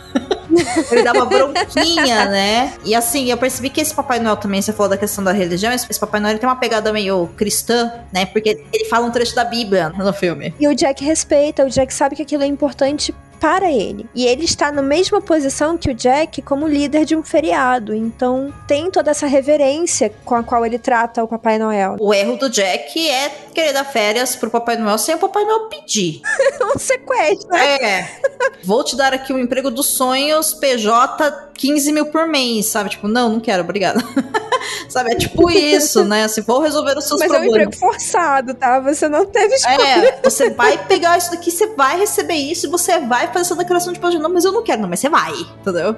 ele 0.90 1.11
uma 1.11 1.27
bronquinha, 1.27 2.27
né? 2.31 2.73
E 2.85 2.95
assim, 2.95 3.31
eu 3.31 3.37
percebi 3.37 3.71
que 3.71 3.81
esse 3.81 3.95
Papai 3.95 4.19
Noel 4.19 4.37
também, 4.37 4.61
você 4.61 4.73
falou 4.73 4.90
da 4.90 4.97
questão 4.97 5.23
da 5.23 5.33
religião, 5.33 5.73
esse 5.73 5.99
Papai 5.99 6.21
Noel 6.21 6.38
tem 6.38 6.49
uma 6.49 6.57
pegada 6.57 6.93
meio 6.93 7.29
cristã, 7.37 7.93
né? 8.12 8.27
Porque 8.27 8.64
ele 8.73 8.85
fala 8.87 9.07
um 9.07 9.11
trecho 9.11 9.35
da 9.35 9.45
Bíblia 9.45 9.90
no 9.90 10.12
filme. 10.12 10.55
E 10.59 10.69
o 10.69 10.75
Jack 10.75 11.05
respeita, 11.05 11.64
o 11.64 11.71
Jack 11.71 11.93
sabe 11.93 12.17
que 12.17 12.23
aquilo 12.23 12.43
é 12.43 12.47
importante 12.47 13.14
para 13.44 13.70
ele. 13.70 14.09
E 14.14 14.26
ele 14.26 14.46
está 14.46 14.72
na 14.72 14.80
mesma 14.80 15.20
posição 15.20 15.76
que 15.76 15.90
o 15.90 15.94
Jack 15.94 16.40
como 16.40 16.66
líder 16.66 17.04
de 17.04 17.14
um 17.14 17.22
feriado. 17.22 17.94
Então 17.94 18.50
tem 18.66 18.90
toda 18.90 19.11
essa 19.11 19.26
reverência 19.26 20.11
com 20.24 20.35
a 20.35 20.42
qual 20.42 20.64
ele 20.64 20.78
trata 20.78 21.22
o 21.22 21.28
Papai 21.28 21.59
Noel. 21.59 21.96
O 22.00 22.14
erro 22.14 22.38
do 22.38 22.48
Jack 22.48 23.07
é 23.07 23.28
querer 23.54 23.74
dar 23.74 23.85
férias 23.85 24.35
pro 24.35 24.48
Papai 24.48 24.78
Noel 24.78 24.96
sem 24.96 25.14
o 25.14 25.18
Papai 25.18 25.44
Noel 25.44 25.68
pedir. 25.68 26.22
um 26.74 26.78
sequestro. 26.78 27.54
É. 27.54 28.18
Vou 28.64 28.83
te 28.83 28.96
dar 28.96 29.12
aqui 29.12 29.30
o 29.30 29.37
um 29.37 29.38
emprego 29.38 29.70
dos 29.70 29.88
sonhos, 29.88 30.54
PJ 30.54 31.52
15 31.54 31.92
mil 31.92 32.07
por 32.07 32.26
mês, 32.26 32.66
sabe? 32.66 32.90
Tipo, 32.90 33.09
não, 33.09 33.28
não 33.28 33.40
quero, 33.40 33.62
obrigada. 33.62 34.02
sabe? 34.88 35.12
É 35.12 35.16
tipo 35.16 35.50
isso, 35.50 36.04
né? 36.04 36.24
Assim, 36.24 36.40
vou 36.42 36.61
resolver 36.61 36.96
os 36.96 37.07
seus 37.07 37.20
Mas 37.20 37.28
problemas. 37.28 37.52
Mas 37.52 37.62
é 37.62 37.66
um 37.66 37.68
emprego 37.68 37.92
forçado, 37.92 38.54
tá? 38.54 38.80
Você 38.80 39.09
não 39.09 39.24
teve 39.26 39.54
escolha. 39.54 39.83
É, 39.83 40.20
você 40.22 40.50
vai 40.50 40.78
pegar 40.87 41.16
isso 41.18 41.30
daqui, 41.30 41.50
você 41.50 41.66
vai 41.68 41.98
receber 41.98 42.35
isso 42.35 42.66
e 42.66 42.70
você 42.70 42.98
vai 43.00 43.30
fazer 43.35 43.47
essa 43.47 43.57
declaração 43.57 43.92
de. 43.92 44.18
Não, 44.18 44.31
mas 44.31 44.44
eu 44.44 44.53
não 44.53 44.62
quero, 44.62 44.81
não, 44.81 44.88
mas 44.88 45.01
você 45.01 45.09
vai, 45.09 45.33
entendeu? 45.33 45.97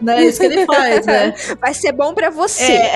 Não 0.00 0.12
é 0.14 0.24
isso 0.24 0.40
que 0.40 0.46
ele 0.46 0.66
faz, 0.66 1.06
né? 1.06 1.34
Vai 1.60 1.74
ser 1.74 1.92
bom 1.92 2.14
para 2.14 2.30
você. 2.30 2.72
É. 2.72 2.94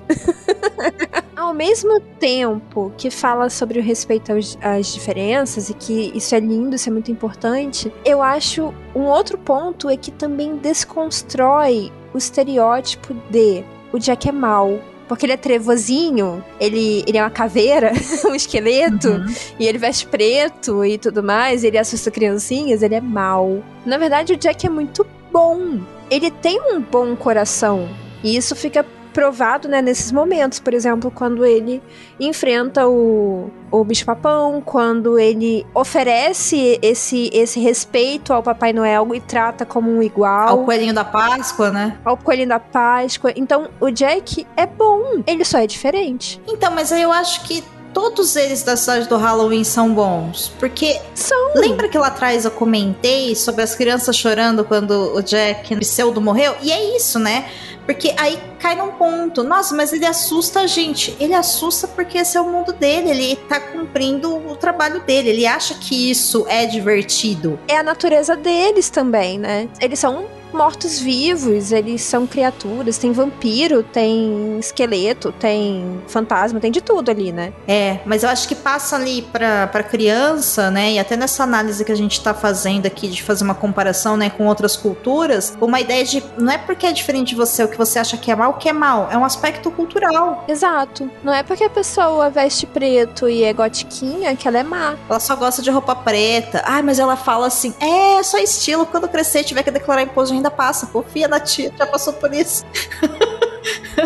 Ao 1.36 1.52
mesmo 1.52 2.00
tempo 2.00 2.92
que 2.96 3.10
fala 3.10 3.50
sobre 3.50 3.78
o 3.78 3.82
respeito 3.82 4.32
aos, 4.32 4.56
às 4.62 4.92
diferenças 4.92 5.68
e 5.68 5.74
que 5.74 6.12
isso 6.14 6.34
é 6.34 6.40
lindo, 6.40 6.76
isso 6.76 6.88
é 6.88 6.92
muito 6.92 7.10
importante, 7.10 7.92
eu 8.04 8.22
acho 8.22 8.72
um 8.94 9.02
outro 9.02 9.36
ponto 9.36 9.90
é 9.90 9.96
que 9.96 10.12
também 10.12 10.56
desconstrói 10.56 11.90
o 12.14 12.18
estereótipo 12.18 13.14
de 13.28 13.64
o 13.92 13.98
Jack 13.98 14.28
é 14.28 14.32
mal, 14.32 14.78
porque 15.12 15.26
ele 15.26 15.34
é 15.34 15.36
trevozinho, 15.36 16.42
ele, 16.58 17.04
ele 17.06 17.18
é 17.18 17.22
uma 17.22 17.28
caveira, 17.28 17.92
um 18.24 18.34
esqueleto, 18.34 19.08
uhum. 19.10 19.26
e 19.60 19.66
ele 19.66 19.76
veste 19.76 20.06
preto 20.06 20.82
e 20.82 20.96
tudo 20.96 21.22
mais, 21.22 21.64
ele 21.64 21.76
assusta 21.76 22.10
criancinhas, 22.10 22.82
ele 22.82 22.94
é 22.94 23.00
mal. 23.00 23.62
Na 23.84 23.98
verdade, 23.98 24.32
o 24.32 24.38
Jack 24.38 24.66
é 24.66 24.70
muito 24.70 25.06
bom. 25.30 25.80
Ele 26.10 26.30
tem 26.30 26.58
um 26.62 26.80
bom 26.80 27.14
coração. 27.14 27.86
E 28.24 28.34
isso 28.34 28.56
fica 28.56 28.86
provado 29.12 29.68
né, 29.68 29.82
nesses 29.82 30.10
momentos, 30.10 30.58
por 30.58 30.74
exemplo, 30.74 31.10
quando 31.10 31.44
ele 31.44 31.82
enfrenta 32.18 32.86
o, 32.86 33.50
o 33.70 33.84
bicho 33.84 34.04
papão, 34.04 34.60
quando 34.64 35.18
ele 35.18 35.66
oferece 35.74 36.78
esse, 36.82 37.30
esse 37.32 37.60
respeito 37.60 38.32
ao 38.32 38.42
Papai 38.42 38.72
Noel 38.72 39.14
e 39.14 39.20
trata 39.20 39.64
como 39.64 39.90
um 39.90 40.02
igual. 40.02 40.48
Ao 40.48 40.64
coelhinho 40.64 40.94
da 40.94 41.04
Páscoa, 41.04 41.70
né? 41.70 41.98
Ao 42.04 42.16
coelhinho 42.16 42.48
da 42.48 42.60
Páscoa. 42.60 43.32
Então, 43.36 43.68
o 43.80 43.90
Jack 43.90 44.46
é 44.56 44.66
bom, 44.66 45.22
ele 45.26 45.44
só 45.44 45.58
é 45.58 45.66
diferente. 45.66 46.40
Então, 46.46 46.72
mas 46.72 46.92
aí 46.92 47.02
eu 47.02 47.12
acho 47.12 47.44
que 47.44 47.62
todos 47.92 48.36
eles 48.36 48.62
da 48.62 48.76
cidade 48.76 49.08
do 49.08 49.16
Halloween 49.16 49.64
são 49.64 49.92
bons. 49.92 50.52
Porque. 50.58 51.00
São. 51.14 51.54
Lembra 51.54 51.88
que 51.88 51.98
lá 51.98 52.08
atrás 52.08 52.44
eu 52.44 52.50
comentei 52.50 53.34
sobre 53.34 53.62
as 53.62 53.74
crianças 53.74 54.16
chorando 54.16 54.64
quando 54.64 55.14
o 55.14 55.22
Jack 55.22 55.76
pseudo 55.76 56.20
morreu? 56.20 56.54
E 56.62 56.72
é 56.72 56.96
isso, 56.96 57.18
né? 57.18 57.46
Porque 57.86 58.14
aí 58.18 58.38
cai 58.58 58.74
num 58.74 58.92
ponto. 58.92 59.42
Nossa, 59.42 59.74
mas 59.74 59.92
ele 59.92 60.06
assusta 60.06 60.60
a 60.60 60.66
gente. 60.66 61.16
Ele 61.18 61.34
assusta 61.34 61.88
porque 61.88 62.18
esse 62.18 62.36
é 62.36 62.40
o 62.40 62.48
mundo 62.48 62.72
dele. 62.72 63.10
Ele 63.10 63.36
tá 63.36 63.60
cumprindo 63.60 64.36
o 64.48 64.56
trabalho 64.56 65.00
dele. 65.00 65.30
Ele 65.30 65.46
acha 65.46 65.74
que 65.74 66.10
isso 66.10 66.46
é 66.48 66.66
divertido. 66.66 67.58
É 67.68 67.76
a 67.76 67.82
natureza 67.82 68.36
deles 68.36 68.90
também, 68.90 69.38
né? 69.38 69.68
Eles 69.80 69.98
são 69.98 70.26
mortos-vivos, 70.52 71.72
eles 71.72 72.02
são 72.02 72.26
criaturas, 72.26 72.98
tem 72.98 73.12
vampiro, 73.12 73.82
tem 73.82 74.58
esqueleto, 74.58 75.32
tem 75.32 76.02
fantasma, 76.06 76.60
tem 76.60 76.70
de 76.70 76.80
tudo 76.80 77.10
ali, 77.10 77.32
né? 77.32 77.52
É, 77.66 78.00
mas 78.06 78.22
eu 78.22 78.28
acho 78.28 78.48
que 78.48 78.54
passa 78.54 78.96
ali 78.96 79.22
pra, 79.22 79.66
pra 79.66 79.82
criança, 79.82 80.70
né, 80.70 80.92
e 80.92 80.98
até 80.98 81.16
nessa 81.16 81.42
análise 81.42 81.84
que 81.84 81.92
a 81.92 81.96
gente 81.96 82.20
tá 82.20 82.34
fazendo 82.34 82.86
aqui 82.86 83.08
de 83.08 83.22
fazer 83.22 83.44
uma 83.44 83.54
comparação, 83.54 84.16
né, 84.16 84.30
com 84.30 84.46
outras 84.46 84.76
culturas, 84.76 85.56
uma 85.60 85.80
ideia 85.80 86.04
de 86.04 86.22
não 86.38 86.52
é 86.52 86.58
porque 86.58 86.86
é 86.86 86.92
diferente 86.92 87.30
de 87.30 87.34
você 87.34 87.64
o 87.64 87.68
que 87.68 87.78
você 87.78 87.98
acha 87.98 88.16
que 88.16 88.30
é 88.30 88.36
mal, 88.36 88.54
que 88.54 88.68
é 88.68 88.72
mal, 88.72 89.08
é 89.10 89.16
um 89.16 89.24
aspecto 89.24 89.70
cultural. 89.70 90.44
Exato. 90.48 91.10
Não 91.22 91.32
é 91.32 91.42
porque 91.42 91.64
a 91.64 91.70
pessoa 91.70 92.30
veste 92.30 92.66
preto 92.66 93.28
e 93.28 93.44
é 93.44 93.52
gotiquinha 93.52 94.34
que 94.36 94.46
ela 94.46 94.58
é 94.58 94.62
má. 94.62 94.96
Ela 95.08 95.20
só 95.20 95.36
gosta 95.36 95.62
de 95.62 95.70
roupa 95.70 95.94
preta. 95.94 96.62
Ai, 96.64 96.82
mas 96.82 96.98
ela 96.98 97.16
fala 97.16 97.46
assim: 97.46 97.74
é, 97.80 98.22
só 98.22 98.38
estilo, 98.38 98.86
quando 98.86 99.08
crescer 99.08 99.44
tiver 99.44 99.62
que 99.62 99.70
declarar 99.70 100.02
imposto 100.02 100.34
de 100.34 100.41
ainda 100.42 100.50
passa. 100.50 100.86
Confia 100.86 101.28
na 101.28 101.38
tia, 101.38 101.72
já 101.78 101.86
passou 101.86 102.12
por 102.12 102.34
isso. 102.34 102.64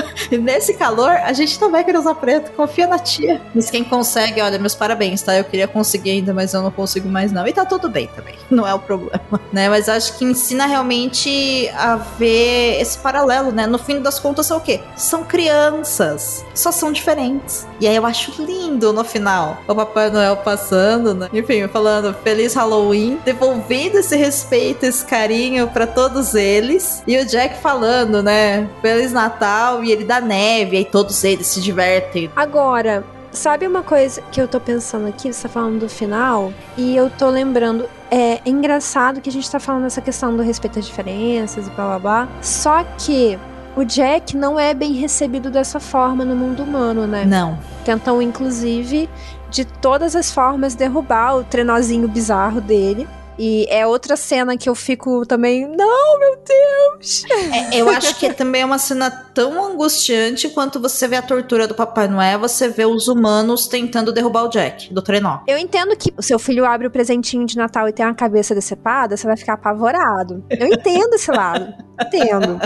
nesse 0.40 0.74
calor, 0.74 1.10
a 1.10 1.32
gente 1.32 1.60
não 1.60 1.70
vai 1.70 1.84
querer 1.84 1.98
usar 1.98 2.14
preto. 2.14 2.52
Confia 2.52 2.86
na 2.86 2.98
tia. 2.98 3.40
Mas 3.54 3.70
quem 3.70 3.84
consegue, 3.84 4.40
olha, 4.40 4.58
meus 4.58 4.74
parabéns, 4.74 5.22
tá? 5.22 5.36
Eu 5.36 5.44
queria 5.44 5.68
conseguir 5.68 6.10
ainda, 6.10 6.32
mas 6.32 6.54
eu 6.54 6.62
não 6.62 6.70
consigo 6.70 7.08
mais, 7.08 7.32
não. 7.32 7.46
E 7.46 7.52
tá 7.52 7.64
tudo 7.64 7.88
bem 7.88 8.08
também. 8.14 8.34
Não 8.48 8.66
é 8.66 8.72
o 8.72 8.78
problema, 8.78 9.40
né? 9.52 9.68
Mas 9.68 9.88
acho 9.88 10.16
que 10.16 10.24
ensina 10.24 10.66
realmente 10.66 11.68
a 11.76 11.96
ver 11.96 12.80
esse 12.80 12.96
paralelo, 12.98 13.50
né? 13.50 13.66
No 13.66 13.76
fim 13.78 14.00
das 14.00 14.18
contas, 14.18 14.46
são 14.46 14.58
o 14.58 14.60
quê? 14.60 14.80
São 14.96 15.24
crianças. 15.24 16.44
Só 16.54 16.70
são 16.70 16.92
diferentes. 16.92 17.66
E 17.80 17.86
aí 17.86 17.96
eu 17.96 18.06
acho 18.06 18.42
lindo 18.42 18.92
no 18.92 19.04
final. 19.04 19.58
O 19.66 19.74
Papai 19.74 20.10
Noel 20.10 20.36
passando, 20.38 21.14
né? 21.14 21.28
Enfim, 21.32 21.66
falando 21.68 22.14
Feliz 22.22 22.54
Halloween, 22.54 23.18
devolvendo 23.24 23.98
esse 23.98 24.16
respeito, 24.16 24.84
esse 24.84 25.04
carinho 25.04 25.68
para 25.68 25.86
todos 25.86 26.34
eles. 26.34 27.02
E 27.06 27.18
o 27.18 27.26
Jack 27.26 27.60
falando, 27.60 28.22
né? 28.22 28.68
Feliz 28.80 29.12
Natal 29.12 29.84
e 29.86 29.92
ele 29.92 30.04
dá 30.04 30.20
neve, 30.20 30.76
aí 30.76 30.84
todos 30.84 31.22
eles 31.24 31.46
se 31.46 31.60
divertem. 31.60 32.30
Agora, 32.34 33.04
sabe 33.30 33.66
uma 33.66 33.82
coisa 33.82 34.22
que 34.32 34.40
eu 34.40 34.48
tô 34.48 34.58
pensando 34.58 35.06
aqui? 35.06 35.32
Você 35.32 35.42
tá 35.42 35.48
falando 35.48 35.80
do 35.80 35.88
final, 35.88 36.52
e 36.76 36.96
eu 36.96 37.10
tô 37.10 37.28
lembrando. 37.28 37.88
É, 38.10 38.34
é 38.34 38.40
engraçado 38.46 39.20
que 39.20 39.28
a 39.28 39.32
gente 39.32 39.50
tá 39.50 39.58
falando 39.58 39.86
essa 39.86 40.00
questão 40.00 40.36
do 40.36 40.42
respeito 40.42 40.78
às 40.78 40.86
diferenças 40.86 41.66
e 41.66 41.70
blá 41.70 41.86
blá 41.86 41.98
blá. 41.98 42.28
Só 42.42 42.84
que 42.98 43.38
o 43.76 43.84
Jack 43.84 44.36
não 44.36 44.58
é 44.58 44.72
bem 44.72 44.92
recebido 44.94 45.50
dessa 45.50 45.78
forma 45.78 46.24
no 46.24 46.34
mundo 46.34 46.62
humano, 46.62 47.06
né? 47.06 47.24
Não. 47.24 47.58
Tentam, 47.84 48.22
inclusive, 48.22 49.08
de 49.50 49.64
todas 49.64 50.16
as 50.16 50.30
formas, 50.30 50.74
derrubar 50.74 51.36
o 51.36 51.44
trenozinho 51.44 52.08
bizarro 52.08 52.60
dele. 52.60 53.06
E 53.38 53.66
é 53.68 53.86
outra 53.86 54.16
cena 54.16 54.56
que 54.56 54.68
eu 54.68 54.74
fico 54.74 55.26
também, 55.26 55.66
não, 55.68 56.18
meu 56.18 56.36
Deus! 56.36 57.24
É, 57.30 57.80
eu 57.80 57.88
acho 57.90 58.18
que 58.18 58.32
também 58.32 58.62
é 58.62 58.64
uma 58.64 58.78
cena 58.78 59.10
tão 59.10 59.62
angustiante 59.62 60.48
quanto 60.48 60.80
você 60.80 61.06
vê 61.06 61.16
a 61.16 61.22
tortura 61.22 61.68
do 61.68 61.74
Papai 61.74 62.08
Noel, 62.08 62.38
você 62.38 62.68
vê 62.68 62.86
os 62.86 63.08
humanos 63.08 63.66
tentando 63.66 64.12
derrubar 64.12 64.44
o 64.44 64.48
Jack 64.48 64.92
do 64.92 65.02
trenó. 65.02 65.40
Eu 65.46 65.58
entendo 65.58 65.96
que 65.96 66.12
o 66.16 66.22
seu 66.22 66.38
filho 66.38 66.64
abre 66.64 66.86
o 66.86 66.90
presentinho 66.90 67.44
de 67.44 67.56
Natal 67.56 67.88
e 67.88 67.92
tem 67.92 68.06
uma 68.06 68.14
cabeça 68.14 68.54
decepada, 68.54 69.16
você 69.16 69.26
vai 69.26 69.36
ficar 69.36 69.54
apavorado. 69.54 70.42
Eu 70.50 70.66
entendo 70.68 71.14
esse 71.14 71.30
lado. 71.30 71.74
Entendo. 72.00 72.58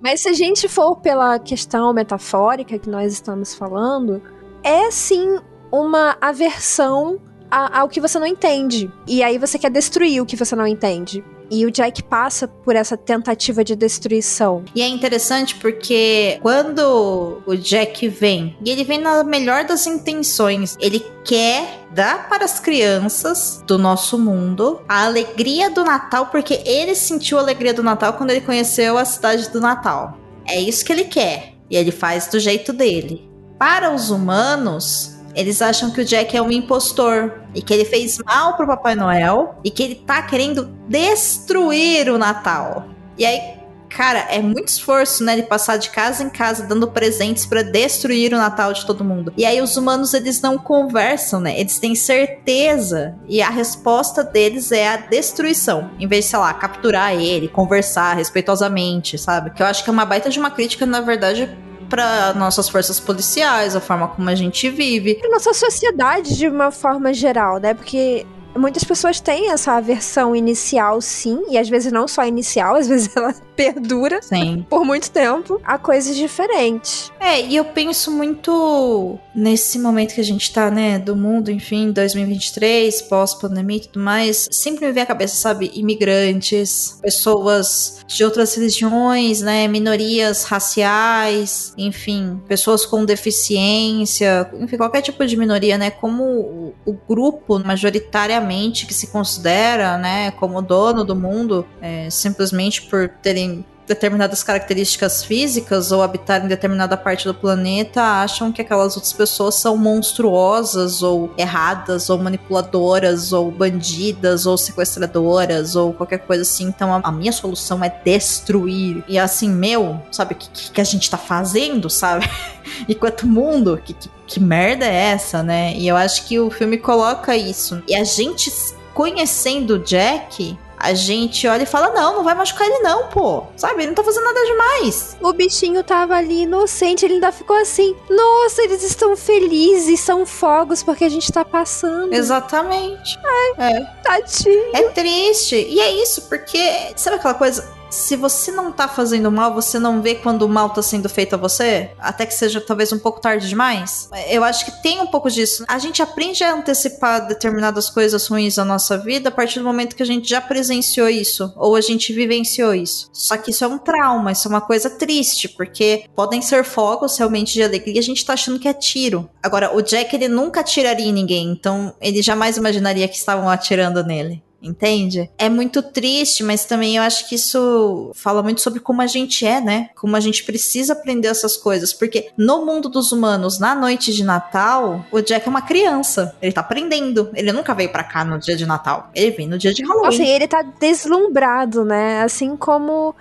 Mas 0.00 0.20
se 0.20 0.28
a 0.28 0.32
gente 0.32 0.68
for 0.68 0.96
pela 0.96 1.38
questão 1.38 1.92
metafórica 1.92 2.78
que 2.78 2.88
nós 2.88 3.12
estamos 3.12 3.54
falando, 3.54 4.22
é 4.62 4.90
sim 4.90 5.38
uma 5.70 6.16
aversão 6.20 7.20
ao 7.50 7.88
que 7.88 8.00
você 8.00 8.18
não 8.18 8.26
entende. 8.26 8.90
E 9.06 9.22
aí 9.22 9.38
você 9.38 9.58
quer 9.58 9.70
destruir 9.70 10.20
o 10.22 10.26
que 10.26 10.36
você 10.36 10.54
não 10.56 10.66
entende. 10.66 11.24
E 11.50 11.64
o 11.64 11.70
Jack 11.70 12.02
passa 12.02 12.48
por 12.48 12.74
essa 12.74 12.96
tentativa 12.96 13.62
de 13.62 13.76
destruição. 13.76 14.64
E 14.74 14.82
é 14.82 14.88
interessante 14.88 15.54
porque 15.54 16.38
quando 16.42 17.40
o 17.46 17.56
Jack 17.56 18.08
vem, 18.08 18.56
e 18.64 18.70
ele 18.70 18.82
vem 18.82 18.98
na 18.98 19.22
melhor 19.22 19.64
das 19.64 19.86
intenções, 19.86 20.76
ele 20.80 21.04
quer 21.24 21.86
dar 21.94 22.28
para 22.28 22.44
as 22.44 22.58
crianças 22.58 23.62
do 23.66 23.78
nosso 23.78 24.18
mundo 24.18 24.80
a 24.88 25.04
alegria 25.04 25.70
do 25.70 25.84
Natal, 25.84 26.26
porque 26.26 26.60
ele 26.64 26.94
sentiu 26.94 27.38
a 27.38 27.42
alegria 27.42 27.72
do 27.72 27.82
Natal 27.82 28.14
quando 28.14 28.30
ele 28.30 28.40
conheceu 28.40 28.98
a 28.98 29.04
cidade 29.04 29.48
do 29.50 29.60
Natal. 29.60 30.18
É 30.48 30.60
isso 30.60 30.84
que 30.84 30.92
ele 30.92 31.04
quer. 31.04 31.54
E 31.70 31.76
ele 31.76 31.90
faz 31.90 32.28
do 32.28 32.38
jeito 32.38 32.72
dele. 32.72 33.28
Para 33.58 33.92
os 33.92 34.10
humanos, 34.10 35.15
eles 35.36 35.60
acham 35.60 35.90
que 35.90 36.00
o 36.00 36.04
Jack 36.04 36.34
é 36.34 36.40
um 36.40 36.50
impostor 36.50 37.42
e 37.54 37.60
que 37.60 37.72
ele 37.72 37.84
fez 37.84 38.18
mal 38.24 38.56
pro 38.56 38.66
Papai 38.66 38.94
Noel 38.94 39.60
e 39.62 39.70
que 39.70 39.82
ele 39.82 39.94
tá 39.94 40.22
querendo 40.22 40.74
destruir 40.88 42.08
o 42.08 42.16
Natal. 42.16 42.86
E 43.18 43.26
aí, 43.26 43.56
cara, 43.90 44.20
é 44.30 44.40
muito 44.40 44.68
esforço, 44.68 45.22
né, 45.22 45.36
de 45.36 45.42
passar 45.42 45.76
de 45.76 45.90
casa 45.90 46.22
em 46.22 46.30
casa 46.30 46.64
dando 46.64 46.88
presentes 46.88 47.44
para 47.44 47.62
destruir 47.62 48.32
o 48.32 48.38
Natal 48.38 48.72
de 48.72 48.86
todo 48.86 49.04
mundo. 49.04 49.32
E 49.36 49.44
aí 49.44 49.60
os 49.60 49.76
humanos 49.76 50.14
eles 50.14 50.40
não 50.40 50.56
conversam, 50.56 51.38
né? 51.38 51.58
Eles 51.60 51.78
têm 51.78 51.94
certeza 51.94 53.14
e 53.28 53.42
a 53.42 53.50
resposta 53.50 54.24
deles 54.24 54.72
é 54.72 54.88
a 54.88 54.96
destruição, 54.96 55.90
em 55.98 56.06
vez 56.06 56.24
de, 56.24 56.30
sei 56.30 56.38
lá, 56.38 56.54
capturar 56.54 57.14
ele, 57.14 57.48
conversar 57.48 58.16
respeitosamente, 58.16 59.18
sabe? 59.18 59.50
Que 59.50 59.62
eu 59.62 59.66
acho 59.66 59.84
que 59.84 59.90
é 59.90 59.92
uma 59.92 60.06
baita 60.06 60.30
de 60.30 60.38
uma 60.38 60.50
crítica, 60.50 60.86
na 60.86 61.02
verdade, 61.02 61.54
para 61.88 62.34
nossas 62.34 62.68
forças 62.68 63.00
policiais, 63.00 63.76
a 63.76 63.80
forma 63.80 64.08
como 64.08 64.28
a 64.28 64.34
gente 64.34 64.68
vive. 64.68 65.14
Para 65.16 65.30
nossa 65.30 65.54
sociedade 65.54 66.36
de 66.36 66.48
uma 66.48 66.70
forma 66.70 67.12
geral, 67.12 67.58
né? 67.58 67.74
Porque 67.74 68.26
muitas 68.58 68.84
pessoas 68.84 69.20
têm 69.20 69.50
essa 69.50 69.72
aversão 69.72 70.34
inicial, 70.34 71.00
sim, 71.00 71.42
e 71.50 71.58
às 71.58 71.68
vezes 71.68 71.92
não 71.92 72.06
só 72.06 72.24
inicial, 72.26 72.76
às 72.76 72.88
vezes 72.88 73.10
ela 73.16 73.34
perdura 73.54 74.20
sim. 74.22 74.64
por 74.68 74.84
muito 74.84 75.10
tempo 75.10 75.60
a 75.64 75.78
coisas 75.78 76.16
diferentes. 76.16 77.10
É, 77.18 77.40
e 77.40 77.56
eu 77.56 77.64
penso 77.64 78.10
muito 78.10 79.18
nesse 79.34 79.78
momento 79.78 80.14
que 80.14 80.20
a 80.20 80.24
gente 80.24 80.52
tá, 80.52 80.70
né, 80.70 80.98
do 80.98 81.16
mundo, 81.16 81.50
enfim, 81.50 81.90
2023, 81.90 83.02
pós-pandemia 83.02 83.76
e 83.78 83.80
tudo 83.80 84.00
mais, 84.00 84.48
sempre 84.50 84.86
me 84.86 84.92
vem 84.92 85.02
à 85.02 85.06
cabeça, 85.06 85.36
sabe, 85.36 85.70
imigrantes, 85.74 86.98
pessoas 87.02 88.04
de 88.06 88.24
outras 88.24 88.54
religiões, 88.54 89.40
né, 89.40 89.66
minorias 89.68 90.44
raciais, 90.44 91.74
enfim, 91.76 92.40
pessoas 92.46 92.86
com 92.86 93.04
deficiência, 93.04 94.50
enfim, 94.58 94.76
qualquer 94.76 95.02
tipo 95.02 95.24
de 95.26 95.36
minoria, 95.36 95.76
né, 95.76 95.90
como 95.90 96.74
o, 96.84 96.96
grupo 97.08 97.58
majoritariamente 97.58 98.45
que 98.86 98.94
se 98.94 99.08
considera, 99.08 99.96
né, 99.98 100.30
como 100.32 100.62
dono 100.62 101.04
do 101.04 101.16
mundo, 101.16 101.66
é, 101.80 102.08
simplesmente 102.10 102.82
por 102.82 103.08
terem 103.08 103.64
determinadas 103.86 104.42
características 104.42 105.24
físicas 105.24 105.92
ou 105.92 106.02
habitar 106.02 106.44
em 106.44 106.48
determinada 106.48 106.96
parte 106.96 107.24
do 107.24 107.32
planeta 107.32 108.02
acham 108.02 108.50
que 108.50 108.60
aquelas 108.60 108.96
outras 108.96 109.12
pessoas 109.12 109.54
são 109.54 109.76
monstruosas 109.76 111.02
ou 111.02 111.32
erradas 111.38 112.10
ou 112.10 112.18
manipuladoras 112.18 113.32
ou 113.32 113.50
bandidas 113.50 114.44
ou 114.44 114.56
sequestradoras 114.58 115.76
ou 115.76 115.92
qualquer 115.92 116.18
coisa 116.18 116.42
assim. 116.42 116.64
Então 116.64 116.92
a, 116.92 117.00
a 117.02 117.12
minha 117.12 117.32
solução 117.32 117.82
é 117.82 117.88
destruir. 118.04 119.04
E 119.06 119.18
assim, 119.18 119.48
meu, 119.48 120.02
sabe 120.10 120.34
o 120.34 120.36
que, 120.36 120.72
que, 120.72 120.80
a 120.80 120.84
gente 120.84 121.08
tá 121.08 121.18
fazendo, 121.18 121.88
sabe? 121.88 122.28
Enquanto 122.88 123.26
mundo, 123.26 123.80
que, 123.84 123.94
que, 123.94 124.10
que 124.26 124.40
merda 124.40 124.84
é 124.84 125.12
essa, 125.12 125.42
né? 125.42 125.74
E 125.76 125.86
eu 125.86 125.96
acho 125.96 126.26
que 126.26 126.38
o 126.40 126.50
filme 126.50 126.76
coloca 126.76 127.36
isso. 127.36 127.82
E 127.86 127.94
a 127.94 128.02
gente 128.02 128.50
conhecendo 128.92 129.78
Jack, 129.78 130.58
a 130.78 130.94
gente 130.94 131.46
olha 131.48 131.62
e 131.62 131.66
fala: 131.66 131.90
não, 131.90 132.16
não 132.16 132.24
vai 132.24 132.34
machucar 132.34 132.66
ele, 132.66 132.80
não, 132.80 133.08
pô. 133.08 133.44
Sabe? 133.56 133.82
Ele 133.82 133.88
não 133.88 133.94
tá 133.94 134.04
fazendo 134.04 134.24
nada 134.24 134.44
demais. 134.44 135.16
O 135.20 135.32
bichinho 135.32 135.82
tava 135.82 136.14
ali 136.14 136.42
inocente, 136.42 137.04
ele 137.04 137.14
ainda 137.14 137.32
ficou 137.32 137.56
assim: 137.56 137.96
nossa, 138.10 138.62
eles 138.62 138.82
estão 138.82 139.16
felizes, 139.16 140.00
são 140.00 140.26
fogos 140.26 140.82
porque 140.82 141.04
a 141.04 141.08
gente 141.08 141.32
tá 141.32 141.44
passando. 141.44 142.12
Exatamente. 142.12 143.18
Ai, 143.58 143.72
é. 143.72 143.80
tadinho. 144.02 144.76
É 144.76 144.82
triste. 144.90 145.56
E 145.56 145.80
é 145.80 145.90
isso, 146.02 146.22
porque, 146.22 146.92
sabe 146.96 147.16
aquela 147.16 147.34
coisa? 147.34 147.76
Se 147.96 148.14
você 148.14 148.52
não 148.52 148.70
tá 148.70 148.86
fazendo 148.86 149.32
mal, 149.32 149.54
você 149.54 149.78
não 149.78 150.02
vê 150.02 150.14
quando 150.14 150.42
o 150.42 150.48
mal 150.48 150.68
tá 150.70 150.82
sendo 150.82 151.08
feito 151.08 151.34
a 151.34 151.38
você? 151.38 151.90
Até 151.98 152.26
que 152.26 152.34
seja 152.34 152.60
talvez 152.60 152.92
um 152.92 152.98
pouco 152.98 153.20
tarde 153.20 153.48
demais? 153.48 154.10
Eu 154.28 154.44
acho 154.44 154.66
que 154.66 154.82
tem 154.82 155.00
um 155.00 155.06
pouco 155.06 155.30
disso. 155.30 155.64
A 155.66 155.78
gente 155.78 156.02
aprende 156.02 156.44
a 156.44 156.54
antecipar 156.54 157.26
determinadas 157.26 157.88
coisas 157.88 158.26
ruins 158.26 158.56
da 158.56 158.64
nossa 158.64 158.98
vida 158.98 159.30
a 159.30 159.32
partir 159.32 159.60
do 159.60 159.64
momento 159.64 159.96
que 159.96 160.02
a 160.02 160.06
gente 160.06 160.28
já 160.28 160.40
presenciou 160.40 161.08
isso, 161.08 161.52
ou 161.56 161.74
a 161.74 161.80
gente 161.80 162.12
vivenciou 162.12 162.74
isso. 162.74 163.08
Só 163.12 163.36
que 163.38 163.50
isso 163.50 163.64
é 163.64 163.66
um 163.66 163.78
trauma, 163.78 164.32
isso 164.32 164.46
é 164.46 164.50
uma 164.50 164.60
coisa 164.60 164.90
triste, 164.90 165.48
porque 165.48 166.04
podem 166.14 166.42
ser 166.42 166.64
fogos 166.64 167.16
realmente 167.16 167.54
de 167.54 167.62
alegria, 167.62 167.98
a 167.98 168.04
gente 168.04 168.24
tá 168.24 168.34
achando 168.34 168.58
que 168.58 168.68
é 168.68 168.74
tiro. 168.74 169.28
Agora, 169.42 169.74
o 169.74 169.80
Jack, 169.80 170.14
ele 170.14 170.28
nunca 170.28 170.60
atiraria 170.60 171.06
em 171.06 171.12
ninguém, 171.12 171.50
então 171.50 171.94
ele 172.00 172.20
jamais 172.20 172.58
imaginaria 172.58 173.08
que 173.08 173.16
estavam 173.16 173.48
atirando 173.48 174.04
nele 174.04 174.45
entende? 174.62 175.30
É 175.38 175.48
muito 175.48 175.82
triste, 175.82 176.42
mas 176.42 176.64
também 176.64 176.96
eu 176.96 177.02
acho 177.02 177.28
que 177.28 177.34
isso 177.34 178.10
fala 178.14 178.42
muito 178.42 178.60
sobre 178.60 178.80
como 178.80 179.02
a 179.02 179.06
gente 179.06 179.46
é, 179.46 179.60
né? 179.60 179.90
Como 179.94 180.16
a 180.16 180.20
gente 180.20 180.44
precisa 180.44 180.92
aprender 180.92 181.28
essas 181.28 181.56
coisas, 181.56 181.92
porque 181.92 182.30
no 182.36 182.64
mundo 182.64 182.88
dos 182.88 183.12
humanos, 183.12 183.58
na 183.58 183.74
noite 183.74 184.12
de 184.12 184.24
Natal, 184.24 185.04
o 185.12 185.20
Jack 185.20 185.46
é 185.46 185.50
uma 185.50 185.62
criança, 185.62 186.34
ele 186.40 186.52
tá 186.52 186.60
aprendendo, 186.60 187.30
ele 187.34 187.52
nunca 187.52 187.74
veio 187.74 187.90
para 187.90 188.04
cá 188.04 188.24
no 188.24 188.38
dia 188.38 188.56
de 188.56 188.66
Natal, 188.66 189.10
ele 189.14 189.30
vem 189.30 189.46
no 189.46 189.58
dia 189.58 189.72
de 189.72 189.84
Halloween. 189.84 190.08
Assim, 190.08 190.26
ele 190.26 190.48
tá 190.48 190.62
deslumbrado, 190.62 191.84
né? 191.84 192.22
Assim 192.22 192.56
como 192.56 193.14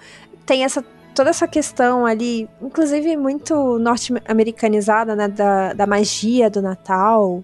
tem 0.46 0.64
essa 0.64 0.84
toda 1.16 1.30
essa 1.30 1.48
questão 1.48 2.06
ali, 2.06 2.48
inclusive 2.62 3.16
muito 3.16 3.80
norte-americanizada, 3.80 5.16
né, 5.16 5.30
da, 5.30 5.72
da 5.72 5.88
magia 5.88 6.50
do 6.50 6.62
Natal, 6.62 7.42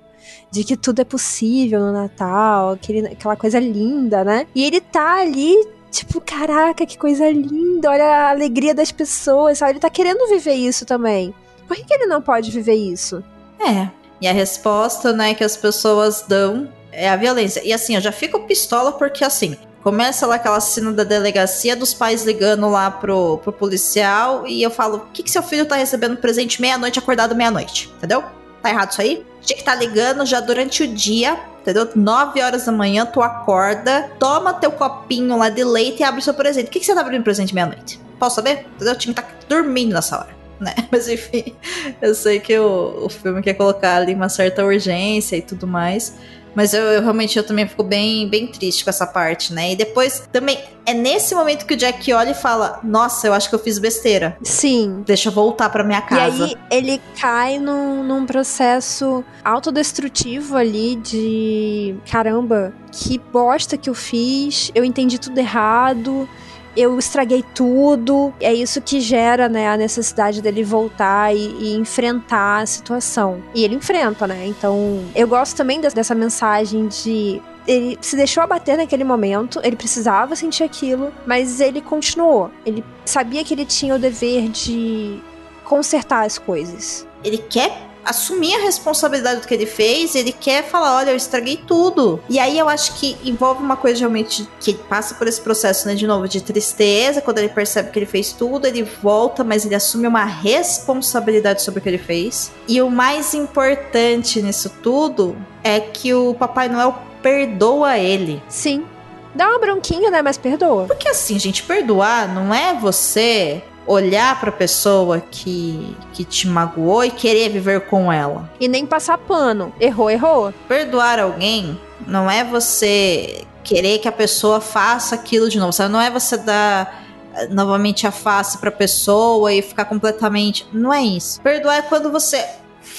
de 0.49 0.63
que 0.63 0.75
tudo 0.75 1.01
é 1.01 1.05
possível 1.05 1.79
no 1.79 1.91
Natal, 1.91 2.71
aquele, 2.71 3.07
aquela 3.07 3.35
coisa 3.35 3.59
linda, 3.59 4.23
né? 4.23 4.47
E 4.53 4.63
ele 4.63 4.81
tá 4.81 5.21
ali 5.21 5.55
Tipo, 5.91 6.21
caraca, 6.21 6.85
que 6.85 6.97
coisa 6.97 7.29
linda, 7.29 7.89
olha 7.89 8.05
a 8.05 8.29
alegria 8.29 8.73
das 8.73 8.93
pessoas, 8.93 9.57
sabe? 9.57 9.73
Ele 9.73 9.79
tá 9.81 9.89
querendo 9.89 10.25
viver 10.29 10.53
isso 10.53 10.85
também. 10.85 11.35
Por 11.67 11.75
que, 11.75 11.83
que 11.83 11.93
ele 11.93 12.05
não 12.05 12.21
pode 12.21 12.49
viver 12.49 12.75
isso? 12.75 13.21
É. 13.59 13.89
E 14.21 14.27
a 14.27 14.31
resposta, 14.31 15.11
né, 15.11 15.33
que 15.33 15.43
as 15.43 15.57
pessoas 15.57 16.23
dão 16.25 16.71
é 16.93 17.09
a 17.09 17.17
violência. 17.17 17.61
E 17.65 17.73
assim, 17.73 17.95
eu 17.95 18.01
já 18.01 18.11
fico 18.11 18.39
pistola 18.47 18.93
porque 18.93 19.25
assim, 19.25 19.57
começa 19.83 20.25
lá 20.25 20.35
aquela 20.35 20.59
cena 20.61 20.93
da 20.93 21.03
delegacia 21.03 21.75
dos 21.75 21.93
pais 21.93 22.23
ligando 22.23 22.69
lá 22.69 22.89
pro, 22.89 23.39
pro 23.39 23.51
policial 23.51 24.47
e 24.47 24.63
eu 24.63 24.71
falo: 24.71 24.97
o 24.97 25.05
que, 25.11 25.23
que 25.23 25.31
seu 25.31 25.43
filho 25.43 25.65
tá 25.65 25.75
recebendo 25.75 26.17
presente 26.17 26.61
meia-noite, 26.61 26.99
acordado 26.99 27.35
meia-noite? 27.35 27.91
Entendeu? 27.97 28.23
Tá 28.61 28.69
errado 28.69 28.91
isso 28.91 29.01
aí? 29.01 29.25
Tinha 29.41 29.55
que 29.55 29.61
estar 29.61 29.73
tá 29.73 29.77
ligando 29.77 30.25
já 30.25 30.39
durante 30.39 30.83
o 30.83 30.87
dia, 30.87 31.39
entendeu? 31.61 31.89
9 31.95 32.41
horas 32.41 32.65
da 32.65 32.71
manhã, 32.71 33.05
tu 33.05 33.21
acorda, 33.21 34.11
toma 34.19 34.53
teu 34.53 34.71
copinho 34.71 35.35
lá 35.37 35.49
de 35.49 35.63
leite 35.63 36.01
e 36.01 36.03
abre 36.03 36.21
seu 36.21 36.33
presente. 36.33 36.67
O 36.67 36.69
que, 36.69 36.79
que 36.79 36.85
você 36.85 36.93
tá 36.93 37.01
abrindo 37.01 37.23
presente 37.23 37.53
meia-noite? 37.53 37.99
Posso 38.19 38.35
saber? 38.35 38.67
Entendeu? 38.75 38.95
Que 38.95 39.09
estar 39.09 39.23
tá 39.23 39.29
dormindo 39.49 39.93
nessa 39.93 40.19
hora. 40.19 40.41
Né? 40.59 40.75
Mas 40.91 41.07
enfim, 41.07 41.55
eu 41.99 42.13
sei 42.13 42.39
que 42.39 42.57
o, 42.59 43.05
o 43.05 43.09
filme 43.09 43.41
quer 43.41 43.55
colocar 43.55 43.95
ali 43.95 44.13
uma 44.13 44.29
certa 44.29 44.63
urgência 44.63 45.35
e 45.35 45.41
tudo 45.41 45.65
mais. 45.65 46.13
Mas 46.55 46.73
eu, 46.73 46.83
eu, 46.83 47.01
realmente 47.01 47.37
eu 47.37 47.43
também 47.43 47.67
fico 47.67 47.83
bem, 47.83 48.27
bem 48.27 48.47
triste 48.47 48.83
com 48.83 48.89
essa 48.89 49.07
parte, 49.07 49.53
né? 49.53 49.71
E 49.71 49.75
depois 49.75 50.27
também 50.31 50.57
é 50.85 50.93
nesse 50.93 51.33
momento 51.33 51.65
que 51.65 51.73
o 51.73 51.77
Jack 51.77 52.11
olha 52.13 52.31
e 52.31 52.33
fala: 52.33 52.79
Nossa, 52.83 53.27
eu 53.27 53.33
acho 53.33 53.49
que 53.49 53.55
eu 53.55 53.59
fiz 53.59 53.79
besteira. 53.79 54.37
Sim. 54.43 55.03
Deixa 55.05 55.29
eu 55.29 55.33
voltar 55.33 55.69
pra 55.69 55.83
minha 55.83 56.01
casa. 56.01 56.45
E 56.45 56.49
aí 56.49 56.57
ele 56.69 57.01
cai 57.19 57.57
num, 57.57 58.03
num 58.03 58.25
processo 58.25 59.23
autodestrutivo 59.43 60.57
ali 60.57 60.95
de 60.95 61.95
caramba, 62.09 62.73
que 62.91 63.17
bosta 63.17 63.77
que 63.77 63.89
eu 63.89 63.93
fiz, 63.93 64.71
eu 64.75 64.83
entendi 64.83 65.17
tudo 65.17 65.37
errado 65.37 66.27
eu 66.75 66.97
estraguei 66.97 67.43
tudo. 67.53 68.33
É 68.39 68.53
isso 68.53 68.81
que 68.81 68.99
gera, 68.99 69.49
né, 69.49 69.69
a 69.69 69.77
necessidade 69.77 70.41
dele 70.41 70.63
voltar 70.63 71.35
e, 71.35 71.55
e, 71.59 71.75
enfrentar 71.75 72.61
a 72.61 72.65
situação. 72.65 73.41
E 73.53 73.63
ele 73.63 73.75
enfrenta, 73.75 74.27
né? 74.27 74.45
Então, 74.45 75.03
eu 75.15 75.27
gosto 75.27 75.55
também 75.55 75.79
dessa 75.81 76.15
mensagem 76.15 76.87
de 76.87 77.41
ele 77.67 77.97
se 78.01 78.15
deixou 78.15 78.41
abater 78.41 78.75
naquele 78.75 79.03
momento, 79.03 79.59
ele 79.63 79.75
precisava 79.75 80.35
sentir 80.35 80.63
aquilo, 80.63 81.13
mas 81.25 81.59
ele 81.59 81.79
continuou. 81.79 82.49
Ele 82.65 82.83
sabia 83.05 83.43
que 83.43 83.53
ele 83.53 83.65
tinha 83.65 83.95
o 83.95 83.99
dever 83.99 84.49
de 84.49 85.19
consertar 85.63 86.25
as 86.25 86.37
coisas. 86.37 87.07
Ele 87.23 87.37
quer 87.37 87.90
assumir 88.03 88.55
a 88.55 88.59
responsabilidade 88.59 89.41
do 89.41 89.47
que 89.47 89.53
ele 89.53 89.65
fez, 89.65 90.15
ele 90.15 90.31
quer 90.31 90.63
falar, 90.63 90.97
olha, 90.97 91.11
eu 91.11 91.15
estraguei 91.15 91.57
tudo. 91.57 92.21
E 92.29 92.39
aí 92.39 92.57
eu 92.57 92.67
acho 92.67 92.95
que 92.99 93.17
envolve 93.23 93.63
uma 93.63 93.75
coisa 93.75 93.99
realmente 93.99 94.47
que 94.59 94.73
passa 94.73 95.15
por 95.15 95.27
esse 95.27 95.41
processo, 95.41 95.87
né, 95.87 95.95
de 95.95 96.07
novo, 96.07 96.27
de 96.27 96.41
tristeza, 96.41 97.21
quando 97.21 97.37
ele 97.39 97.49
percebe 97.49 97.91
que 97.91 97.99
ele 97.99 98.05
fez 98.05 98.31
tudo, 98.33 98.65
ele 98.65 98.83
volta, 98.83 99.43
mas 99.43 99.65
ele 99.65 99.75
assume 99.75 100.07
uma 100.07 100.25
responsabilidade 100.25 101.61
sobre 101.61 101.79
o 101.79 101.83
que 101.83 101.89
ele 101.89 101.97
fez. 101.97 102.51
E 102.67 102.81
o 102.81 102.89
mais 102.89 103.33
importante 103.33 104.41
nisso 104.41 104.69
tudo 104.81 105.35
é 105.63 105.79
que 105.79 106.13
o 106.13 106.33
Papai 106.33 106.69
Noel 106.69 106.95
perdoa 107.21 107.97
ele. 107.97 108.41
Sim. 108.47 108.85
Dá 109.33 109.47
uma 109.47 109.59
bronquinha, 109.59 110.11
né? 110.11 110.21
Mas 110.21 110.37
perdoa. 110.37 110.85
Porque 110.85 111.07
assim, 111.07 111.39
gente, 111.39 111.63
perdoar 111.63 112.27
não 112.33 112.53
é 112.53 112.73
você 112.73 113.63
olhar 113.91 114.39
para 114.39 114.49
a 114.49 114.53
pessoa 114.53 115.19
que, 115.19 115.95
que 116.13 116.23
te 116.23 116.47
magoou 116.47 117.03
e 117.03 117.11
querer 117.11 117.49
viver 117.49 117.81
com 117.81 118.11
ela. 118.11 118.49
E 118.59 118.67
nem 118.67 118.85
passar 118.85 119.17
pano. 119.17 119.73
Errou, 119.79 120.09
errou. 120.09 120.53
Perdoar 120.67 121.19
alguém 121.19 121.79
não 122.07 122.29
é 122.29 122.43
você 122.43 123.45
querer 123.63 123.99
que 123.99 124.07
a 124.07 124.11
pessoa 124.11 124.61
faça 124.61 125.15
aquilo 125.15 125.49
de 125.49 125.59
novo. 125.59 125.73
Sabe? 125.73 125.91
Não 125.91 126.01
é 126.01 126.09
você 126.09 126.37
dar 126.37 127.03
eh, 127.35 127.47
novamente 127.47 128.07
a 128.07 128.11
face 128.11 128.57
para 128.57 128.69
a 128.69 128.73
pessoa 128.73 129.53
e 129.53 129.61
ficar 129.61 129.85
completamente. 129.85 130.65
Não 130.71 130.93
é 130.93 131.01
isso. 131.01 131.41
Perdoar 131.41 131.77
é 131.77 131.81
quando 131.81 132.11
você 132.11 132.45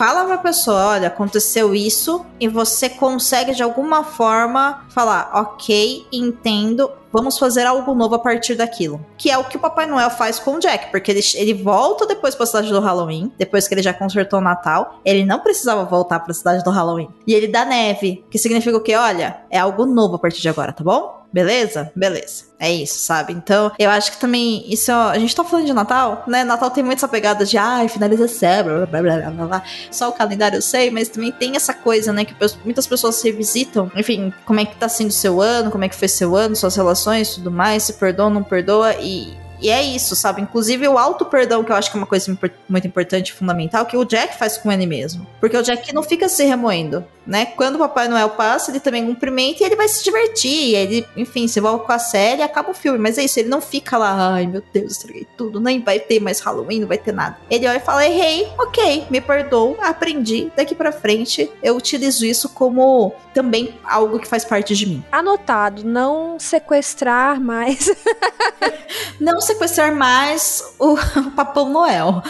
fala 0.03 0.25
pra 0.25 0.39
pessoa, 0.39 0.89
olha, 0.89 1.07
aconteceu 1.07 1.73
isso, 1.73 2.27
e 2.41 2.49
você 2.49 2.89
consegue 2.89 3.55
de 3.55 3.63
alguma 3.63 4.03
forma 4.03 4.85
falar, 4.89 5.31
ok, 5.33 6.05
entendo, 6.13 6.91
vamos 7.13 7.39
fazer 7.39 7.65
algo 7.67 7.95
novo 7.95 8.17
a 8.17 8.19
partir 8.19 8.57
daquilo. 8.57 9.01
Que 9.17 9.31
é 9.31 9.39
o 9.39 9.45
que 9.45 9.57
o 9.57 9.61
Papai 9.61 9.87
Noel 9.87 10.11
faz 10.11 10.41
com 10.41 10.57
o 10.57 10.59
Jack, 10.59 10.91
porque 10.91 11.13
ele, 11.13 11.21
ele 11.37 11.55
volta 11.55 12.05
depois 12.05 12.35
pra 12.35 12.47
cidade 12.47 12.73
do 12.73 12.81
Halloween, 12.81 13.33
depois 13.39 13.69
que 13.69 13.75
ele 13.75 13.83
já 13.83 13.95
consertou 13.95 14.41
o 14.41 14.43
Natal. 14.43 14.99
Ele 15.05 15.25
não 15.25 15.39
precisava 15.39 15.85
voltar 15.85 16.19
pra 16.19 16.35
cidade 16.35 16.65
do 16.65 16.71
Halloween. 16.71 17.09
E 17.25 17.33
ele 17.33 17.47
dá 17.47 17.65
neve, 17.65 18.25
que 18.29 18.39
significa 18.39 18.77
o 18.77 18.83
quê? 18.83 18.97
Olha, 18.97 19.43
é 19.49 19.61
algo 19.61 19.87
novo 19.87 20.17
a 20.17 20.19
partir 20.19 20.43
de 20.43 20.49
agora, 20.49 20.73
tá 20.73 20.83
bom? 20.83 21.22
Beleza? 21.33 21.91
Beleza. 21.97 22.53
É 22.59 22.71
isso, 22.71 23.01
sabe? 23.01 23.33
Então, 23.33 23.73
eu 23.77 23.91
acho 23.91 24.13
que 24.13 24.19
também 24.19 24.65
isso. 24.73 24.93
A 24.93 25.19
gente 25.19 25.35
tá 25.35 25.43
falando 25.43 25.67
de 25.67 25.73
Natal, 25.73 26.23
né? 26.29 26.45
Natal 26.45 26.71
tem 26.71 26.85
muito 26.85 26.99
essa 26.99 27.09
pegada 27.09 27.45
de 27.45 27.59
ai, 27.59 27.89
finalização, 27.89 28.63
blá 28.63 28.87
blá 28.87 28.87
blá 28.87 29.17
blá 29.17 29.31
blá 29.31 29.47
blá. 29.47 29.63
Só 29.91 30.11
o 30.11 30.13
calendário 30.13 30.59
eu 30.59 30.63
sei, 30.63 30.89
mas 30.89 31.09
também 31.09 31.33
tem 31.33 31.57
essa 31.57 31.75
coisa, 31.75 32.13
né? 32.13 32.25
Que 32.25 32.37
muitas 32.65 32.87
pessoas 32.87 33.17
se 33.17 33.29
revisitam. 33.29 33.91
Enfim, 33.97 34.33
como 34.45 34.61
é 34.61 34.65
que 34.65 34.77
tá 34.77 34.89
sendo 34.89 35.11
seu 35.11 35.41
ano, 35.41 35.73
como 35.73 35.83
é 35.83 35.89
que 35.89 35.97
foi 35.97 36.07
seu 36.07 36.37
ano, 36.37 36.55
suas 36.55 36.77
relações 36.77 37.35
tudo 37.35 37.51
mais, 37.51 37.83
se 37.83 37.95
perdoa, 37.95 38.31
não 38.31 38.45
perdoa. 38.45 38.95
E, 39.01 39.37
e 39.63 39.71
é 39.71 39.81
isso, 39.81 40.17
sabe? 40.17 40.43
Inclusive 40.43 40.89
o 40.89 40.99
auto-perdão, 40.99 41.63
que 41.63 41.71
eu 41.71 41.77
acho 41.77 41.91
que 41.91 41.97
é 41.97 42.01
uma 42.01 42.07
coisa 42.07 42.37
muito 42.69 42.87
importante 42.87 43.29
e 43.29 43.33
fundamental, 43.33 43.87
que 43.87 43.97
o 43.97 44.05
Jack 44.05 44.37
faz 44.37 44.59
com 44.59 44.73
ele 44.73 44.87
mesmo. 44.87 45.27
Porque 45.39 45.57
o 45.57 45.63
Jack 45.63 45.95
não 45.95 46.03
fica 46.03 46.29
se 46.29 46.45
remoendo, 46.45 47.05
né? 47.25 47.47
Quando 47.47 47.77
o 47.77 47.79
Papai 47.79 48.09
Noel 48.09 48.31
passa, 48.31 48.73
ele 48.73 48.81
também 48.81 49.07
cumprimenta 49.07 49.63
e 49.63 49.67
ele 49.67 49.77
vai 49.77 49.87
se 49.87 50.03
divertir. 50.03 50.75
Ele, 50.75 51.07
enfim, 51.17 51.47
se 51.47 51.61
volta 51.61 51.87
com 51.87 51.93
a 51.93 51.99
série 51.99 52.41
e 52.41 52.43
acaba 52.43 52.71
o 52.71 52.75
filme. 52.75 52.99
Mas 52.99 53.19
é 53.19 53.25
isso, 53.25 53.39
ele 53.39 53.49
não 53.49 53.61
fica 53.61 53.97
lá, 53.97 54.35
ai 54.35 54.47
meu 54.47 54.63
Deus, 54.73 54.93
estraguei 54.93 55.27
tudo, 55.37 55.61
nem 55.61 55.81
vai 55.81 56.01
ter 56.01 56.19
mais 56.19 56.41
Halloween, 56.41 56.81
não 56.81 56.89
vai 56.89 56.99
ter 56.99 57.13
nada. 57.13 57.39
Ele 57.49 57.69
olha 57.69 57.77
e 57.77 57.81
fala, 57.81 58.05
errei, 58.05 58.49
ok, 58.59 59.07
me 59.09 59.21
perdoou, 59.21 59.79
aprendi, 59.81 60.51
daqui 60.57 60.75
para 60.75 60.91
frente 60.91 61.49
eu 61.63 61.77
utilizo 61.77 62.27
isso 62.27 62.49
como 62.49 63.15
também 63.33 63.79
algo 63.85 64.19
que 64.19 64.27
faz 64.27 64.45
parte 64.45 64.75
de 64.75 64.87
mim. 64.87 65.05
Anotado, 65.13 65.85
não 65.85 66.39
sequestrar 66.41 67.41
mais. 67.41 67.91
não 69.21 69.41
sequestrar 69.41 69.52
mais 69.95 70.75
o, 70.79 70.95
o 71.21 71.31
Papão 71.33 71.69
Noel. 71.69 72.23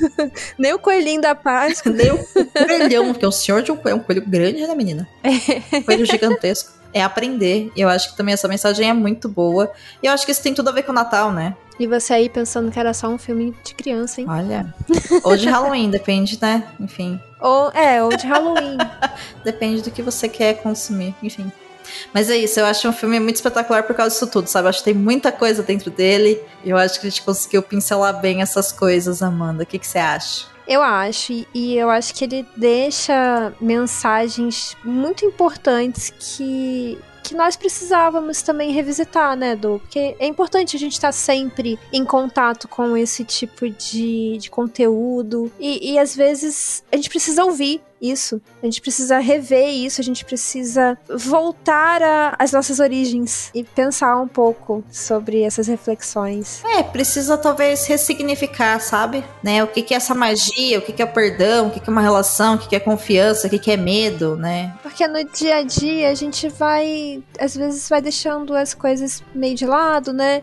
Nem 0.58 0.72
o 0.72 0.78
coelhinho 0.78 1.20
da 1.20 1.34
Páscoa. 1.34 1.92
Nem 1.92 2.12
o 2.12 2.18
coelhão, 2.66 3.12
porque 3.12 3.26
o 3.26 3.32
senhor 3.32 3.62
de 3.62 3.72
um 3.72 3.76
coelho, 3.76 3.98
um 3.98 4.00
coelho 4.00 4.24
grande, 4.26 4.66
né, 4.66 4.74
menina? 4.74 5.08
Um 5.72 5.82
coelho 5.82 6.06
gigantesco. 6.06 6.72
É 6.92 7.02
aprender. 7.02 7.70
E 7.76 7.80
eu 7.80 7.88
acho 7.88 8.10
que 8.10 8.16
também 8.16 8.34
essa 8.34 8.48
mensagem 8.48 8.88
é 8.88 8.92
muito 8.92 9.28
boa. 9.28 9.70
E 10.02 10.06
eu 10.06 10.12
acho 10.12 10.26
que 10.26 10.32
isso 10.32 10.42
tem 10.42 10.52
tudo 10.52 10.70
a 10.70 10.72
ver 10.72 10.82
com 10.82 10.90
o 10.90 10.94
Natal, 10.94 11.32
né? 11.32 11.54
E 11.78 11.86
você 11.86 12.12
aí 12.12 12.28
pensando 12.28 12.70
que 12.70 12.78
era 12.78 12.92
só 12.92 13.08
um 13.08 13.16
filme 13.16 13.54
de 13.64 13.74
criança, 13.74 14.20
hein? 14.20 14.26
Olha. 14.28 14.74
Ou 15.22 15.36
de 15.36 15.48
Halloween, 15.48 15.88
depende, 15.90 16.38
né? 16.40 16.64
Enfim. 16.78 17.18
Ou, 17.40 17.70
é, 17.70 18.02
ou 18.02 18.10
de 18.14 18.26
Halloween. 18.26 18.76
depende 19.44 19.82
do 19.82 19.90
que 19.90 20.02
você 20.02 20.28
quer 20.28 20.54
consumir, 20.54 21.14
enfim. 21.22 21.50
Mas 22.12 22.30
é 22.30 22.36
isso, 22.36 22.60
eu 22.60 22.66
acho 22.66 22.88
um 22.88 22.92
filme 22.92 23.18
muito 23.20 23.36
espetacular 23.36 23.82
por 23.82 23.94
causa 23.94 24.14
disso 24.14 24.26
tudo, 24.26 24.48
sabe? 24.48 24.66
Eu 24.66 24.70
acho 24.70 24.78
que 24.78 24.84
tem 24.84 24.94
muita 24.94 25.30
coisa 25.32 25.62
dentro 25.62 25.90
dele. 25.90 26.40
E 26.64 26.70
eu 26.70 26.76
acho 26.76 27.00
que 27.00 27.06
a 27.06 27.10
gente 27.10 27.22
conseguiu 27.22 27.62
pincelar 27.62 28.20
bem 28.20 28.42
essas 28.42 28.72
coisas, 28.72 29.22
Amanda. 29.22 29.62
O 29.62 29.66
que, 29.66 29.78
que 29.78 29.86
você 29.86 29.98
acha? 29.98 30.46
Eu 30.66 30.82
acho, 30.82 31.32
e 31.52 31.76
eu 31.76 31.90
acho 31.90 32.14
que 32.14 32.24
ele 32.24 32.46
deixa 32.56 33.52
mensagens 33.60 34.76
muito 34.84 35.24
importantes 35.24 36.12
que 36.16 36.96
que 37.22 37.34
nós 37.34 37.54
precisávamos 37.54 38.42
também 38.42 38.72
revisitar, 38.72 39.36
né, 39.36 39.54
Do? 39.54 39.78
Porque 39.78 40.16
é 40.18 40.26
importante 40.26 40.76
a 40.76 40.78
gente 40.78 40.94
estar 40.94 41.08
tá 41.08 41.12
sempre 41.12 41.78
em 41.92 42.04
contato 42.04 42.66
com 42.66 42.96
esse 42.96 43.24
tipo 43.24 43.68
de, 43.68 44.38
de 44.38 44.50
conteúdo. 44.50 45.52
E, 45.58 45.92
e 45.92 45.98
às 45.98 46.16
vezes 46.16 46.82
a 46.90 46.96
gente 46.96 47.08
precisa 47.08 47.44
ouvir 47.44 47.82
isso. 48.00 48.40
A 48.62 48.66
gente 48.66 48.80
precisa 48.80 49.18
rever 49.18 49.68
isso, 49.68 50.00
a 50.00 50.04
gente 50.04 50.24
precisa 50.24 50.98
voltar 51.08 52.00
às 52.38 52.52
nossas 52.52 52.80
origens 52.80 53.50
e 53.54 53.62
pensar 53.62 54.16
um 54.16 54.28
pouco 54.28 54.82
sobre 54.90 55.42
essas 55.42 55.66
reflexões. 55.66 56.62
É, 56.64 56.82
precisa 56.82 57.36
talvez 57.36 57.86
ressignificar, 57.86 58.80
sabe? 58.80 59.24
Né? 59.42 59.62
O 59.62 59.66
que, 59.66 59.82
que 59.82 59.94
é 59.94 59.96
essa 59.96 60.14
magia, 60.14 60.78
o 60.78 60.82
que, 60.82 60.92
que 60.92 61.02
é 61.02 61.04
o 61.04 61.12
perdão, 61.12 61.68
o 61.68 61.70
que, 61.70 61.80
que 61.80 61.88
é 61.88 61.92
uma 61.92 62.02
relação, 62.02 62.54
o 62.54 62.58
que, 62.58 62.68
que 62.68 62.76
é 62.76 62.80
confiança, 62.80 63.46
o 63.46 63.50
que, 63.50 63.58
que 63.58 63.70
é 63.70 63.76
medo, 63.76 64.36
né? 64.36 64.74
Porque 64.82 65.06
no 65.06 65.22
dia 65.24 65.56
a 65.56 65.62
dia 65.62 66.10
a 66.10 66.14
gente 66.14 66.48
vai, 66.48 67.22
às 67.38 67.54
vezes, 67.54 67.88
vai 67.88 68.00
deixando 68.00 68.54
as 68.54 68.74
coisas 68.74 69.22
meio 69.34 69.54
de 69.54 69.66
lado, 69.66 70.12
né? 70.12 70.42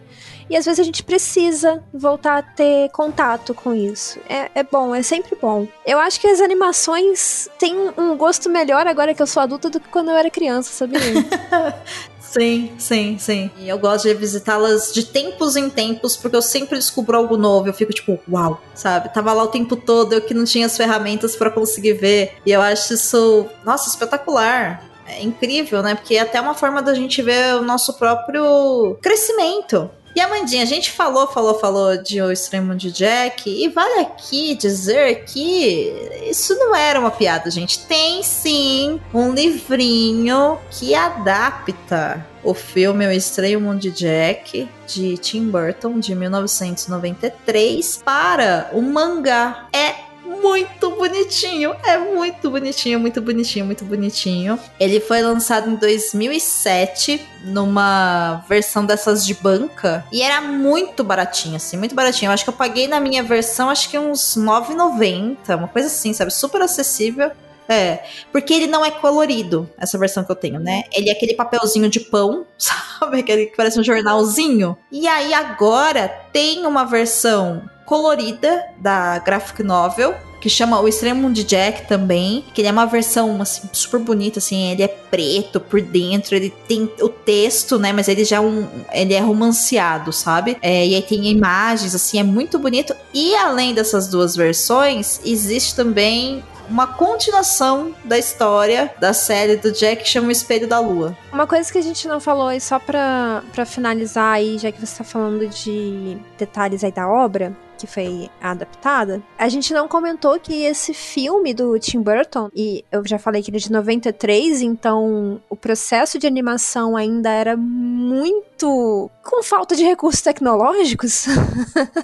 E 0.50 0.56
às 0.56 0.66
vezes 0.66 0.80
a 0.80 0.84
gente 0.84 1.04
precisa 1.04 1.84
voltar 1.93 2.38
a 2.38 2.41
ter 2.41 2.89
contato 2.91 3.54
com 3.54 3.74
isso. 3.74 4.20
É, 4.30 4.50
é 4.56 4.64
bom, 4.64 4.93
é 4.93 5.02
sempre 5.02 5.38
bom. 5.39 5.68
Eu 5.86 6.00
acho 6.00 6.20
que 6.20 6.28
as 6.28 6.39
animações 6.41 7.50
têm 7.60 7.76
um 7.98 8.16
gosto 8.16 8.50
melhor 8.50 8.88
agora 8.88 9.14
que 9.14 9.22
eu 9.22 9.28
sou 9.28 9.43
adulta 9.43 9.70
do 9.70 9.80
que 9.80 9.89
quando 9.89 10.10
eu 10.10 10.16
era 10.16 10.30
criança, 10.30 10.72
sabia? 10.72 11.00
Sim, 12.28 12.74
sim, 12.78 13.18
sim. 13.18 13.50
E 13.58 13.70
eu 13.70 13.80
gosto 13.80 14.04
de 14.04 14.10
revisitá-las 14.10 14.93
de 14.93 15.06
tempos 15.06 15.56
em 15.56 15.70
tempos, 15.70 16.18
porque 16.18 16.36
eu 16.36 16.41
sempre 16.41 16.78
descubro 16.78 17.18
algo 17.18 17.38
novo. 17.38 17.70
Eu 17.70 17.74
fico 17.74 17.93
tipo, 17.93 18.20
uau, 18.30 18.62
sabe? 18.76 19.10
Tava 19.14 19.32
lá 19.34 19.43
o 19.43 19.48
tempo 19.48 19.76
todo, 19.76 20.14
eu 20.14 20.22
que 20.22 20.34
não 20.34 20.43
tinha 20.43 20.66
as 20.66 20.76
ferramentas 20.76 21.36
para 21.36 21.50
conseguir 21.50 21.93
ver. 21.93 22.34
E 22.45 22.52
eu 22.52 22.62
acho 22.62 22.93
isso, 22.93 23.48
nossa, 23.64 23.89
espetacular. 23.89 24.84
É 25.08 25.24
incrível, 25.24 25.82
né? 25.82 25.95
Porque 25.95 26.16
é 26.16 26.20
até 26.20 26.39
uma 26.39 26.54
forma 26.54 26.82
da 26.82 26.93
gente 26.93 27.22
ver 27.22 27.56
o 27.56 27.62
nosso 27.62 27.93
próprio 27.93 28.98
crescimento. 29.02 29.89
E 30.18 30.20
Amandinha, 30.20 30.63
a 30.63 30.65
gente 30.65 30.89
falou, 30.89 31.28
falou, 31.28 31.59
falou 31.59 31.95
de 31.95 32.20
O 32.20 32.32
Extremo 32.32 32.74
de 32.74 32.91
Jack, 32.91 33.47
e 33.47 33.70
vale 33.70 33.99
aqui 33.99 34.55
dizer 34.55 35.26
que 35.26 35.93
isso 36.28 36.55
não 36.55 36.76
era 36.76 36.99
uma 36.99 37.11
piada, 37.11 37.51
gente. 37.51 37.86
Tem 37.86 38.24
sim 38.24 38.99
um 39.13 39.32
livrinho 39.32 40.57
que 40.72 40.95
adapta 40.95 42.26
o 42.43 42.55
filme 42.55 43.05
O 43.05 43.11
Estranho 43.11 43.61
Mundo 43.61 43.80
de 43.80 43.91
Jack, 43.91 44.68
de 44.88 45.20
Tim 45.20 45.51
Burton, 45.51 45.99
de 45.99 46.15
1993, 46.15 48.01
para 48.03 48.72
o 48.74 48.82
mangá. 48.82 49.68
É 49.72 50.07
muito 50.42 50.92
bonitinho. 50.92 51.76
É 51.84 51.98
muito 51.98 52.50
bonitinho, 52.50 53.00
muito 53.00 53.22
bonitinho, 53.22 53.66
muito 53.66 53.86
bonitinho. 53.86 54.60
Ele 54.80 55.00
foi 55.00 55.22
lançado 55.22 55.70
em 55.70 55.76
2007 55.76 57.26
numa 57.44 58.44
versão 58.48 58.86
dessas 58.86 59.26
de 59.26 59.34
banca 59.34 60.06
e 60.12 60.22
era 60.22 60.42
muito 60.42 61.04
baratinho, 61.04 61.56
assim, 61.56 61.78
muito 61.78 61.96
baratinho. 61.96 62.30
Eu 62.30 62.34
acho 62.34 62.44
que 62.44 62.50
eu 62.50 62.54
paguei 62.54 62.88
na 62.88 63.00
minha 63.00 63.24
versão, 63.24 63.70
acho 63.70 63.90
que 63.90 63.98
uns 63.98 64.36
9,90, 64.36 65.56
uma 65.56 65.68
coisa 65.68 65.88
assim, 65.88 66.14
sabe? 66.14 66.32
Super 66.32 66.62
acessível. 66.62 67.32
É, 67.70 68.06
porque 68.32 68.54
ele 68.54 68.68
não 68.68 68.86
é 68.86 68.90
colorido, 68.90 69.70
essa 69.78 69.98
versão 69.98 70.24
que 70.24 70.32
eu 70.32 70.36
tenho, 70.38 70.58
né? 70.58 70.84
Ele 70.94 71.10
é 71.10 71.12
aquele 71.12 71.34
papelzinho 71.34 71.90
de 71.90 72.00
pão, 72.00 72.46
sabe? 72.58 73.20
Aquele 73.20 73.48
que 73.48 73.58
parece 73.58 73.80
um 73.80 73.84
jornalzinho. 73.84 74.78
E 74.90 75.06
aí 75.08 75.34
agora 75.34 76.08
tem 76.32 76.66
uma 76.66 76.86
versão 76.86 77.70
colorida 77.86 78.66
da 78.78 79.20
graphic 79.20 79.64
novel 79.64 80.16
que 80.40 80.50
chama 80.50 80.80
O 80.80 80.88
Extremo 80.88 81.32
de 81.32 81.44
Jack 81.44 81.88
também, 81.88 82.44
que 82.54 82.62
ele 82.62 82.68
é 82.68 82.72
uma 82.72 82.86
versão 82.86 83.42
assim, 83.42 83.70
super 83.72 84.00
bonita, 84.00 84.40
assim, 84.40 84.72
ele 84.72 84.84
é 84.84 84.88
preto 84.88 85.60
por 85.60 85.82
dentro, 85.82 86.36
ele 86.36 86.54
tem 86.68 86.90
o 87.02 87.10
texto, 87.10 87.80
né, 87.80 87.92
mas 87.92 88.08
ele 88.08 88.24
já 88.24 88.38
é 88.38 88.40
um, 88.40 88.68
ele 88.92 89.14
é 89.14 89.20
romanceado, 89.20 90.14
sabe? 90.14 90.58
É, 90.62 90.86
e 90.86 90.96
aí 90.96 91.02
tem 91.02 91.28
imagens, 91.28 91.96
assim, 91.96 92.20
é 92.20 92.24
muito 92.24 92.60
bonito. 92.60 92.94
E 93.14 93.36
além 93.36 93.74
dessas 93.74 94.08
duas 94.08 94.36
versões, 94.36 95.20
existe 95.26 95.76
também 95.76 96.44
uma 96.70 96.88
continuação 96.88 97.93
da 98.03 98.18
história 98.18 98.93
da 98.99 99.13
série 99.13 99.55
do 99.55 99.72
Jack 99.72 100.03
que 100.03 100.09
chama 100.09 100.28
o 100.28 100.32
Espelho 100.32 100.68
da 100.68 100.80
Lua. 100.80 101.18
Uma 101.32 101.47
coisa 101.47 101.72
que 101.72 101.78
a 101.78 101.82
gente 101.82 102.07
não 102.07 102.20
falou, 102.20 102.51
e 102.51 102.59
só 102.59 102.80
pra, 102.80 103.43
pra 103.53 103.65
finalizar 103.65 104.34
aí, 104.34 104.57
já 104.57 104.72
que 104.72 104.80
você 104.80 104.97
tá 104.97 105.03
falando 105.03 105.47
de 105.47 106.18
detalhes 106.38 106.84
aí 106.84 106.91
da 106.91 107.07
obra, 107.07 107.55
que 107.78 107.88
foi 107.88 108.30
adaptada, 108.41 109.22
a 109.38 109.47
gente 109.47 109.74
não 109.74 109.88
comentou 109.88 110.39
que 110.39 110.63
esse 110.63 110.93
filme 110.93 111.53
do 111.53 111.78
Tim 111.80 112.01
Burton, 112.01 112.49
e 112.55 112.84
eu 112.91 113.05
já 113.05 113.20
falei 113.20 113.43
que 113.43 113.51
ele 113.51 113.57
é 113.57 113.59
de 113.59 113.72
93, 113.72 114.61
então 114.61 115.39
o 115.49 115.55
processo 115.55 116.18
de 116.18 116.26
animação 116.26 116.97
ainda 116.97 117.30
era 117.30 117.55
muito 117.55 119.09
com 119.24 119.43
falta 119.43 119.76
de 119.76 119.84
recursos 119.84 120.22
tecnológicos. 120.22 121.28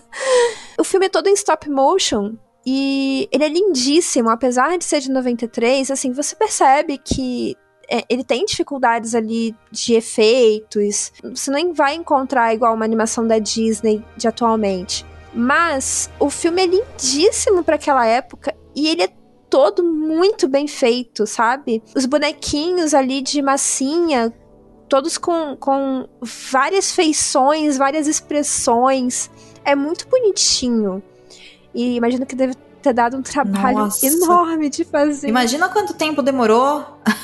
o 0.78 0.84
filme 0.84 1.08
é 1.08 1.10
todo 1.10 1.28
em 1.28 1.34
stop 1.34 1.70
motion, 1.70 2.34
e 2.66 3.28
ele 3.32 3.44
é 3.44 3.50
lindíssimo, 3.50 4.30
apesar 4.30 4.78
de 4.78 4.86
ser 4.86 5.02
de 5.02 5.12
93, 5.12 5.92
assim, 5.92 6.12
você 6.12 6.36
percebe 6.36 6.98
que 6.98 7.58
é, 7.90 8.04
ele 8.10 8.24
tem 8.24 8.46
dificuldades 8.46 9.14
ali 9.14 9.56
de 9.72 9.94
efeitos. 9.94 11.12
Você 11.24 11.52
nem 11.52 11.74
vai 11.74 11.96
encontrar 11.96 12.54
igual 12.54 12.74
uma 12.74 12.86
animação 12.86 13.28
da 13.28 13.40
Disney 13.40 14.04
de 14.16 14.28
atualmente. 14.28 15.06
Mas 15.34 16.10
o 16.20 16.30
filme 16.30 16.62
é 16.62 16.66
lindíssimo 16.68 17.64
para 17.64 17.76
aquela 17.76 18.06
época 18.06 18.56
e 18.76 18.88
ele 18.88 19.04
é 19.04 19.10
todo 19.50 19.84
muito 19.84 20.48
bem 20.48 20.68
feito, 20.68 21.28
sabe? 21.28 21.84
Os 21.96 22.06
bonequinhos 22.06 22.94
ali 22.94 23.22
de 23.22 23.42
massinha, 23.42 24.34
todos 24.88 25.18
com, 25.18 25.56
com 25.58 26.08
várias 26.22 26.92
feições, 26.92 27.78
várias 27.78 28.08
expressões. 28.08 29.30
É 29.66 29.76
muito 29.76 30.08
bonitinho. 30.08 31.04
E 31.74 31.96
imagino 31.96 32.26
que 32.26 32.36
deve 32.36 32.54
ter 32.82 32.94
dado 32.94 33.18
um 33.18 33.22
trabalho 33.22 33.80
Nossa. 33.80 34.06
enorme 34.06 34.70
de 34.70 34.84
fazer. 34.84 35.28
Imagina 35.28 35.70
quanto 35.70 35.94
tempo 35.94 36.22
demorou. 36.22 36.86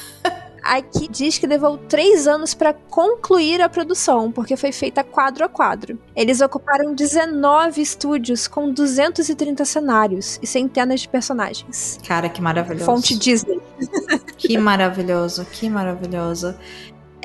Aqui 0.61 1.07
diz 1.07 1.37
que 1.37 1.47
levou 1.47 1.77
três 1.77 2.27
anos 2.27 2.53
para 2.53 2.73
concluir 2.73 3.61
a 3.61 3.69
produção, 3.69 4.31
porque 4.31 4.55
foi 4.55 4.71
feita 4.71 5.03
quadro 5.03 5.45
a 5.45 5.49
quadro. 5.49 5.97
Eles 6.15 6.41
ocuparam 6.41 6.93
19 6.93 7.81
estúdios 7.81 8.47
com 8.47 8.71
230 8.71 9.65
cenários 9.65 10.37
e 10.41 10.47
centenas 10.47 11.01
de 11.01 11.09
personagens. 11.09 11.97
Cara, 12.07 12.29
que 12.29 12.41
maravilhoso. 12.41 12.85
Fonte 12.85 13.17
Disney. 13.17 13.59
Que 14.37 14.57
maravilhoso, 14.57 15.45
que 15.45 15.69
maravilhoso. 15.69 16.55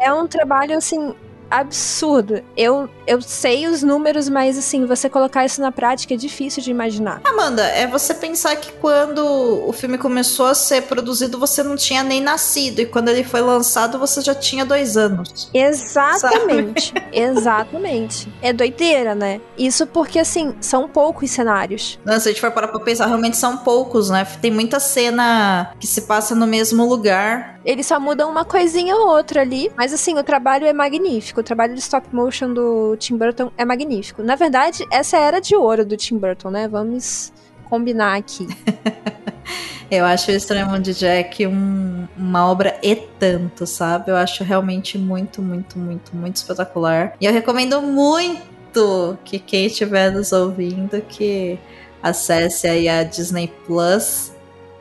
É 0.01 0.13
um 0.13 0.27
trabalho 0.27 0.77
assim 0.77 1.15
absurdo. 1.51 2.43
Eu, 2.57 2.89
eu 3.07 3.21
sei 3.21 3.67
os 3.67 3.83
números, 3.83 4.29
mas 4.29 4.59
assim, 4.59 4.87
você 4.87 5.09
colocar 5.09 5.45
isso 5.45 5.61
na 5.61 5.73
prática 5.73 6.15
é 6.15 6.17
difícil 6.17 6.63
de 6.63 6.71
imaginar. 6.71 7.21
Amanda, 7.25 7.63
é 7.63 7.87
você 7.87 8.15
pensar 8.15 8.57
que 8.57 8.73
quando 8.73 9.25
o 9.67 9.73
filme 9.73 9.99
começou 9.99 10.47
a 10.47 10.55
ser 10.55 10.83
produzido, 10.83 11.39
você 11.39 11.63
não 11.63 11.77
tinha 11.77 12.03
nem 12.03 12.21
nascido. 12.21 12.81
E 12.81 12.87
quando 12.87 13.09
ele 13.09 13.25
foi 13.25 13.41
lançado, 13.41 13.99
você 13.99 14.21
já 14.21 14.35
tinha 14.35 14.65
dois 14.65 14.97
anos. 14.97 15.51
Exatamente. 15.53 16.93
Exatamente. 17.13 18.33
É 18.43 18.53
doideira, 18.53 19.15
né? 19.15 19.41
Isso 19.57 19.87
porque, 19.87 20.19
assim, 20.19 20.55
são 20.61 20.89
poucos 20.89 21.31
cenários. 21.31 21.99
Não, 22.05 22.19
se 22.19 22.29
a 22.29 22.33
gente 22.33 22.41
for 22.41 22.51
parar 22.51 22.69
pra 22.69 22.81
pensar, 22.81 23.07
realmente 23.07 23.37
são 23.37 23.59
poucos, 23.59 24.11
né? 24.11 24.27
Tem 24.41 24.51
muita 24.51 24.81
cena 24.81 25.73
que 25.79 25.87
se 25.87 26.03
passa 26.03 26.35
no 26.35 26.47
mesmo 26.47 26.85
lugar. 26.87 27.61
Eles 27.65 27.87
só 27.87 27.99
mudam 27.99 28.31
uma 28.31 28.45
coisinha 28.45 28.95
ou 28.95 29.09
outra 29.09 29.41
ali, 29.41 29.71
mas 29.77 29.93
assim, 29.93 30.19
o 30.19 30.23
trabalho 30.23 30.67
é 30.67 30.73
magnífico. 30.73 31.34
O 31.41 31.43
trabalho 31.43 31.75
de 31.75 31.81
stop 31.81 32.07
motion 32.15 32.53
do 32.53 32.97
Tim 32.97 33.17
Burton 33.17 33.51
é 33.57 33.65
magnífico. 33.65 34.23
Na 34.23 34.37
verdade, 34.37 34.87
essa 34.91 35.17
é 35.17 35.21
era 35.21 35.41
de 35.41 35.57
ouro 35.57 35.85
do 35.85 35.97
Tim 35.97 36.19
Burton, 36.19 36.51
né? 36.51 36.69
Vamos 36.69 37.33
combinar 37.69 38.17
aqui. 38.17 38.47
Eu 39.91 40.05
acho 40.05 40.31
o 40.31 40.35
Extremo 40.35 40.79
de 40.79 40.95
Jack 40.95 41.47
um, 41.47 42.09
uma 42.17 42.51
obra 42.51 42.79
e 42.83 42.97
tanto, 42.97 43.67
sabe? 43.67 44.11
Eu 44.11 44.17
acho 44.17 44.43
realmente 44.43 44.97
muito, 44.97 45.43
muito, 45.43 45.79
muito, 45.79 46.17
muito 46.17 46.37
espetacular. 46.37 47.15
E 47.21 47.27
eu 47.27 47.33
recomendo 47.33 47.81
muito 47.83 49.19
que 49.25 49.39
quem 49.39 49.67
estiver 49.67 50.11
nos 50.11 50.33
ouvindo 50.33 51.01
que 51.03 51.59
acesse 52.03 52.67
aí 52.67 52.89
a 52.89 53.05
Disney 53.05 53.53
Plus 53.67 54.34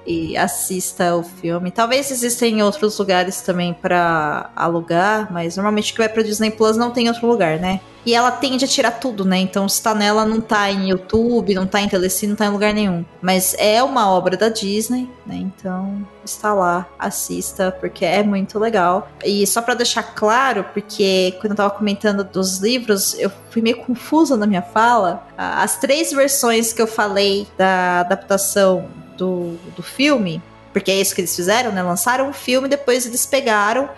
e 0.06 0.36
assista 0.38 1.16
o 1.16 1.24
filme. 1.24 1.72
Talvez 1.72 2.12
existam 2.12 2.48
em 2.48 2.64
outros 2.64 2.98
lugares 2.98 3.42
também 3.42 3.74
para 3.74 4.52
alugar, 4.56 5.32
mas 5.32 5.56
normalmente 5.56 5.94
que 5.94 6.00
vai 6.00 6.10
para 6.10 6.24
Disney 6.24 6.52
Plus 6.52 6.78
não 6.78 6.92
tem 6.92 7.08
outro 7.08 7.28
lugar, 7.28 7.60
né? 7.60 7.80
E 8.06 8.14
ela 8.14 8.32
tende 8.32 8.66
a 8.66 8.68
tirar 8.68 8.92
tudo, 8.92 9.24
né? 9.24 9.38
Então 9.38 9.68
se 9.70 9.82
tá 9.82 9.96
nela, 9.96 10.26
não 10.26 10.42
tá 10.42 10.70
em 10.70 10.90
YouTube, 10.90 11.54
não 11.54 11.66
tá 11.66 11.80
em 11.80 11.88
Telecine, 11.88 12.32
não 12.32 12.36
tá 12.36 12.46
em 12.46 12.50
lugar 12.50 12.74
nenhum. 12.74 13.06
Mas 13.22 13.56
é 13.58 13.82
uma 13.82 14.12
obra 14.12 14.36
da 14.36 14.50
Disney, 14.50 15.10
né? 15.26 15.36
Então 15.38 16.06
está 16.26 16.54
lá, 16.54 16.86
assista, 17.00 17.72
porque 17.80 18.04
é 18.04 18.22
muito 18.22 18.60
legal. 18.60 19.08
E 19.24 19.48
só 19.48 19.62
para 19.62 19.74
deixar 19.74 20.04
claro, 20.04 20.66
porque 20.74 21.36
quando 21.40 21.52
eu 21.52 21.58
tava 21.58 21.70
comentando 21.72 22.26
dos 22.26 22.58
livros, 22.60 23.18
eu 23.18 23.32
fui 23.50 23.62
meio 23.62 23.78
confusa 23.78 24.36
na 24.36 24.46
minha 24.46 24.62
fala. 24.62 25.26
As 25.38 25.78
três 25.78 26.12
versões 26.12 26.74
que 26.74 26.82
eu 26.82 26.88
falei 26.88 27.48
da 27.58 28.02
adaptação 28.02 29.03
do, 29.18 29.56
do 29.76 29.84
filme, 29.84 30.42
porque 30.72 30.92
é 30.92 31.00
isso 31.00 31.14
que 31.14 31.22
eles 31.22 31.36
fizeram, 31.36 31.72
né? 31.72 31.84
Lançaram 31.84 32.30
o 32.30 32.34
filme, 32.34 32.68
depois 32.68 33.06
eles 33.06 33.26
pegaram 33.26 33.90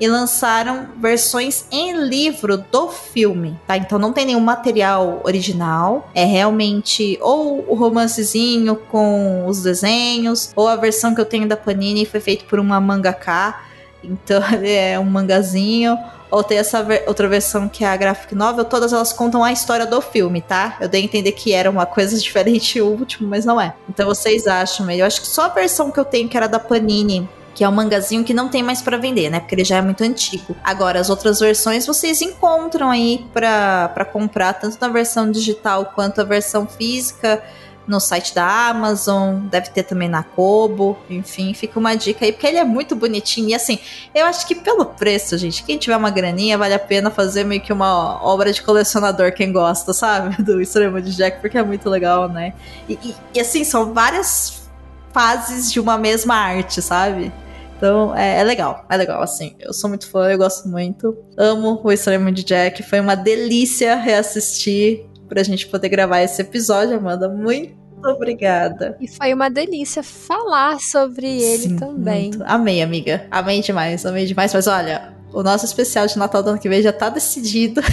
e 0.00 0.06
lançaram 0.06 0.88
versões 0.96 1.64
em 1.72 2.04
livro 2.04 2.58
do 2.58 2.88
filme, 2.88 3.58
tá? 3.66 3.76
Então 3.76 3.98
não 3.98 4.12
tem 4.12 4.26
nenhum 4.26 4.40
material 4.40 5.20
original, 5.24 6.10
é 6.14 6.24
realmente 6.24 7.18
ou 7.20 7.64
o 7.68 7.74
romancezinho 7.74 8.76
com 8.76 9.46
os 9.46 9.62
desenhos, 9.62 10.52
ou 10.54 10.68
a 10.68 10.76
versão 10.76 11.14
que 11.14 11.20
eu 11.20 11.24
tenho 11.24 11.48
da 11.48 11.56
Panini 11.56 12.06
foi 12.06 12.20
feito 12.20 12.44
por 12.44 12.60
uma 12.60 12.80
mangaka, 12.80 13.60
então 14.02 14.42
é 14.62 14.98
um 14.98 15.04
mangazinho, 15.04 15.98
ou 16.30 16.42
tem 16.42 16.58
essa 16.58 16.82
ver 16.82 17.04
outra 17.06 17.28
versão 17.28 17.68
que 17.68 17.84
é 17.84 17.88
a 17.88 17.96
graphic 17.96 18.34
novel, 18.34 18.64
todas 18.64 18.92
elas 18.92 19.12
contam 19.12 19.42
a 19.42 19.52
história 19.52 19.86
do 19.86 20.00
filme, 20.00 20.40
tá? 20.40 20.76
Eu 20.80 20.88
dei 20.88 21.00
a 21.00 21.04
entender 21.04 21.32
que 21.32 21.52
era 21.52 21.70
uma 21.70 21.86
coisa 21.86 22.16
diferente 22.20 22.80
o 22.80 22.86
último, 22.86 23.28
mas 23.28 23.44
não 23.44 23.60
é. 23.60 23.74
Então 23.88 24.06
vocês 24.06 24.46
acham, 24.46 24.90
eu 24.90 25.06
acho 25.06 25.20
que 25.20 25.26
só 25.26 25.46
a 25.46 25.48
versão 25.48 25.90
que 25.90 25.98
eu 25.98 26.04
tenho 26.04 26.28
que 26.28 26.36
era 26.36 26.46
da 26.46 26.58
Panini 26.58 27.28
que 27.58 27.64
é 27.64 27.68
um 27.68 27.72
mangazinho 27.72 28.22
que 28.22 28.32
não 28.32 28.48
tem 28.48 28.62
mais 28.62 28.80
para 28.80 28.96
vender, 28.96 29.30
né? 29.30 29.40
Porque 29.40 29.52
ele 29.52 29.64
já 29.64 29.78
é 29.78 29.82
muito 29.82 30.04
antigo. 30.04 30.54
Agora, 30.62 31.00
as 31.00 31.10
outras 31.10 31.40
versões 31.40 31.84
vocês 31.84 32.22
encontram 32.22 32.88
aí 32.88 33.26
para 33.34 34.04
comprar, 34.12 34.52
tanto 34.52 34.78
na 34.80 34.86
versão 34.86 35.28
digital 35.28 35.86
quanto 35.86 36.20
a 36.20 36.24
versão 36.24 36.68
física 36.68 37.42
no 37.88 37.98
site 37.98 38.34
da 38.34 38.68
Amazon, 38.68 39.46
deve 39.46 39.70
ter 39.70 39.82
também 39.82 40.08
na 40.08 40.22
Kobo, 40.22 40.98
enfim, 41.08 41.54
fica 41.54 41.78
uma 41.78 41.94
dica 41.94 42.24
aí, 42.24 42.32
porque 42.32 42.46
ele 42.46 42.58
é 42.58 42.64
muito 42.64 42.94
bonitinho. 42.94 43.48
E 43.48 43.54
assim, 43.54 43.78
eu 44.14 44.26
acho 44.26 44.46
que 44.46 44.54
pelo 44.54 44.84
preço, 44.84 45.38
gente, 45.38 45.64
quem 45.64 45.78
tiver 45.78 45.96
uma 45.96 46.10
graninha, 46.10 46.58
vale 46.58 46.74
a 46.74 46.78
pena 46.78 47.10
fazer 47.10 47.44
meio 47.44 47.62
que 47.62 47.72
uma 47.72 48.22
obra 48.22 48.52
de 48.52 48.62
colecionador, 48.62 49.32
quem 49.32 49.50
gosta, 49.50 49.94
sabe? 49.94 50.40
Do 50.44 50.60
Extremo 50.60 51.00
de 51.00 51.16
Jack, 51.16 51.40
porque 51.40 51.56
é 51.56 51.62
muito 51.62 51.88
legal, 51.88 52.28
né? 52.28 52.52
E, 52.86 52.92
e, 53.02 53.14
e 53.34 53.40
assim, 53.40 53.64
são 53.64 53.94
várias 53.94 54.68
fases 55.12 55.72
de 55.72 55.80
uma 55.80 55.96
mesma 55.96 56.34
arte, 56.34 56.82
sabe? 56.82 57.32
Então 57.78 58.14
é, 58.14 58.40
é, 58.40 58.44
legal, 58.44 58.84
é 58.90 58.96
legal, 58.96 59.22
assim. 59.22 59.54
Eu 59.58 59.72
sou 59.72 59.88
muito 59.88 60.10
fã, 60.10 60.28
eu 60.28 60.36
gosto 60.36 60.68
muito. 60.68 61.16
Amo 61.38 61.80
o 61.82 61.92
Extremo 61.92 62.30
de 62.30 62.44
Jack. 62.44 62.82
Foi 62.82 63.00
uma 63.00 63.14
delícia 63.14 63.94
reassistir 63.94 65.06
pra 65.28 65.42
gente 65.42 65.66
poder 65.66 65.88
gravar 65.88 66.20
esse 66.22 66.40
episódio, 66.42 66.96
Amanda. 66.96 67.28
Muito 67.28 67.76
obrigada. 68.04 68.96
E 69.00 69.08
foi 69.08 69.34
uma 69.34 69.48
delícia 69.48 70.02
falar 70.02 70.80
sobre 70.80 71.26
ele 71.26 71.68
Sim, 71.70 71.76
também. 71.76 72.30
Muito. 72.30 72.44
Amei, 72.46 72.82
amiga. 72.82 73.26
Amei 73.30 73.60
demais, 73.60 74.04
amei 74.06 74.26
demais. 74.26 74.54
Mas 74.54 74.66
olha, 74.66 75.12
o 75.32 75.42
nosso 75.42 75.64
especial 75.64 76.06
de 76.06 76.18
Natal 76.18 76.42
do 76.42 76.50
ano 76.50 76.58
que 76.58 76.68
vem 76.68 76.82
já 76.82 76.92
tá 76.92 77.08
decidido. 77.08 77.80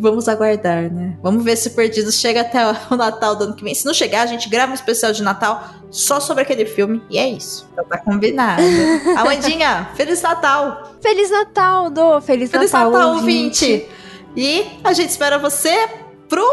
Vamos 0.00 0.28
aguardar, 0.28 0.92
né? 0.92 1.16
Vamos 1.20 1.42
ver 1.42 1.56
se 1.56 1.70
Perdidos 1.70 2.20
chega 2.20 2.42
até 2.42 2.60
o 2.88 2.96
Natal 2.96 3.34
do 3.34 3.44
ano 3.44 3.56
que 3.56 3.64
vem. 3.64 3.74
Se 3.74 3.84
não 3.84 3.92
chegar, 3.92 4.22
a 4.22 4.26
gente 4.26 4.48
grava 4.48 4.70
um 4.70 4.74
especial 4.74 5.12
de 5.12 5.22
Natal 5.24 5.64
só 5.90 6.20
sobre 6.20 6.42
aquele 6.42 6.66
filme. 6.66 7.02
E 7.10 7.18
é 7.18 7.28
isso. 7.28 7.68
Então 7.72 7.84
tá 7.84 7.98
combinado. 7.98 8.62
Amandinha, 9.18 9.88
Feliz 9.96 10.22
Natal! 10.22 10.94
Feliz 11.02 11.30
Natal, 11.30 11.90
Do! 11.90 12.20
Feliz, 12.20 12.50
Feliz 12.50 12.70
Natal, 12.70 12.92
Natal 12.92 13.14
ouvinte. 13.14 13.64
ouvinte! 13.64 13.97
E 14.36 14.80
a 14.84 14.92
gente 14.92 15.10
espera 15.10 15.38
você 15.38 15.88
pro 16.28 16.44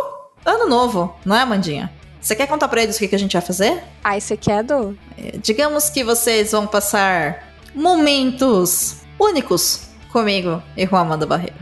ano 0.45 0.67
novo, 0.67 1.15
não 1.25 1.35
é, 1.35 1.41
Amandinha? 1.41 1.91
Você 2.21 2.35
quer 2.35 2.47
contar 2.47 2.67
pra 2.67 2.81
eles 2.81 2.95
o 2.95 2.99
que, 2.99 3.07
que 3.07 3.15
a 3.15 3.19
gente 3.19 3.33
vai 3.33 3.41
fazer? 3.41 3.83
Ah, 4.03 4.19
você 4.19 4.35
quer, 4.35 4.63
Do? 4.63 4.97
É, 5.17 5.37
digamos 5.37 5.89
que 5.89 6.03
vocês 6.03 6.51
vão 6.51 6.65
passar 6.65 7.55
momentos 7.73 8.97
únicos 9.19 9.89
comigo 10.11 10.61
e 10.75 10.87
com 10.87 10.95
a 10.95 11.01
Amanda 11.01 11.25
Barreira. 11.25 11.55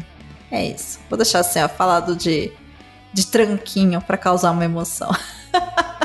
É 0.49 0.65
isso. 0.65 0.99
Vou 1.09 1.17
deixar 1.17 1.39
assim, 1.39 1.61
ó, 1.61 1.67
falado 1.67 2.15
de, 2.15 2.51
de 3.11 3.27
tranquinho 3.27 3.99
para 4.01 4.17
causar 4.17 4.51
uma 4.51 4.63
emoção. 4.63 5.09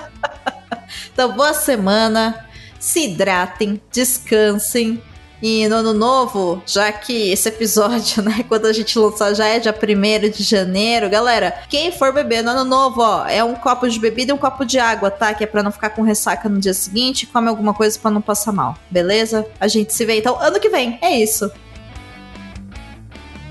então, 1.13 1.33
boa 1.33 1.55
semana. 1.55 2.49
Se 2.81 3.05
hidratem, 3.05 3.81
descansem 3.93 5.03
E 5.43 5.69
no 5.69 5.77
ano 5.77 5.93
novo, 5.93 6.63
já 6.67 6.91
que 6.91 7.31
esse 7.31 7.49
episódio, 7.49 8.23
né, 8.25 8.45
quando 8.49 8.67
a 8.67 8.73
gente 8.73 8.99
lançar 8.99 9.35
já 9.35 9.47
é 9.47 9.59
dia 9.59 9.75
1 9.75 10.31
de 10.31 10.43
janeiro, 10.43 11.09
galera, 11.09 11.63
quem 11.69 11.93
for 11.93 12.13
beber 12.13 12.43
no 12.43 12.51
ano 12.51 12.65
novo, 12.65 13.01
ó, 13.01 13.27
é 13.27 13.43
um 13.43 13.55
copo 13.55 13.89
de 13.89 14.01
bebida 14.01 14.33
e 14.33 14.35
um 14.35 14.39
copo 14.39 14.65
de 14.65 14.79
água, 14.79 15.11
tá? 15.11 15.33
Que 15.33 15.45
é 15.45 15.47
pra 15.47 15.63
não 15.63 15.71
ficar 15.71 15.91
com 15.91 16.03
ressaca 16.03 16.49
no 16.49 16.59
dia 16.59 16.75
seguinte, 16.75 17.27
come 17.27 17.49
alguma 17.49 17.73
coisa 17.73 17.99
para 17.99 18.11
não 18.11 18.21
passar 18.21 18.53
mal, 18.53 18.77
beleza? 18.91 19.47
A 19.61 19.69
gente 19.69 19.95
se 19.95 20.05
vê 20.05 20.19
então 20.19 20.41
ano 20.41 20.59
que 20.59 20.69
vem, 20.69 20.99
é 21.01 21.19
isso. 21.19 21.51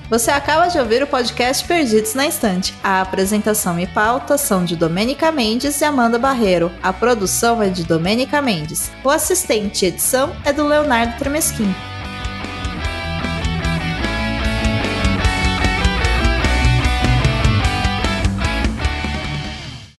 Você 0.09 0.31
acaba 0.31 0.67
de 0.67 0.79
ouvir 0.79 1.03
o 1.03 1.07
podcast 1.07 1.65
Perdidos 1.65 2.13
na 2.13 2.27
Estante. 2.27 2.73
A 2.81 3.01
apresentação 3.01 3.77
e 3.77 3.85
pauta 3.85 4.37
são 4.37 4.63
de 4.63 4.73
Domênica 4.73 5.31
Mendes 5.33 5.81
e 5.81 5.83
Amanda 5.83 6.17
Barreiro. 6.17 6.71
A 6.81 6.93
produção 6.93 7.61
é 7.61 7.67
de 7.67 7.83
Domênica 7.83 8.41
Mendes. 8.41 8.89
O 9.03 9.09
assistente 9.09 9.83
e 9.83 9.89
edição 9.89 10.33
é 10.45 10.53
do 10.53 10.65
Leonardo 10.65 11.17
Tremesquim. 11.17 11.75